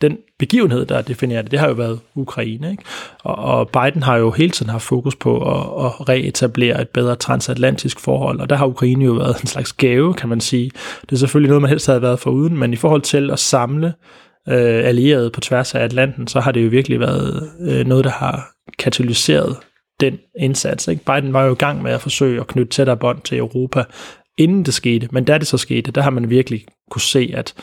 den 0.00 0.18
begivenhed, 0.38 0.86
der 0.86 1.02
definerer 1.02 1.42
det, 1.42 1.50
det 1.50 1.58
har 1.58 1.68
jo 1.68 1.74
været 1.74 2.00
Ukraine. 2.14 2.70
Ikke? 2.70 2.82
Og, 3.24 3.36
og 3.36 3.68
Biden 3.68 4.02
har 4.02 4.16
jo 4.16 4.30
hele 4.30 4.50
tiden 4.50 4.70
haft 4.70 4.84
fokus 4.84 5.16
på 5.16 5.36
at, 5.36 5.84
at 5.84 6.08
reetablere 6.08 6.82
et 6.82 6.88
bedre 6.88 7.16
transatlantisk 7.16 8.00
forhold, 8.00 8.40
og 8.40 8.50
der 8.50 8.56
har 8.56 8.66
Ukraine 8.66 9.04
jo 9.04 9.12
været 9.12 9.40
en 9.42 9.46
slags 9.46 9.72
gave, 9.72 10.14
kan 10.14 10.28
man 10.28 10.40
sige. 10.40 10.70
Det 11.02 11.12
er 11.12 11.16
selvfølgelig 11.16 11.48
noget, 11.48 11.62
man 11.62 11.68
helst 11.68 11.86
havde 11.86 12.02
været 12.02 12.18
for 12.18 12.30
uden, 12.30 12.56
men 12.56 12.72
i 12.72 12.76
forhold 12.76 13.02
til 13.02 13.30
at 13.30 13.38
samle 13.38 13.94
øh, 14.48 14.84
allierede 14.84 15.30
på 15.30 15.40
tværs 15.40 15.74
af 15.74 15.80
Atlanten, 15.80 16.26
så 16.26 16.40
har 16.40 16.52
det 16.52 16.64
jo 16.64 16.68
virkelig 16.68 17.00
været 17.00 17.50
øh, 17.60 17.86
noget, 17.86 18.04
der 18.04 18.10
har 18.10 18.50
katalyseret 18.78 19.56
den 20.00 20.18
indsats. 20.38 20.88
Ikke? 20.88 21.04
Biden 21.04 21.32
var 21.32 21.44
jo 21.44 21.52
i 21.52 21.56
gang 21.56 21.82
med 21.82 21.92
at 21.92 22.00
forsøge 22.00 22.40
at 22.40 22.46
knytte 22.46 22.72
tættere 22.72 22.96
bånd 22.96 23.20
til 23.20 23.38
Europa, 23.38 23.84
inden 24.38 24.62
det 24.62 24.74
skete, 24.74 25.08
men 25.12 25.24
da 25.24 25.38
det 25.38 25.46
så 25.46 25.56
skete, 25.56 25.90
der 25.90 26.02
har 26.02 26.10
man 26.10 26.30
virkelig 26.30 26.64
kunne 26.90 27.00
se, 27.00 27.32
at 27.34 27.54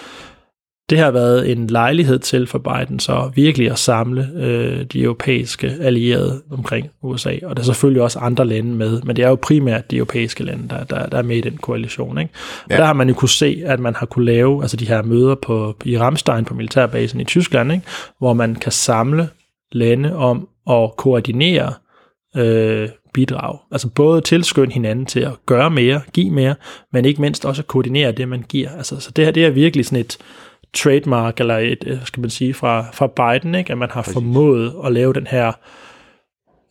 det 0.89 0.99
har 0.99 1.11
været 1.11 1.51
en 1.51 1.67
lejlighed 1.67 2.19
til 2.19 2.47
for 2.47 2.57
Biden 2.59 2.99
så 2.99 3.31
virkelig 3.35 3.71
at 3.71 3.79
samle 3.79 4.29
øh, 4.35 4.83
de 4.83 5.01
europæiske 5.01 5.75
allierede 5.81 6.41
omkring 6.51 6.89
USA, 7.01 7.37
og 7.43 7.55
der 7.55 7.61
er 7.61 7.65
selvfølgelig 7.65 8.01
også 8.01 8.19
andre 8.19 8.45
lande 8.45 8.75
med, 8.75 9.01
men 9.01 9.15
det 9.15 9.23
er 9.25 9.29
jo 9.29 9.35
primært 9.35 9.91
de 9.91 9.97
europæiske 9.97 10.43
lande, 10.43 10.69
der, 10.69 10.83
der, 10.83 11.05
der 11.05 11.17
er 11.17 11.21
med 11.21 11.37
i 11.37 11.41
den 11.41 11.57
koalition. 11.57 12.17
Ikke? 12.17 12.31
Og 12.63 12.71
ja. 12.71 12.77
der 12.77 12.85
har 12.85 12.93
man 12.93 13.07
jo 13.07 13.13
kunne 13.13 13.29
se, 13.29 13.63
at 13.65 13.79
man 13.79 13.95
har 13.95 14.05
kunne 14.05 14.25
lave 14.25 14.61
altså 14.61 14.77
de 14.77 14.87
her 14.87 15.01
møder 15.01 15.35
på, 15.35 15.75
i 15.85 15.97
Ramstein 15.97 16.45
på 16.45 16.53
militærbasen 16.53 17.19
i 17.19 17.23
Tyskland, 17.23 17.71
ikke? 17.71 17.85
hvor 18.19 18.33
man 18.33 18.55
kan 18.55 18.71
samle 18.71 19.29
lande 19.71 20.15
om 20.15 20.47
at 20.69 20.91
koordinere 20.97 21.73
øh, 22.37 22.89
bidrag. 23.13 23.57
Altså 23.71 23.89
både 23.89 24.21
tilskynde 24.21 24.73
hinanden 24.73 25.05
til 25.05 25.19
at 25.19 25.33
gøre 25.45 25.69
mere, 25.69 26.01
give 26.13 26.31
mere, 26.31 26.55
men 26.93 27.05
ikke 27.05 27.21
mindst 27.21 27.45
også 27.45 27.61
at 27.61 27.67
koordinere 27.67 28.11
det, 28.11 28.27
man 28.27 28.43
giver. 28.49 28.69
Altså, 28.77 28.99
så 28.99 29.11
det 29.11 29.25
her 29.25 29.31
det 29.31 29.45
er 29.45 29.49
virkelig 29.49 29.85
sådan 29.85 29.99
et 29.99 30.17
trademark, 30.77 31.39
eller 31.39 31.57
et, 31.57 31.83
øh, 31.87 31.97
skal 32.05 32.21
man 32.21 32.29
sige, 32.29 32.53
fra, 32.53 32.85
fra 32.93 33.07
Biden, 33.07 33.55
ikke? 33.55 33.71
at 33.71 33.77
man 33.77 33.89
har 33.91 34.01
Præcis. 34.01 34.13
formået 34.13 34.73
at 34.85 34.91
lave 34.91 35.13
den 35.13 35.27
her 35.27 35.51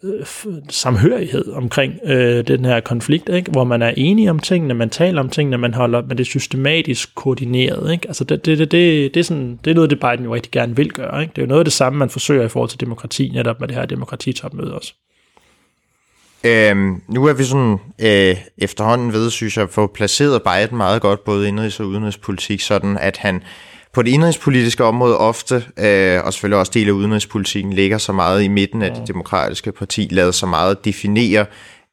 øh, 0.02 0.26
samhørighed 0.68 1.52
omkring 1.52 1.94
øh, 2.04 2.46
den 2.46 2.64
her 2.64 2.80
konflikt, 2.80 3.28
ikke? 3.28 3.50
hvor 3.50 3.64
man 3.64 3.82
er 3.82 3.92
enige 3.96 4.30
om 4.30 4.38
tingene, 4.38 4.74
man 4.74 4.90
taler 4.90 5.20
om 5.20 5.30
tingene, 5.30 5.58
man 5.58 5.74
holder, 5.74 6.02
men 6.02 6.10
det 6.10 6.20
er 6.20 6.24
systematisk 6.24 7.14
koordineret. 7.14 7.92
Ikke? 7.92 8.08
Altså 8.08 8.24
det, 8.24 8.46
det, 8.46 8.58
det, 8.58 8.70
det, 8.70 9.14
det, 9.14 9.20
er 9.20 9.24
sådan, 9.24 9.58
det 9.64 9.70
er 9.70 9.74
noget, 9.74 9.90
det 9.90 10.00
Biden 10.00 10.24
jo 10.24 10.34
rigtig 10.34 10.52
gerne 10.52 10.76
vil 10.76 10.92
gøre. 10.92 11.20
Ikke? 11.20 11.32
Det 11.36 11.42
er 11.42 11.46
jo 11.46 11.48
noget 11.48 11.60
af 11.60 11.64
det 11.64 11.72
samme, 11.72 11.98
man 11.98 12.10
forsøger 12.10 12.44
i 12.44 12.48
forhold 12.48 12.70
til 12.70 12.80
demokrati, 12.80 13.30
netop 13.34 13.60
med 13.60 13.68
det 13.68 13.76
her 13.76 13.86
demokratitopmøde 13.86 14.74
også. 14.74 14.94
Øhm, 16.44 17.02
nu 17.08 17.26
er 17.26 17.32
vi 17.32 17.44
sådan 17.44 17.78
øh, 17.98 18.36
efterhånden 18.58 19.12
ved, 19.12 19.30
synes 19.30 19.56
jeg, 19.56 19.62
at 19.62 19.70
få 19.70 19.86
placeret 19.86 20.42
Biden 20.42 20.76
meget 20.76 21.02
godt, 21.02 21.24
både 21.24 21.48
indrigs- 21.48 21.80
og 21.80 21.86
udenrigspolitik, 21.86 22.60
sådan 22.60 22.98
at 22.98 23.16
han 23.16 23.42
på 23.96 24.02
det 24.02 24.10
indrigspolitiske 24.10 24.84
område 24.84 25.18
ofte, 25.18 25.54
øh, 25.78 26.24
og 26.24 26.32
selvfølgelig 26.32 26.58
også 26.58 26.72
del 26.74 26.88
af 26.88 26.92
udenrigspolitikken, 26.92 27.72
ligger 27.72 27.98
så 27.98 28.12
meget 28.12 28.42
i 28.42 28.48
midten 28.48 28.82
af 28.82 28.90
det 28.90 29.08
demokratiske 29.08 29.72
parti, 29.72 30.08
lader 30.10 30.30
så 30.30 30.46
meget 30.46 30.84
definere 30.84 31.46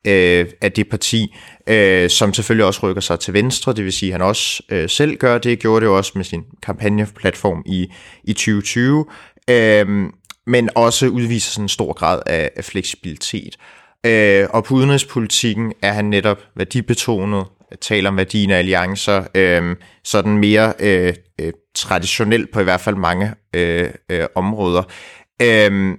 øh, 0.08 0.46
af 0.62 0.72
det 0.72 0.90
parti, 0.90 1.36
øh, 1.68 2.10
som 2.10 2.34
selvfølgelig 2.34 2.66
også 2.66 2.80
rykker 2.84 3.02
sig 3.02 3.20
til 3.20 3.34
venstre, 3.34 3.74
det 3.74 3.86
vil 3.86 3.94
sige, 3.94 4.10
at 4.10 4.14
han 4.14 4.22
også 4.22 4.64
øh, 4.70 4.90
selv 4.90 5.18
gør 5.18 5.38
det, 5.38 5.60
gjorde 5.60 5.86
det 5.86 5.94
også 5.94 6.12
med 6.16 6.24
sin 6.24 6.44
kampagneplatform 6.64 7.64
i, 7.66 7.88
i 8.24 8.34
2020, 8.34 9.06
øh, 9.50 9.88
men 10.48 10.70
også 10.76 11.08
udviser 11.08 11.52
sådan 11.52 11.66
en 11.66 11.70
stor 11.70 11.94
grad 11.94 12.22
af, 12.26 12.50
af 12.56 12.66
fleksibilitet. 12.66 13.56
Øh, 14.06 14.48
og 14.50 14.64
på 14.64 14.74
udenrigspolitikken 14.74 15.74
er 15.82 15.92
han 15.92 16.06
netop 16.06 16.40
værdibetonet, 16.56 17.46
taler 17.82 18.10
om 18.10 18.18
værdien 18.18 18.52
af 18.52 18.58
alliancer, 18.58 19.24
øh, 19.36 19.76
sådan 20.04 20.38
mere 20.38 20.74
øh, 20.80 21.14
øh, 21.42 21.54
traditionelt 21.76 22.52
på 22.52 22.60
i 22.60 22.64
hvert 22.64 22.82
fald 22.82 22.96
mange 22.96 23.34
øh, 23.56 23.90
øh, 24.10 24.26
områder. 24.36 24.84
Øh, 25.42 25.98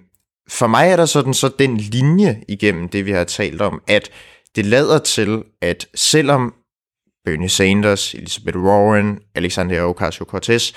for 0.48 0.66
mig 0.66 0.88
er 0.88 0.96
der 0.96 1.06
sådan 1.06 1.34
så 1.34 1.50
den 1.58 1.76
linje 1.76 2.42
igennem 2.48 2.88
det, 2.88 3.06
vi 3.06 3.10
har 3.10 3.24
talt 3.24 3.62
om, 3.62 3.82
at 3.86 4.10
det 4.56 4.66
lader 4.66 4.98
til, 4.98 5.42
at 5.62 5.86
selvom 5.94 6.54
Bernie 7.24 7.48
Sanders, 7.48 8.14
Elizabeth 8.14 8.58
Warren, 8.58 9.18
Alexandria 9.34 9.90
Ocasio-Cortez 9.90 10.72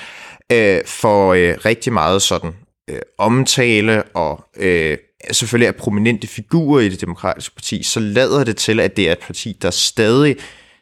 øh, 0.52 0.86
får 0.86 1.34
øh, 1.34 1.56
rigtig 1.66 1.94
meget 1.94 2.22
sådan 2.22 2.54
øh, 2.90 3.00
omtale 3.18 4.04
og 4.04 4.46
øh, 4.58 4.98
selvfølgelig 5.32 5.68
er 5.68 5.72
prominente 5.72 6.28
figurer 6.28 6.82
i 6.82 6.90
det 6.90 7.02
demokratiske 7.02 7.56
parti, 7.56 7.84
så 7.84 8.00
lader 8.00 8.44
det 8.44 8.58
til, 8.58 8.80
at 8.80 8.98
det 8.98 9.08
er 9.08 9.12
et 9.12 9.20
parti, 9.20 9.58
der 9.62 9.70
stadig 9.72 10.36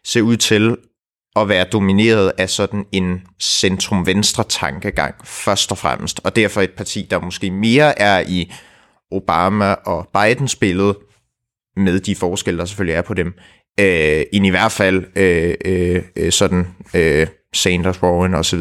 ser 0.03 0.21
ud 0.21 0.37
til 0.37 0.77
at 1.35 1.49
være 1.49 1.65
domineret 1.71 2.31
af 2.37 2.49
sådan 2.49 2.85
en 2.91 3.21
centrum-venstre 3.41 4.43
tankegang, 4.49 5.15
først 5.25 5.71
og 5.71 5.77
fremmest, 5.77 6.21
og 6.23 6.35
derfor 6.35 6.61
et 6.61 6.71
parti, 6.71 7.07
der 7.09 7.19
måske 7.19 7.51
mere 7.51 7.99
er 7.99 8.23
i 8.27 8.51
Obama 9.11 9.73
og 9.73 10.07
Bidens 10.13 10.55
billede, 10.55 10.97
med 11.77 11.99
de 11.99 12.15
forskelle, 12.15 12.59
der 12.59 12.65
selvfølgelig 12.65 12.95
er 12.95 13.01
på 13.01 13.13
dem, 13.13 13.33
øh, 13.79 14.23
end 14.33 14.45
i 14.45 14.49
hvert 14.49 14.71
fald 14.71 15.03
øh, 15.15 15.53
øh, 15.65 16.01
øh 16.15 16.31
sådan 16.31 16.67
øh, 16.95 17.27
Sanders, 17.53 18.03
Warren 18.03 18.33
osv. 18.33 18.59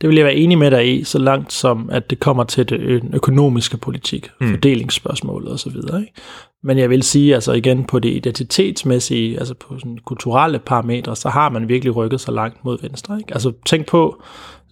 Det 0.00 0.08
vil 0.08 0.16
jeg 0.16 0.24
være 0.24 0.34
enig 0.34 0.58
med 0.58 0.70
dig 0.70 0.98
i, 0.98 1.04
så 1.04 1.18
langt 1.18 1.52
som 1.52 1.90
at 1.92 2.10
det 2.10 2.20
kommer 2.20 2.44
til 2.44 2.68
det 2.68 3.02
økonomiske 3.14 3.76
politik, 3.76 4.30
mm. 4.40 4.50
fordelingsspørgsmålet 4.50 5.52
osv. 5.52 5.76
Men 6.62 6.78
jeg 6.78 6.90
vil 6.90 7.02
sige, 7.02 7.34
altså 7.34 7.52
igen 7.52 7.84
på 7.84 7.98
det 7.98 8.08
identitetsmæssige, 8.08 9.38
altså 9.38 9.54
på 9.54 9.78
sådan 9.78 9.98
kulturelle 10.04 10.58
parametre, 10.58 11.16
så 11.16 11.28
har 11.28 11.48
man 11.48 11.68
virkelig 11.68 11.96
rykket 11.96 12.20
sig 12.20 12.34
langt 12.34 12.64
mod 12.64 12.78
venstre. 12.82 13.18
Ikke? 13.18 13.34
Altså 13.34 13.52
tænk 13.66 13.86
på 13.86 14.22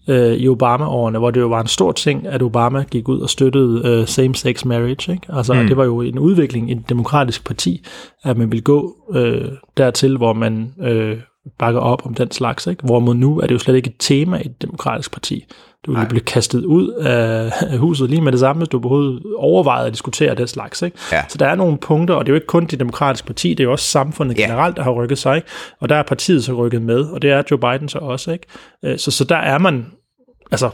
øh, 0.09 0.32
i 0.32 0.49
Obama-årene, 0.49 1.18
hvor 1.18 1.30
det 1.30 1.41
jo 1.41 1.49
var 1.49 1.61
en 1.61 1.66
stor 1.66 1.93
ting, 1.93 2.26
at 2.26 2.43
Obama 2.43 2.84
gik 2.91 3.09
ud 3.09 3.20
og 3.20 3.30
støttede 3.30 3.82
øh, 3.84 4.07
same-sex 4.07 4.64
marriage. 4.64 5.12
Ikke? 5.12 5.26
Altså 5.28 5.55
mm. 5.55 5.66
det 5.66 5.76
var 5.76 5.84
jo 5.84 6.01
en 6.01 6.18
udvikling 6.18 6.70
i 6.70 6.72
et 6.72 6.89
demokratisk 6.89 7.47
parti, 7.47 7.84
at 8.24 8.36
man 8.36 8.53
ville 8.53 8.62
gå 8.62 8.97
øh, 9.14 9.49
dertil, 9.76 10.16
hvor 10.16 10.32
man 10.32 10.74
øh, 10.82 11.18
bakker 11.59 11.80
op 11.80 12.07
om 12.07 12.14
den 12.14 12.30
slags. 12.30 12.66
Ikke? 12.66 12.82
Hvorimod 12.86 13.14
nu 13.14 13.39
er 13.39 13.47
det 13.47 13.55
jo 13.55 13.59
slet 13.59 13.76
ikke 13.76 13.91
et 13.91 13.97
tema 13.99 14.36
i 14.36 14.47
et 14.47 14.62
demokratisk 14.62 15.12
parti. 15.12 15.45
Du 15.89 15.99
vil 15.99 16.07
blive 16.09 16.20
kastet 16.20 16.64
ud 16.64 16.89
af 16.89 17.53
huset 17.78 18.11
lige 18.11 18.20
med 18.20 18.32
det 18.32 18.41
samme, 18.41 18.61
hvis 18.61 18.68
du 18.68 18.78
overhovedet 18.78 19.22
overvejet 19.36 19.86
at 19.86 19.93
diskutere 19.93 20.34
den 20.34 20.49
slags. 20.49 20.82
Ikke? 20.82 20.99
Ja. 21.12 21.22
Så 21.28 21.39
der 21.39 21.47
er 21.47 21.55
nogle 21.55 21.78
punkter, 21.78 22.14
og 22.14 22.26
det 22.26 22.30
er 22.30 22.34
jo 22.34 22.36
ikke 22.36 22.47
kun 22.47 22.66
det 22.66 22.80
demokratiske 22.80 23.26
parti, 23.26 23.51
det 23.51 23.61
er 23.61 23.64
jo 23.64 23.72
også 23.72 23.84
samfundet 23.84 24.39
ja. 24.39 24.43
generelt, 24.43 24.76
der 24.76 24.82
har 24.82 24.91
rykket 24.91 25.18
sig. 25.18 25.36
Ikke? 25.36 25.49
Og 25.80 25.89
der 25.89 25.97
er 25.97 26.03
partiet 26.03 26.45
så 26.45 26.53
rykket 26.53 26.82
med, 26.82 27.01
og 27.01 27.22
det 27.22 27.30
er 27.30 27.43
Joe 27.51 27.59
Biden 27.59 27.89
så 27.89 27.99
også. 27.99 28.32
Ikke? 28.32 28.47
Øh, 28.84 28.99
så, 28.99 29.11
så 29.11 29.24
der 29.24 29.36
er 29.36 29.59
man, 29.59 29.86
altså 30.51 30.70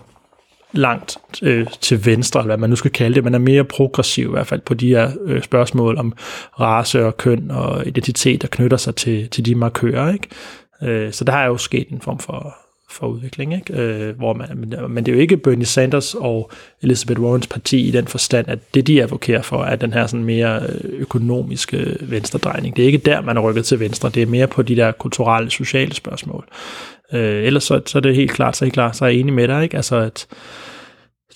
langt 0.73 1.17
øh, 1.43 1.67
til 1.81 2.07
venstre, 2.07 2.41
eller 2.41 2.47
hvad 2.47 2.57
man 2.57 2.71
nu 2.71 2.77
skal 2.77 2.91
kalde 2.91 3.15
det. 3.15 3.25
Man 3.25 3.35
er 3.35 3.39
mere 3.39 3.65
progressiv 3.65 4.29
i 4.29 4.31
hvert 4.31 4.47
fald 4.47 4.61
på 4.61 4.75
de 4.75 4.89
her 4.89 5.11
øh, 5.25 5.43
spørgsmål 5.43 5.99
om 5.99 6.13
race 6.61 7.07
og 7.07 7.17
køn 7.17 7.51
og 7.51 7.87
identitet, 7.87 8.43
der 8.43 8.49
knytter 8.49 8.77
sig 8.77 8.95
til, 8.95 9.29
til 9.29 9.47
de 9.47 9.55
markører. 9.55 10.13
Ikke? 10.13 10.29
Øh, 10.83 11.13
så 11.13 11.25
der 11.25 11.33
har 11.33 11.45
jo 11.45 11.57
sket 11.57 11.89
en 11.89 12.01
form 12.01 12.19
for, 12.19 12.57
for 12.95 13.07
udvikling, 13.07 13.55
ikke? 13.55 13.83
Øh, 13.83 14.17
hvor 14.17 14.33
man, 14.33 14.49
men, 14.55 14.75
men 14.89 15.07
det 15.07 15.13
er 15.13 15.17
jo 15.17 15.21
ikke 15.21 15.37
Bernie 15.37 15.67
Sanders 15.67 16.15
og 16.15 16.51
Elizabeth 16.83 17.21
Warrens 17.21 17.47
parti 17.47 17.89
i 17.89 17.91
den 17.91 18.07
forstand, 18.07 18.49
at 18.49 18.59
det 18.75 18.87
de 18.87 19.03
advokerer 19.03 19.43
for, 19.43 19.65
er 19.65 19.77
den 19.77 19.93
her 19.93 20.07
sådan 20.07 20.25
mere 20.25 20.61
øh, 20.69 21.01
økonomiske 21.01 21.97
venstredrejning. 22.01 22.77
Det 22.77 22.83
er 22.83 22.87
ikke 22.87 22.99
der, 22.99 23.21
man 23.21 23.37
er 23.37 23.41
rykket 23.41 23.65
til 23.65 23.81
venstre, 23.81 24.09
det 24.09 24.23
er 24.23 24.27
mere 24.27 24.47
på 24.47 24.63
de 24.63 24.77
der 24.77 24.93
kulturelle, 24.93 25.51
sociale 25.51 25.95
spørgsmål. 25.95 26.45
Øh, 27.13 27.45
ellers 27.45 27.65
så, 27.65 27.81
så 27.87 27.99
er 27.99 28.03
det 28.03 28.17
helt 28.17 28.33
klart, 28.33 28.57
så 28.57 28.65
er, 28.65 28.71
klart, 28.71 28.97
så 28.97 29.05
er 29.05 29.09
jeg 29.09 29.19
enig 29.19 29.35
med 29.35 29.49
dig, 29.49 29.63
ikke? 29.63 29.77
Altså 29.77 29.97
at 29.97 30.27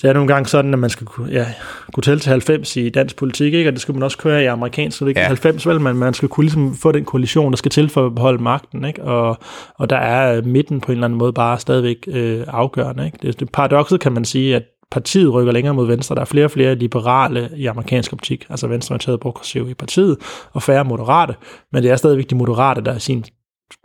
det 0.02 0.08
er 0.08 0.12
nogle 0.12 0.28
gange 0.28 0.48
sådan, 0.48 0.72
at 0.72 0.78
man 0.78 0.90
skal 0.90 1.06
ja, 1.30 1.46
kunne 1.92 2.02
tælle 2.02 2.20
til 2.20 2.30
90 2.30 2.76
i 2.76 2.88
dansk 2.88 3.16
politik, 3.16 3.54
ikke? 3.54 3.70
og 3.70 3.72
det 3.72 3.80
skal 3.80 3.94
man 3.94 4.02
også 4.02 4.18
køre 4.18 4.42
i 4.42 4.46
amerikansk, 4.46 4.98
så 4.98 5.04
det 5.04 5.06
er 5.06 5.10
ikke 5.10 5.20
ja. 5.20 5.26
90, 5.26 5.66
vel, 5.66 5.80
men 5.80 5.96
man 5.96 6.14
skal 6.14 6.28
kunne 6.28 6.44
ligesom 6.44 6.74
få 6.74 6.92
den 6.92 7.04
koalition, 7.04 7.52
der 7.52 7.56
skal 7.56 7.70
til 7.70 7.88
for 7.88 8.06
at 8.06 8.14
beholde 8.14 8.42
magten, 8.42 8.84
ikke? 8.84 9.02
Og, 9.02 9.38
og 9.74 9.90
der 9.90 9.96
er 9.96 10.42
midten 10.42 10.80
på 10.80 10.92
en 10.92 10.96
eller 10.96 11.06
anden 11.06 11.18
måde 11.18 11.32
bare 11.32 11.58
stadigvæk 11.58 11.96
øh, 12.08 12.44
afgørende. 12.48 13.06
Ikke? 13.06 13.18
Det, 13.22 13.40
det 13.40 13.52
paradokset 13.52 14.00
kan 14.00 14.12
man 14.12 14.24
sige, 14.24 14.56
at 14.56 14.62
partiet 14.90 15.32
rykker 15.32 15.52
længere 15.52 15.74
mod 15.74 15.86
venstre. 15.86 16.14
Der 16.14 16.20
er 16.20 16.24
flere 16.24 16.44
og 16.44 16.50
flere 16.50 16.74
liberale 16.74 17.50
i 17.56 17.66
amerikansk 17.66 18.12
optik, 18.12 18.46
altså 18.50 18.66
venstreorienterede 18.66 19.18
progressive 19.18 19.70
i 19.70 19.74
partiet, 19.74 20.16
og 20.52 20.62
færre 20.62 20.84
moderate, 20.84 21.34
men 21.72 21.82
det 21.82 21.90
er 21.90 21.96
stadigvæk 21.96 22.30
de 22.30 22.34
moderate, 22.34 22.84
der 22.84 22.92
er 22.92 22.98
sin, 22.98 23.24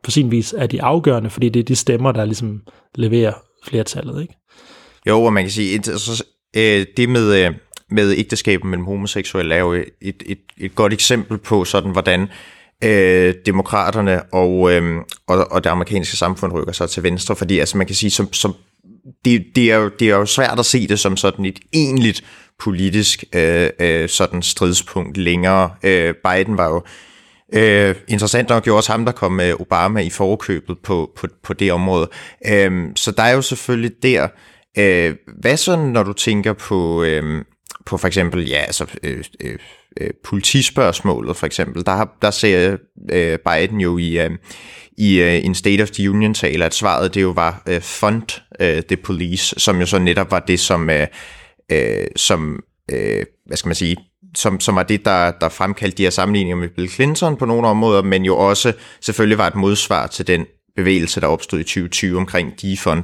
på 0.04 0.12
sin 0.12 0.32
vis 0.32 0.56
er 0.58 0.68
de 0.68 0.84
afgørende, 0.84 1.30
fordi 1.30 1.50
det 1.50 1.60
er 1.60 1.64
de 1.64 1.76
stemmer, 1.76 2.12
der 2.12 2.26
ligesom 2.26 2.62
leverer 2.96 3.34
flertallet. 3.64 4.22
Ikke? 4.22 4.34
Jo, 5.08 5.24
og 5.24 5.34
man 5.34 5.44
kan 5.44 5.52
sige, 5.52 5.76
et, 5.76 5.88
altså, 5.88 6.24
øh, 6.56 6.86
det 6.98 7.10
med, 7.10 7.46
øh, 7.46 7.54
med 7.90 8.18
ægteskabet 8.18 8.66
mellem 8.66 8.86
homoseksuelle 8.86 9.56
er 9.56 9.60
jo 9.60 9.74
et, 9.74 10.24
et, 10.26 10.40
et 10.58 10.76
godt 10.76 10.94
eksempel 10.94 11.38
på 11.38 11.66
sådan, 11.66 11.92
hvordan 11.92 12.28
øh, 12.84 13.34
demokraterne 13.46 14.24
og, 14.24 14.72
øh, 14.72 15.02
og, 15.28 15.52
og 15.52 15.64
det 15.64 15.70
amerikanske 15.70 16.18
samfund 16.18 16.54
rykker 16.54 16.74
sig 16.74 16.90
til 16.90 17.04
venstre, 17.04 17.36
fordi 17.36 17.60
altså, 17.60 17.78
man 17.78 17.88
kan 17.88 17.96
sige, 17.96 18.12
som, 18.12 18.34
som, 18.34 18.56
det, 19.26 19.46
det, 19.56 19.72
er 19.72 19.76
jo, 19.76 19.92
det 20.00 20.10
er 20.10 20.16
jo 20.16 20.26
svært 20.26 20.60
at 20.60 20.66
se 20.66 20.88
det 20.88 21.00
som 21.00 21.18
sådan 21.18 21.46
et 21.46 21.60
egentligt 21.74 22.24
politisk 22.60 23.24
øh, 23.36 23.70
øh, 23.80 24.10
sådan 24.10 24.42
stridspunkt 24.42 25.18
længere. 25.18 25.72
Øh, 25.84 26.14
Biden 26.14 26.58
var 26.58 26.70
jo 26.70 26.84
øh, 27.54 27.96
interessant 28.08 28.50
nok 28.50 28.68
jo 28.68 28.78
også 28.78 28.92
ham, 28.92 29.06
der 29.06 29.12
kom 29.12 29.32
med 29.32 29.54
Obama 29.60 30.00
i 30.00 30.10
forkøbet 30.10 30.78
på, 30.84 31.12
på, 31.16 31.28
på 31.44 31.54
det 31.54 31.72
område. 31.72 32.10
Øh, 32.48 32.72
så 32.96 33.12
der 33.12 33.24
er 33.24 33.32
jo 33.32 33.42
selvfølgelig 33.42 33.92
der 34.04 34.28
Øh, 34.78 35.16
hvad 35.40 35.58
så, 35.58 35.76
når 35.76 36.04
du 36.04 36.14
tænker 36.14 36.54
på, 36.54 37.04
øh, 37.04 37.46
på 37.86 37.98
for 37.98 38.08
eksempel, 38.08 38.48
ja, 38.48 38.58
altså, 38.58 38.86
øh, 39.04 39.24
øh, 39.42 39.58
øh 40.02 40.10
politispørgsmålet 40.24 41.38
for 41.38 41.46
eksempel, 41.46 41.86
der, 41.86 41.92
har, 41.92 42.18
der 42.22 42.32
ser 42.32 42.78
øh, 43.12 43.40
Biden 43.40 43.82
jo 43.82 43.98
i, 43.98 44.20
øh, 44.20 44.32
i 44.98 45.22
øh, 45.22 45.46
en 45.46 45.56
State 45.56 45.82
of 45.82 45.90
the 45.90 46.10
Union-tale, 46.10 46.66
at 46.66 46.74
svaret 46.74 47.14
det 47.14 47.22
jo 47.22 47.30
var 47.30 47.64
øh, 47.68 47.82
fund 47.82 48.42
øh, 48.60 48.84
the 48.84 48.98
police, 48.98 49.60
som 49.60 49.80
jo 49.80 49.86
så 49.86 50.00
netop 50.00 50.32
var 50.32 50.40
det, 50.40 50.60
som, 50.60 50.90
øh, 50.90 51.08
øh, 51.72 52.08
som 52.16 52.64
øh, 52.92 53.26
hvad 53.46 53.58
skal 53.58 53.70
man 53.70 53.76
sige, 53.76 53.98
som, 54.36 54.60
som 54.60 54.76
var 54.76 54.84
det, 54.84 55.06
der, 55.06 55.32
der 55.32 55.50
fremkaldte 55.50 55.98
de 55.98 56.04
her 56.04 56.10
sammenligninger 56.10 56.56
med 56.56 56.70
Bill 56.70 56.90
Clinton 56.90 57.38
på 57.38 57.46
nogle 57.46 57.68
områder, 57.68 58.02
men 58.02 58.26
jo 58.26 58.38
også 58.38 58.74
selvfølgelig 59.02 59.38
var 59.38 59.48
et 59.48 59.56
modsvar 59.56 60.08
til 60.08 60.28
den 60.28 60.46
bevægelse, 60.76 61.22
der 61.22 61.28
opstod 61.28 61.60
i 61.60 61.64
2020 61.64 62.18
omkring 62.18 62.62
defund 62.62 63.04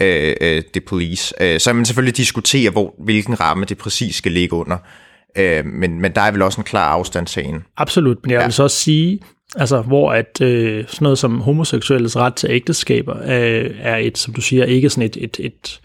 øh, 0.00 0.34
øh, 0.40 0.62
the 0.72 0.80
police. 0.80 1.34
Øh, 1.40 1.60
så 1.60 1.72
man 1.72 1.84
selvfølgelig 1.84 2.16
diskutere, 2.16 2.70
hvor, 2.70 2.94
hvilken 2.98 3.40
ramme 3.40 3.64
det 3.64 3.78
præcis 3.78 4.16
skal 4.16 4.32
ligge 4.32 4.56
under. 4.56 4.78
Øh, 5.36 5.64
men, 5.64 6.00
men 6.00 6.12
der 6.14 6.20
er 6.20 6.30
vel 6.30 6.42
også 6.42 6.60
en 6.60 6.64
klar 6.64 6.88
afstandtagen. 6.88 7.64
Absolut, 7.76 8.18
men 8.22 8.30
jeg 8.30 8.38
vil 8.38 8.44
ja. 8.44 8.50
så 8.50 8.62
også 8.62 8.76
sige, 8.76 9.20
altså 9.56 9.80
hvor 9.80 10.12
at 10.12 10.40
øh, 10.40 10.84
sådan 10.88 11.04
noget 11.04 11.18
som 11.18 11.40
homoseksuelles 11.40 12.16
ret 12.16 12.34
til 12.34 12.50
ægteskaber 12.50 13.16
øh, 13.22 13.70
er 13.80 13.96
et, 13.96 14.18
som 14.18 14.34
du 14.34 14.40
siger, 14.40 14.64
ikke 14.64 14.90
sådan 14.90 15.02
et, 15.02 15.16
et, 15.20 15.40
et 15.40 15.80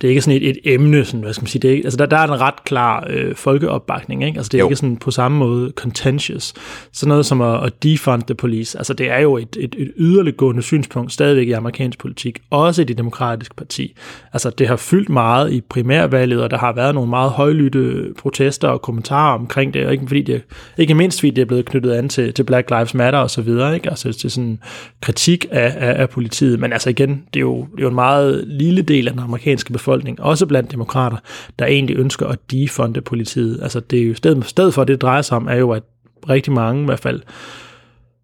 det 0.00 0.06
er 0.06 0.08
ikke 0.08 0.22
sådan 0.22 0.42
et, 0.42 0.48
et 0.48 0.58
emne, 0.64 1.04
sådan, 1.04 1.20
hvad 1.20 1.32
skal 1.32 1.42
man 1.42 1.48
sige, 1.48 1.62
det 1.62 1.72
er, 1.72 1.80
altså 1.84 1.96
der, 1.96 2.06
der 2.06 2.16
er 2.16 2.24
en 2.24 2.40
ret 2.40 2.64
klar 2.64 3.06
øh, 3.10 3.34
folkeopbakning, 3.34 4.24
ikke? 4.24 4.38
Altså 4.38 4.48
det 4.48 4.58
er 4.58 4.62
jo. 4.62 4.66
ikke 4.66 4.76
sådan 4.76 4.96
på 4.96 5.10
samme 5.10 5.38
måde 5.38 5.72
contentious. 5.76 6.54
Sådan 6.92 7.08
noget 7.08 7.26
som 7.26 7.40
at, 7.40 7.64
at 7.64 7.82
defund 7.82 8.22
the 8.22 8.34
police, 8.34 8.78
altså 8.78 8.94
det 8.94 9.10
er 9.10 9.18
jo 9.18 9.36
et, 9.36 9.56
et, 9.60 9.74
et 9.78 9.92
yderliggående 9.96 10.62
synspunkt 10.62 11.12
stadigvæk 11.12 11.48
i 11.48 11.52
amerikansk 11.52 11.98
politik, 11.98 12.38
også 12.50 12.82
i 12.82 12.84
det 12.84 12.98
demokratiske 12.98 13.54
parti. 13.54 13.94
Altså 14.32 14.50
det 14.50 14.68
har 14.68 14.76
fyldt 14.76 15.08
meget 15.08 15.52
i 15.52 15.60
primærvalget, 15.60 16.42
og 16.42 16.50
der 16.50 16.58
har 16.58 16.72
været 16.72 16.94
nogle 16.94 17.10
meget 17.10 17.30
højlytte 17.30 18.04
protester 18.18 18.68
og 18.68 18.82
kommentarer 18.82 19.38
omkring 19.38 19.74
det, 19.74 19.86
og 19.86 19.92
ikke, 19.92 20.06
fordi 20.06 20.22
det, 20.22 20.42
ikke 20.78 20.94
mindst 20.94 21.20
fordi 21.20 21.30
det 21.30 21.42
er 21.42 21.46
blevet 21.46 21.64
knyttet 21.64 21.92
an 21.92 22.08
til, 22.08 22.34
til 22.34 22.44
Black 22.44 22.70
Lives 22.70 22.94
Matter 22.94 23.18
og 23.18 23.30
så 23.30 23.42
videre, 23.42 23.74
ikke? 23.74 23.90
Altså 23.90 24.12
til 24.12 24.30
sådan 24.30 24.58
kritik 25.00 25.46
af, 25.50 25.74
af, 25.76 26.00
af 26.00 26.10
politiet, 26.10 26.60
men 26.60 26.72
altså 26.72 26.90
igen, 26.90 27.22
det 27.34 27.40
er 27.40 27.44
jo, 27.44 27.66
det 27.72 27.78
er 27.78 27.82
jo 27.82 27.88
en 27.88 27.94
meget 27.94 28.44
lille 28.46 28.82
del 28.82 29.08
af 29.08 29.12
den 29.12 29.22
amerikanske 29.22 29.72
befolkning, 29.72 29.87
befolkning, 29.88 30.20
også 30.20 30.46
blandt 30.46 30.72
demokrater, 30.72 31.16
der 31.58 31.66
egentlig 31.66 31.96
ønsker 31.96 32.26
at 32.26 32.38
defunde 32.50 33.00
politiet. 33.00 33.62
Altså 33.62 33.80
det 33.80 33.98
er 34.02 34.06
jo 34.06 34.14
stedet, 34.14 34.44
stedet 34.44 34.74
for, 34.74 34.84
det 34.84 35.02
drejer 35.02 35.22
sig 35.22 35.36
om, 35.36 35.48
er 35.48 35.54
jo, 35.54 35.70
at 35.70 35.82
rigtig 36.28 36.52
mange 36.52 36.82
i 36.82 36.84
hvert 36.84 37.00
fald 37.00 37.22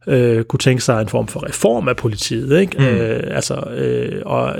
øh, 0.07 0.45
kunne 0.45 0.59
tænke 0.59 0.85
sig 0.85 1.01
en 1.01 1.09
form 1.09 1.27
for 1.27 1.47
reform 1.47 1.89
af 1.89 1.97
politiet. 1.97 2.61
Ikke? 2.61 2.79
Mm. 2.79 2.85
Øh, 2.85 3.37
altså, 3.37 3.55
øh, 3.55 4.23
og 4.27 4.57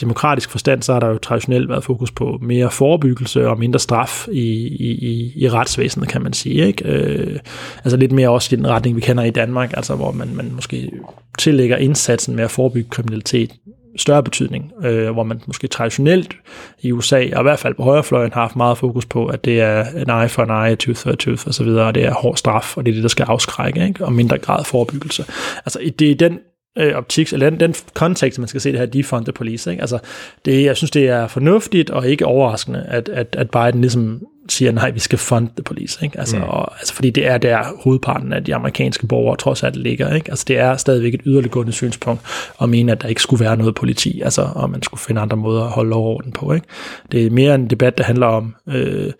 demokratisk 0.00 0.50
forstand, 0.50 0.82
så 0.82 0.92
har 0.92 1.00
der 1.00 1.08
jo 1.08 1.18
traditionelt 1.18 1.68
været 1.68 1.84
fokus 1.84 2.10
på 2.10 2.38
mere 2.42 2.70
forebyggelse 2.70 3.48
og 3.48 3.58
mindre 3.58 3.78
straf 3.78 4.28
i, 4.32 4.66
i, 4.66 5.32
i 5.36 5.48
retsvæsenet, 5.48 6.08
kan 6.08 6.22
man 6.22 6.32
sige. 6.32 6.66
Ikke? 6.66 6.88
Øh, 6.88 7.38
altså 7.84 7.96
lidt 7.96 8.12
mere 8.12 8.30
også 8.30 8.54
i 8.54 8.56
den 8.56 8.68
retning, 8.68 8.96
vi 8.96 9.00
kender 9.00 9.24
i 9.24 9.30
Danmark, 9.30 9.72
altså 9.76 9.94
hvor 9.94 10.12
man, 10.12 10.28
man 10.34 10.50
måske 10.54 10.90
tillægger 11.38 11.76
indsatsen 11.76 12.36
med 12.36 12.44
at 12.44 12.50
forebygge 12.50 12.90
kriminalitet 12.90 13.50
større 13.96 14.22
betydning, 14.22 14.72
øh, 14.84 15.10
hvor 15.10 15.22
man 15.22 15.40
måske 15.46 15.66
traditionelt 15.66 16.36
i 16.80 16.92
USA, 16.92 17.16
og 17.16 17.40
i 17.40 17.42
hvert 17.42 17.58
fald 17.58 17.74
på 17.74 17.82
højrefløjen, 17.82 18.32
har 18.32 18.40
haft 18.40 18.56
meget 18.56 18.78
fokus 18.78 19.06
på, 19.06 19.26
at 19.26 19.44
det 19.44 19.60
er 19.60 19.84
en 19.84 20.22
eye 20.22 20.28
for 20.28 20.42
en 20.42 20.68
eye, 20.68 20.76
tooth 20.76 21.00
for 21.00 21.10
a 21.10 21.14
tooth 21.14 21.48
osv., 21.48 21.66
og 21.66 21.94
det 21.94 22.04
er 22.04 22.14
hård 22.14 22.36
straf, 22.36 22.76
og 22.76 22.86
det 22.86 22.90
er 22.90 22.94
det, 22.94 23.02
der 23.02 23.08
skal 23.08 23.24
afskrække, 23.28 23.86
ikke? 23.86 24.04
og 24.04 24.12
mindre 24.12 24.38
grad 24.38 24.64
forebyggelse. 24.64 25.24
Altså 25.56 25.92
det 25.98 26.10
er 26.10 26.14
den 26.14 26.38
øh, 26.78 26.94
optik, 26.94 27.32
eller 27.32 27.50
den, 27.50 27.60
den 27.60 27.74
kontekst, 27.94 28.38
man 28.38 28.48
skal 28.48 28.60
se 28.60 28.72
det 28.72 28.78
her 28.78 28.86
defunded 28.86 29.32
police. 29.32 29.70
Ikke? 29.70 29.80
Altså, 29.80 29.98
det, 30.44 30.64
jeg 30.64 30.76
synes, 30.76 30.90
det 30.90 31.08
er 31.08 31.26
fornuftigt 31.26 31.90
og 31.90 32.08
ikke 32.08 32.26
overraskende, 32.26 32.84
at, 32.88 33.08
at, 33.08 33.36
at 33.38 33.50
Biden 33.50 33.80
ligesom 33.80 34.22
siger, 34.48 34.72
nej, 34.72 34.90
vi 34.90 35.00
skal 35.00 35.18
fund 35.18 35.48
the 35.56 35.62
police. 35.62 35.98
Ikke? 36.04 36.18
Altså, 36.18 36.36
mm. 36.36 36.42
og, 36.42 36.78
altså, 36.78 36.94
fordi 36.94 37.10
det 37.10 37.26
er 37.26 37.38
der 37.38 37.64
hovedparten 37.84 38.32
af 38.32 38.44
de 38.44 38.54
amerikanske 38.54 39.06
borgere 39.06 39.36
trods 39.36 39.62
alt 39.62 39.76
ligger. 39.76 40.14
Ikke? 40.14 40.30
Altså, 40.30 40.44
det 40.48 40.58
er 40.58 40.76
stadigvæk 40.76 41.14
et 41.14 41.20
yderliggående 41.26 41.72
synspunkt 41.72 42.22
at 42.62 42.68
mene, 42.68 42.92
at 42.92 43.02
der 43.02 43.08
ikke 43.08 43.22
skulle 43.22 43.44
være 43.44 43.56
noget 43.56 43.74
politi, 43.74 44.20
altså, 44.20 44.48
og 44.54 44.70
man 44.70 44.82
skulle 44.82 45.00
finde 45.00 45.20
andre 45.20 45.36
måder 45.36 45.64
at 45.64 45.70
holde 45.70 45.90
lov 45.90 46.06
orden 46.06 46.32
på. 46.32 46.52
Ikke? 46.52 46.66
Det 47.12 47.26
er 47.26 47.30
mere 47.30 47.54
en 47.54 47.70
debat, 47.70 47.98
der 47.98 48.04
handler 48.04 48.26
om... 48.26 48.54
Øh, 48.68 49.12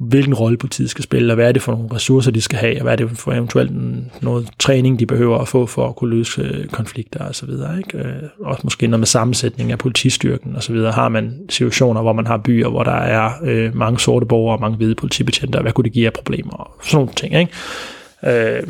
hvilken 0.00 0.34
rolle 0.34 0.56
politiet 0.56 0.90
skal 0.90 1.04
spille, 1.04 1.32
og 1.32 1.34
hvad 1.34 1.48
er 1.48 1.52
det 1.52 1.62
for 1.62 1.72
nogle 1.72 1.88
ressourcer, 1.94 2.30
de 2.30 2.40
skal 2.40 2.58
have, 2.58 2.76
og 2.76 2.82
hvad 2.82 2.92
er 2.92 2.96
det 2.96 3.10
for 3.10 3.32
eventuelt 3.32 3.72
noget 4.22 4.48
træning, 4.58 4.98
de 4.98 5.06
behøver 5.06 5.38
at 5.38 5.48
få 5.48 5.66
for 5.66 5.88
at 5.88 5.96
kunne 5.96 6.10
løse 6.10 6.68
konflikter 6.72 6.94
konflikter 6.94 7.24
og 7.24 7.34
så 7.34 7.46
videre. 7.46 7.78
Ikke? 7.78 7.98
Øh, 7.98 8.22
også 8.40 8.60
måske 8.64 8.86
noget 8.86 9.00
med 9.00 9.06
sammensætning 9.06 9.72
af 9.72 9.78
politistyrken 9.78 10.56
og 10.56 10.62
så 10.62 10.72
videre. 10.72 10.92
Har 10.92 11.08
man 11.08 11.40
situationer, 11.48 12.02
hvor 12.02 12.12
man 12.12 12.26
har 12.26 12.36
byer, 12.36 12.68
hvor 12.68 12.82
der 12.82 12.92
er 12.92 13.32
øh, 13.44 13.76
mange 13.76 14.00
sorte 14.00 14.26
borgere 14.26 14.56
og 14.56 14.60
mange 14.60 14.76
hvide 14.76 14.94
politibetjente, 14.94 15.56
og 15.56 15.62
hvad 15.62 15.72
kunne 15.72 15.84
det 15.84 15.92
give 15.92 16.06
af 16.06 16.12
problemer 16.12 16.52
og 16.52 16.70
sådan 16.82 16.96
nogle 16.96 17.12
ting. 17.16 17.34
Ikke? 17.34 18.56
Øh, 18.56 18.62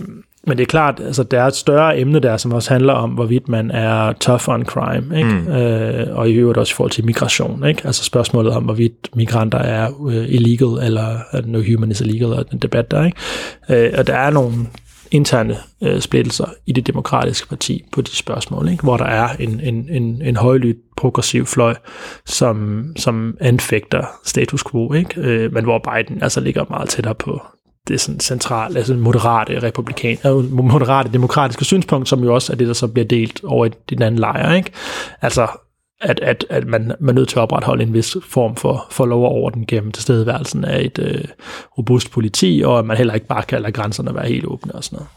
men 0.47 0.59
det 0.59 0.63
er 0.63 0.67
klart, 0.67 1.01
altså 1.01 1.23
der 1.23 1.43
er 1.43 1.47
et 1.47 1.55
større 1.55 1.99
emne 1.99 2.19
der, 2.19 2.37
som 2.37 2.53
også 2.53 2.71
handler 2.71 2.93
om, 2.93 3.11
hvorvidt 3.11 3.49
man 3.49 3.71
er 3.71 4.13
tough 4.13 4.49
on 4.49 4.65
crime, 4.65 5.19
ikke? 5.19 5.31
Mm. 5.31 5.49
Øh, 5.49 6.19
og 6.19 6.31
i 6.31 6.33
øvrigt 6.33 6.59
også 6.59 6.73
i 6.73 6.77
forhold 6.77 6.91
til 6.91 7.05
migration, 7.05 7.67
ikke? 7.67 7.83
Altså 7.85 8.05
spørgsmålet 8.05 8.53
om, 8.53 8.63
hvorvidt 8.63 9.09
migranter 9.17 9.59
er 9.59 9.91
uh, 9.91 10.15
illegal, 10.15 10.87
eller 10.87 11.19
no 11.45 11.63
human 11.73 11.91
is 11.91 12.01
illegal, 12.01 12.33
og 12.33 12.51
den 12.51 12.59
debat 12.59 12.91
der, 12.91 13.05
ikke? 13.05 13.19
Øh, 13.87 13.93
og 13.99 14.07
der 14.07 14.15
er 14.15 14.31
nogle 14.31 14.55
interne 15.11 15.57
øh, 15.83 16.01
splittelser 16.01 16.47
i 16.67 16.73
det 16.73 16.87
demokratiske 16.87 17.49
parti 17.49 17.85
på 17.93 18.01
de 18.01 18.17
spørgsmål, 18.17 18.69
ikke? 18.69 18.83
hvor 18.83 18.97
der 18.97 19.05
er 19.05 19.29
en, 19.39 19.61
en, 19.61 19.89
en, 19.91 20.23
en 20.23 20.37
højlydt 20.37 20.77
progressiv 20.97 21.47
fløj, 21.47 21.75
som, 22.27 22.87
som 22.97 23.37
anfægter 23.41 24.07
status 24.25 24.65
quo, 24.71 24.93
ikke? 24.93 25.21
Øh, 25.21 25.53
men 25.53 25.65
hvor 25.65 25.79
Biden 25.79 26.23
altså 26.23 26.41
ligger 26.41 26.65
meget 26.71 26.89
tættere 26.89 27.15
på 27.15 27.43
det 27.89 28.01
sådan 28.01 28.21
centrale, 28.21 28.79
altså 28.79 28.95
moderate 28.95 29.63
republikan, 29.63 30.19
øh, 30.27 30.53
moderate 30.53 31.13
demokratiske 31.13 31.65
synspunkt, 31.65 32.09
som 32.09 32.25
jo 32.25 32.35
også 32.35 32.53
er 32.53 32.57
det, 32.57 32.67
der 32.67 32.73
så 32.73 32.87
bliver 32.87 33.07
delt 33.07 33.45
over 33.45 33.67
i 33.67 33.71
den 33.91 34.03
anden 34.03 34.19
lejr, 34.19 34.55
ikke? 34.55 34.71
Altså, 35.23 35.47
at, 36.01 36.21
at, 36.21 36.47
at 36.51 36.67
man, 36.67 36.93
man 37.01 37.09
er 37.09 37.13
nødt 37.13 37.29
til 37.29 37.37
at 37.37 37.43
opretholde 37.43 37.83
en 37.83 37.95
vis 37.95 38.17
form 38.29 38.57
for, 38.57 38.87
for 38.91 39.07
lov 39.07 39.25
og 39.25 39.31
orden 39.31 39.67
gennem 39.67 39.93
tilstedeværelsen 39.93 40.65
af 40.65 40.85
et 40.85 40.99
øh, 40.99 41.25
robust 41.79 42.11
politi, 42.11 42.63
og 42.67 42.79
at 42.79 42.85
man 42.85 42.97
heller 42.97 43.15
ikke 43.15 43.27
bare 43.27 43.43
kan 43.43 43.63
lade 43.63 43.73
grænserne 43.73 44.15
være 44.15 44.29
helt 44.29 44.47
åbne 44.47 44.75
og 44.75 44.85
sådan 44.85 44.97
noget. 44.97 45.09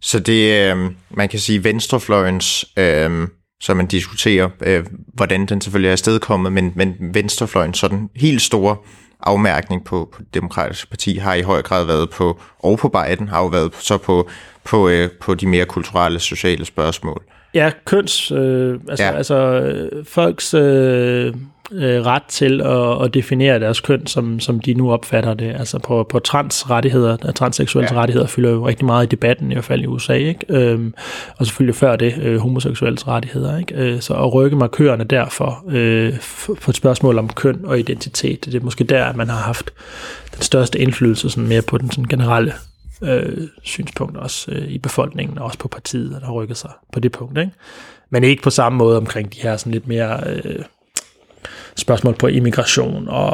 Så 0.00 0.18
det, 0.18 0.70
øh, 0.70 0.90
man 1.10 1.28
kan 1.28 1.38
sige, 1.38 1.64
venstrefløjens 1.64 2.64
øh, 2.76 3.28
så 3.62 3.74
man 3.74 3.86
diskuterer, 3.86 4.48
øh, 4.60 4.84
hvordan 5.14 5.46
den 5.46 5.60
selvfølgelig 5.60 5.88
er 5.88 5.92
afstedkommet, 5.92 6.52
men, 6.52 6.72
men 6.74 6.94
venstrefløjen, 7.00 7.74
sådan 7.74 8.08
helt 8.16 8.42
store 8.42 8.76
afmærkning 9.22 9.84
på, 9.84 10.08
på 10.12 10.22
det 10.22 10.34
demokratiske 10.34 10.90
parti 10.90 11.16
har 11.16 11.34
i 11.34 11.42
høj 11.42 11.62
grad 11.62 11.84
været 11.84 12.10
på, 12.10 12.40
og 12.58 12.78
på 12.78 12.88
Biden, 12.88 13.28
har 13.28 13.42
jo 13.42 13.46
været 13.46 13.74
så 13.74 13.98
på, 13.98 14.28
på, 14.64 14.88
øh, 14.88 15.10
på 15.20 15.34
de 15.34 15.46
mere 15.46 15.64
kulturelle, 15.64 16.20
sociale 16.20 16.64
spørgsmål. 16.64 17.22
Ja, 17.54 17.70
køns, 17.84 18.30
øh, 18.30 18.80
altså, 18.88 19.04
ja. 19.04 19.16
altså 19.16 19.34
øh, 19.34 20.04
folks 20.04 20.54
øh, 20.54 21.34
øh, 21.72 22.06
ret 22.06 22.22
til 22.22 22.60
at, 22.60 23.04
at 23.04 23.14
definere 23.14 23.60
deres 23.60 23.80
køn, 23.80 24.06
som, 24.06 24.40
som 24.40 24.60
de 24.60 24.74
nu 24.74 24.92
opfatter 24.92 25.34
det. 25.34 25.54
Altså 25.58 25.78
på, 25.78 26.06
på 26.08 26.18
transrettigheder, 26.18 27.16
transseksuelle 27.16 27.94
ja. 27.94 28.00
rettigheder 28.00 28.26
fylder 28.26 28.50
jo 28.50 28.68
rigtig 28.68 28.86
meget 28.86 29.06
i 29.06 29.08
debatten, 29.08 29.50
i 29.50 29.54
hvert 29.54 29.64
fald 29.64 29.82
i 29.82 29.86
USA, 29.86 30.14
ikke? 30.14 30.46
Øhm, 30.48 30.94
og 31.36 31.46
selvfølgelig 31.46 31.74
før 31.74 31.96
det, 31.96 32.18
øh, 32.22 32.38
homoseksuelle 32.38 32.98
rettigheder. 33.06 33.58
Ikke? 33.58 33.74
Øh, 33.74 34.00
så 34.00 34.14
at 34.14 34.34
rykke 34.34 34.56
markørerne 34.56 35.04
derfor 35.04 35.64
øh, 35.68 36.14
på 36.60 36.70
et 36.70 36.76
spørgsmål 36.76 37.18
om 37.18 37.28
køn 37.28 37.60
og 37.64 37.78
identitet, 37.78 38.44
det 38.44 38.54
er 38.54 38.60
måske 38.60 38.84
der, 38.84 39.04
at 39.04 39.16
man 39.16 39.28
har 39.28 39.40
haft 39.40 39.70
den 40.34 40.42
største 40.42 40.78
indflydelse 40.78 41.30
sådan 41.30 41.48
mere 41.48 41.62
på 41.62 41.78
den 41.78 41.90
sådan 41.90 42.08
generelle 42.08 42.52
øh, 43.02 43.48
synspunkt 43.62 44.16
også 44.16 44.50
øh, 44.50 44.68
i 44.68 44.78
befolkningen, 44.78 45.38
og 45.38 45.44
også 45.44 45.58
på 45.58 45.68
partiet, 45.68 46.10
der 46.20 46.26
har 46.26 46.32
rykket 46.32 46.56
sig 46.56 46.70
på 46.92 47.00
det 47.00 47.12
punkt. 47.12 47.38
Ikke? 47.38 47.52
Men 48.10 48.24
ikke 48.24 48.42
på 48.42 48.50
samme 48.50 48.78
måde 48.78 48.96
omkring 48.96 49.34
de 49.34 49.40
her 49.40 49.56
sådan 49.56 49.72
lidt 49.72 49.88
mere 49.88 50.20
øh, 50.26 50.64
spørgsmål 51.76 52.14
på 52.14 52.26
immigration 52.26 53.08
og, 53.08 53.30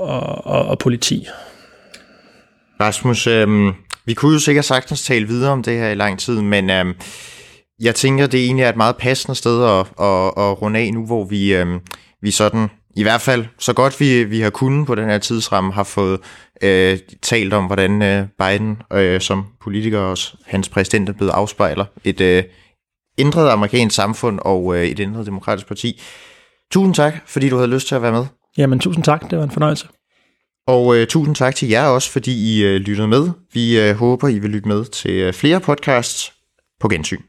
og, 0.00 0.46
og, 0.46 0.66
og 0.66 0.78
politi. 0.78 1.26
Rasmus, 2.80 3.26
øh, 3.26 3.72
vi 4.04 4.14
kunne 4.14 4.32
jo 4.32 4.38
sikkert 4.38 4.64
sagtens 4.64 5.02
tale 5.02 5.26
videre 5.26 5.52
om 5.52 5.62
det 5.62 5.78
her 5.78 5.88
i 5.88 5.94
lang 5.94 6.18
tid, 6.18 6.40
men 6.40 6.70
øh, 6.70 6.94
jeg 7.80 7.94
tænker, 7.94 8.26
det 8.26 8.44
egentlig 8.44 8.64
er 8.64 8.68
et 8.68 8.76
meget 8.76 8.96
passende 8.96 9.34
sted 9.34 9.64
at, 9.64 9.80
at, 9.80 10.26
at 10.26 10.62
runde 10.62 10.80
af 10.80 10.90
nu, 10.94 11.06
hvor 11.06 11.24
vi, 11.24 11.54
øh, 11.54 11.66
vi 12.22 12.30
sådan, 12.30 12.68
i 12.96 13.02
hvert 13.02 13.20
fald 13.20 13.44
så 13.58 13.72
godt 13.72 14.00
vi, 14.00 14.24
vi 14.24 14.40
har 14.40 14.50
kunnet 14.50 14.86
på 14.86 14.94
den 14.94 15.04
her 15.04 15.18
tidsramme, 15.18 15.72
har 15.72 15.84
fået 15.84 16.20
øh, 16.62 16.98
talt 17.22 17.52
om, 17.52 17.66
hvordan 17.66 18.02
øh, 18.02 18.26
Biden 18.38 18.82
øh, 18.92 19.20
som 19.20 19.46
politiker 19.62 19.98
og 19.98 20.18
hans 20.46 20.68
præsident 20.68 21.08
er 21.08 21.12
blevet 21.12 21.30
afspejler 21.30 21.84
et 22.04 22.20
øh, 22.20 22.44
ændret 23.18 23.50
amerikansk 23.50 23.96
samfund 23.96 24.38
og 24.42 24.76
øh, 24.76 24.84
et 24.84 25.00
ændret 25.00 25.26
demokratisk 25.26 25.66
parti. 25.68 26.00
Tusind 26.72 26.94
tak, 26.94 27.14
fordi 27.26 27.48
du 27.48 27.56
havde 27.56 27.70
lyst 27.70 27.88
til 27.88 27.94
at 27.94 28.02
være 28.02 28.12
med. 28.12 28.24
Jamen, 28.56 28.78
tusind 28.78 29.04
tak. 29.04 29.30
Det 29.30 29.38
var 29.38 29.44
en 29.44 29.50
fornøjelse. 29.50 29.88
Og 30.66 30.96
øh, 30.96 31.06
tusind 31.06 31.34
tak 31.34 31.54
til 31.54 31.68
jer 31.68 31.86
også, 31.86 32.10
fordi 32.10 32.32
I 32.54 32.64
øh, 32.64 32.76
lyttede 32.80 33.08
med. 33.08 33.30
Vi 33.52 33.80
øh, 33.80 33.96
håber, 33.96 34.28
I 34.28 34.38
vil 34.38 34.50
lytte 34.50 34.68
med 34.68 34.84
til 34.84 35.10
øh, 35.10 35.32
flere 35.32 35.60
podcasts 35.60 36.32
på 36.80 36.88
gensyn. 36.88 37.20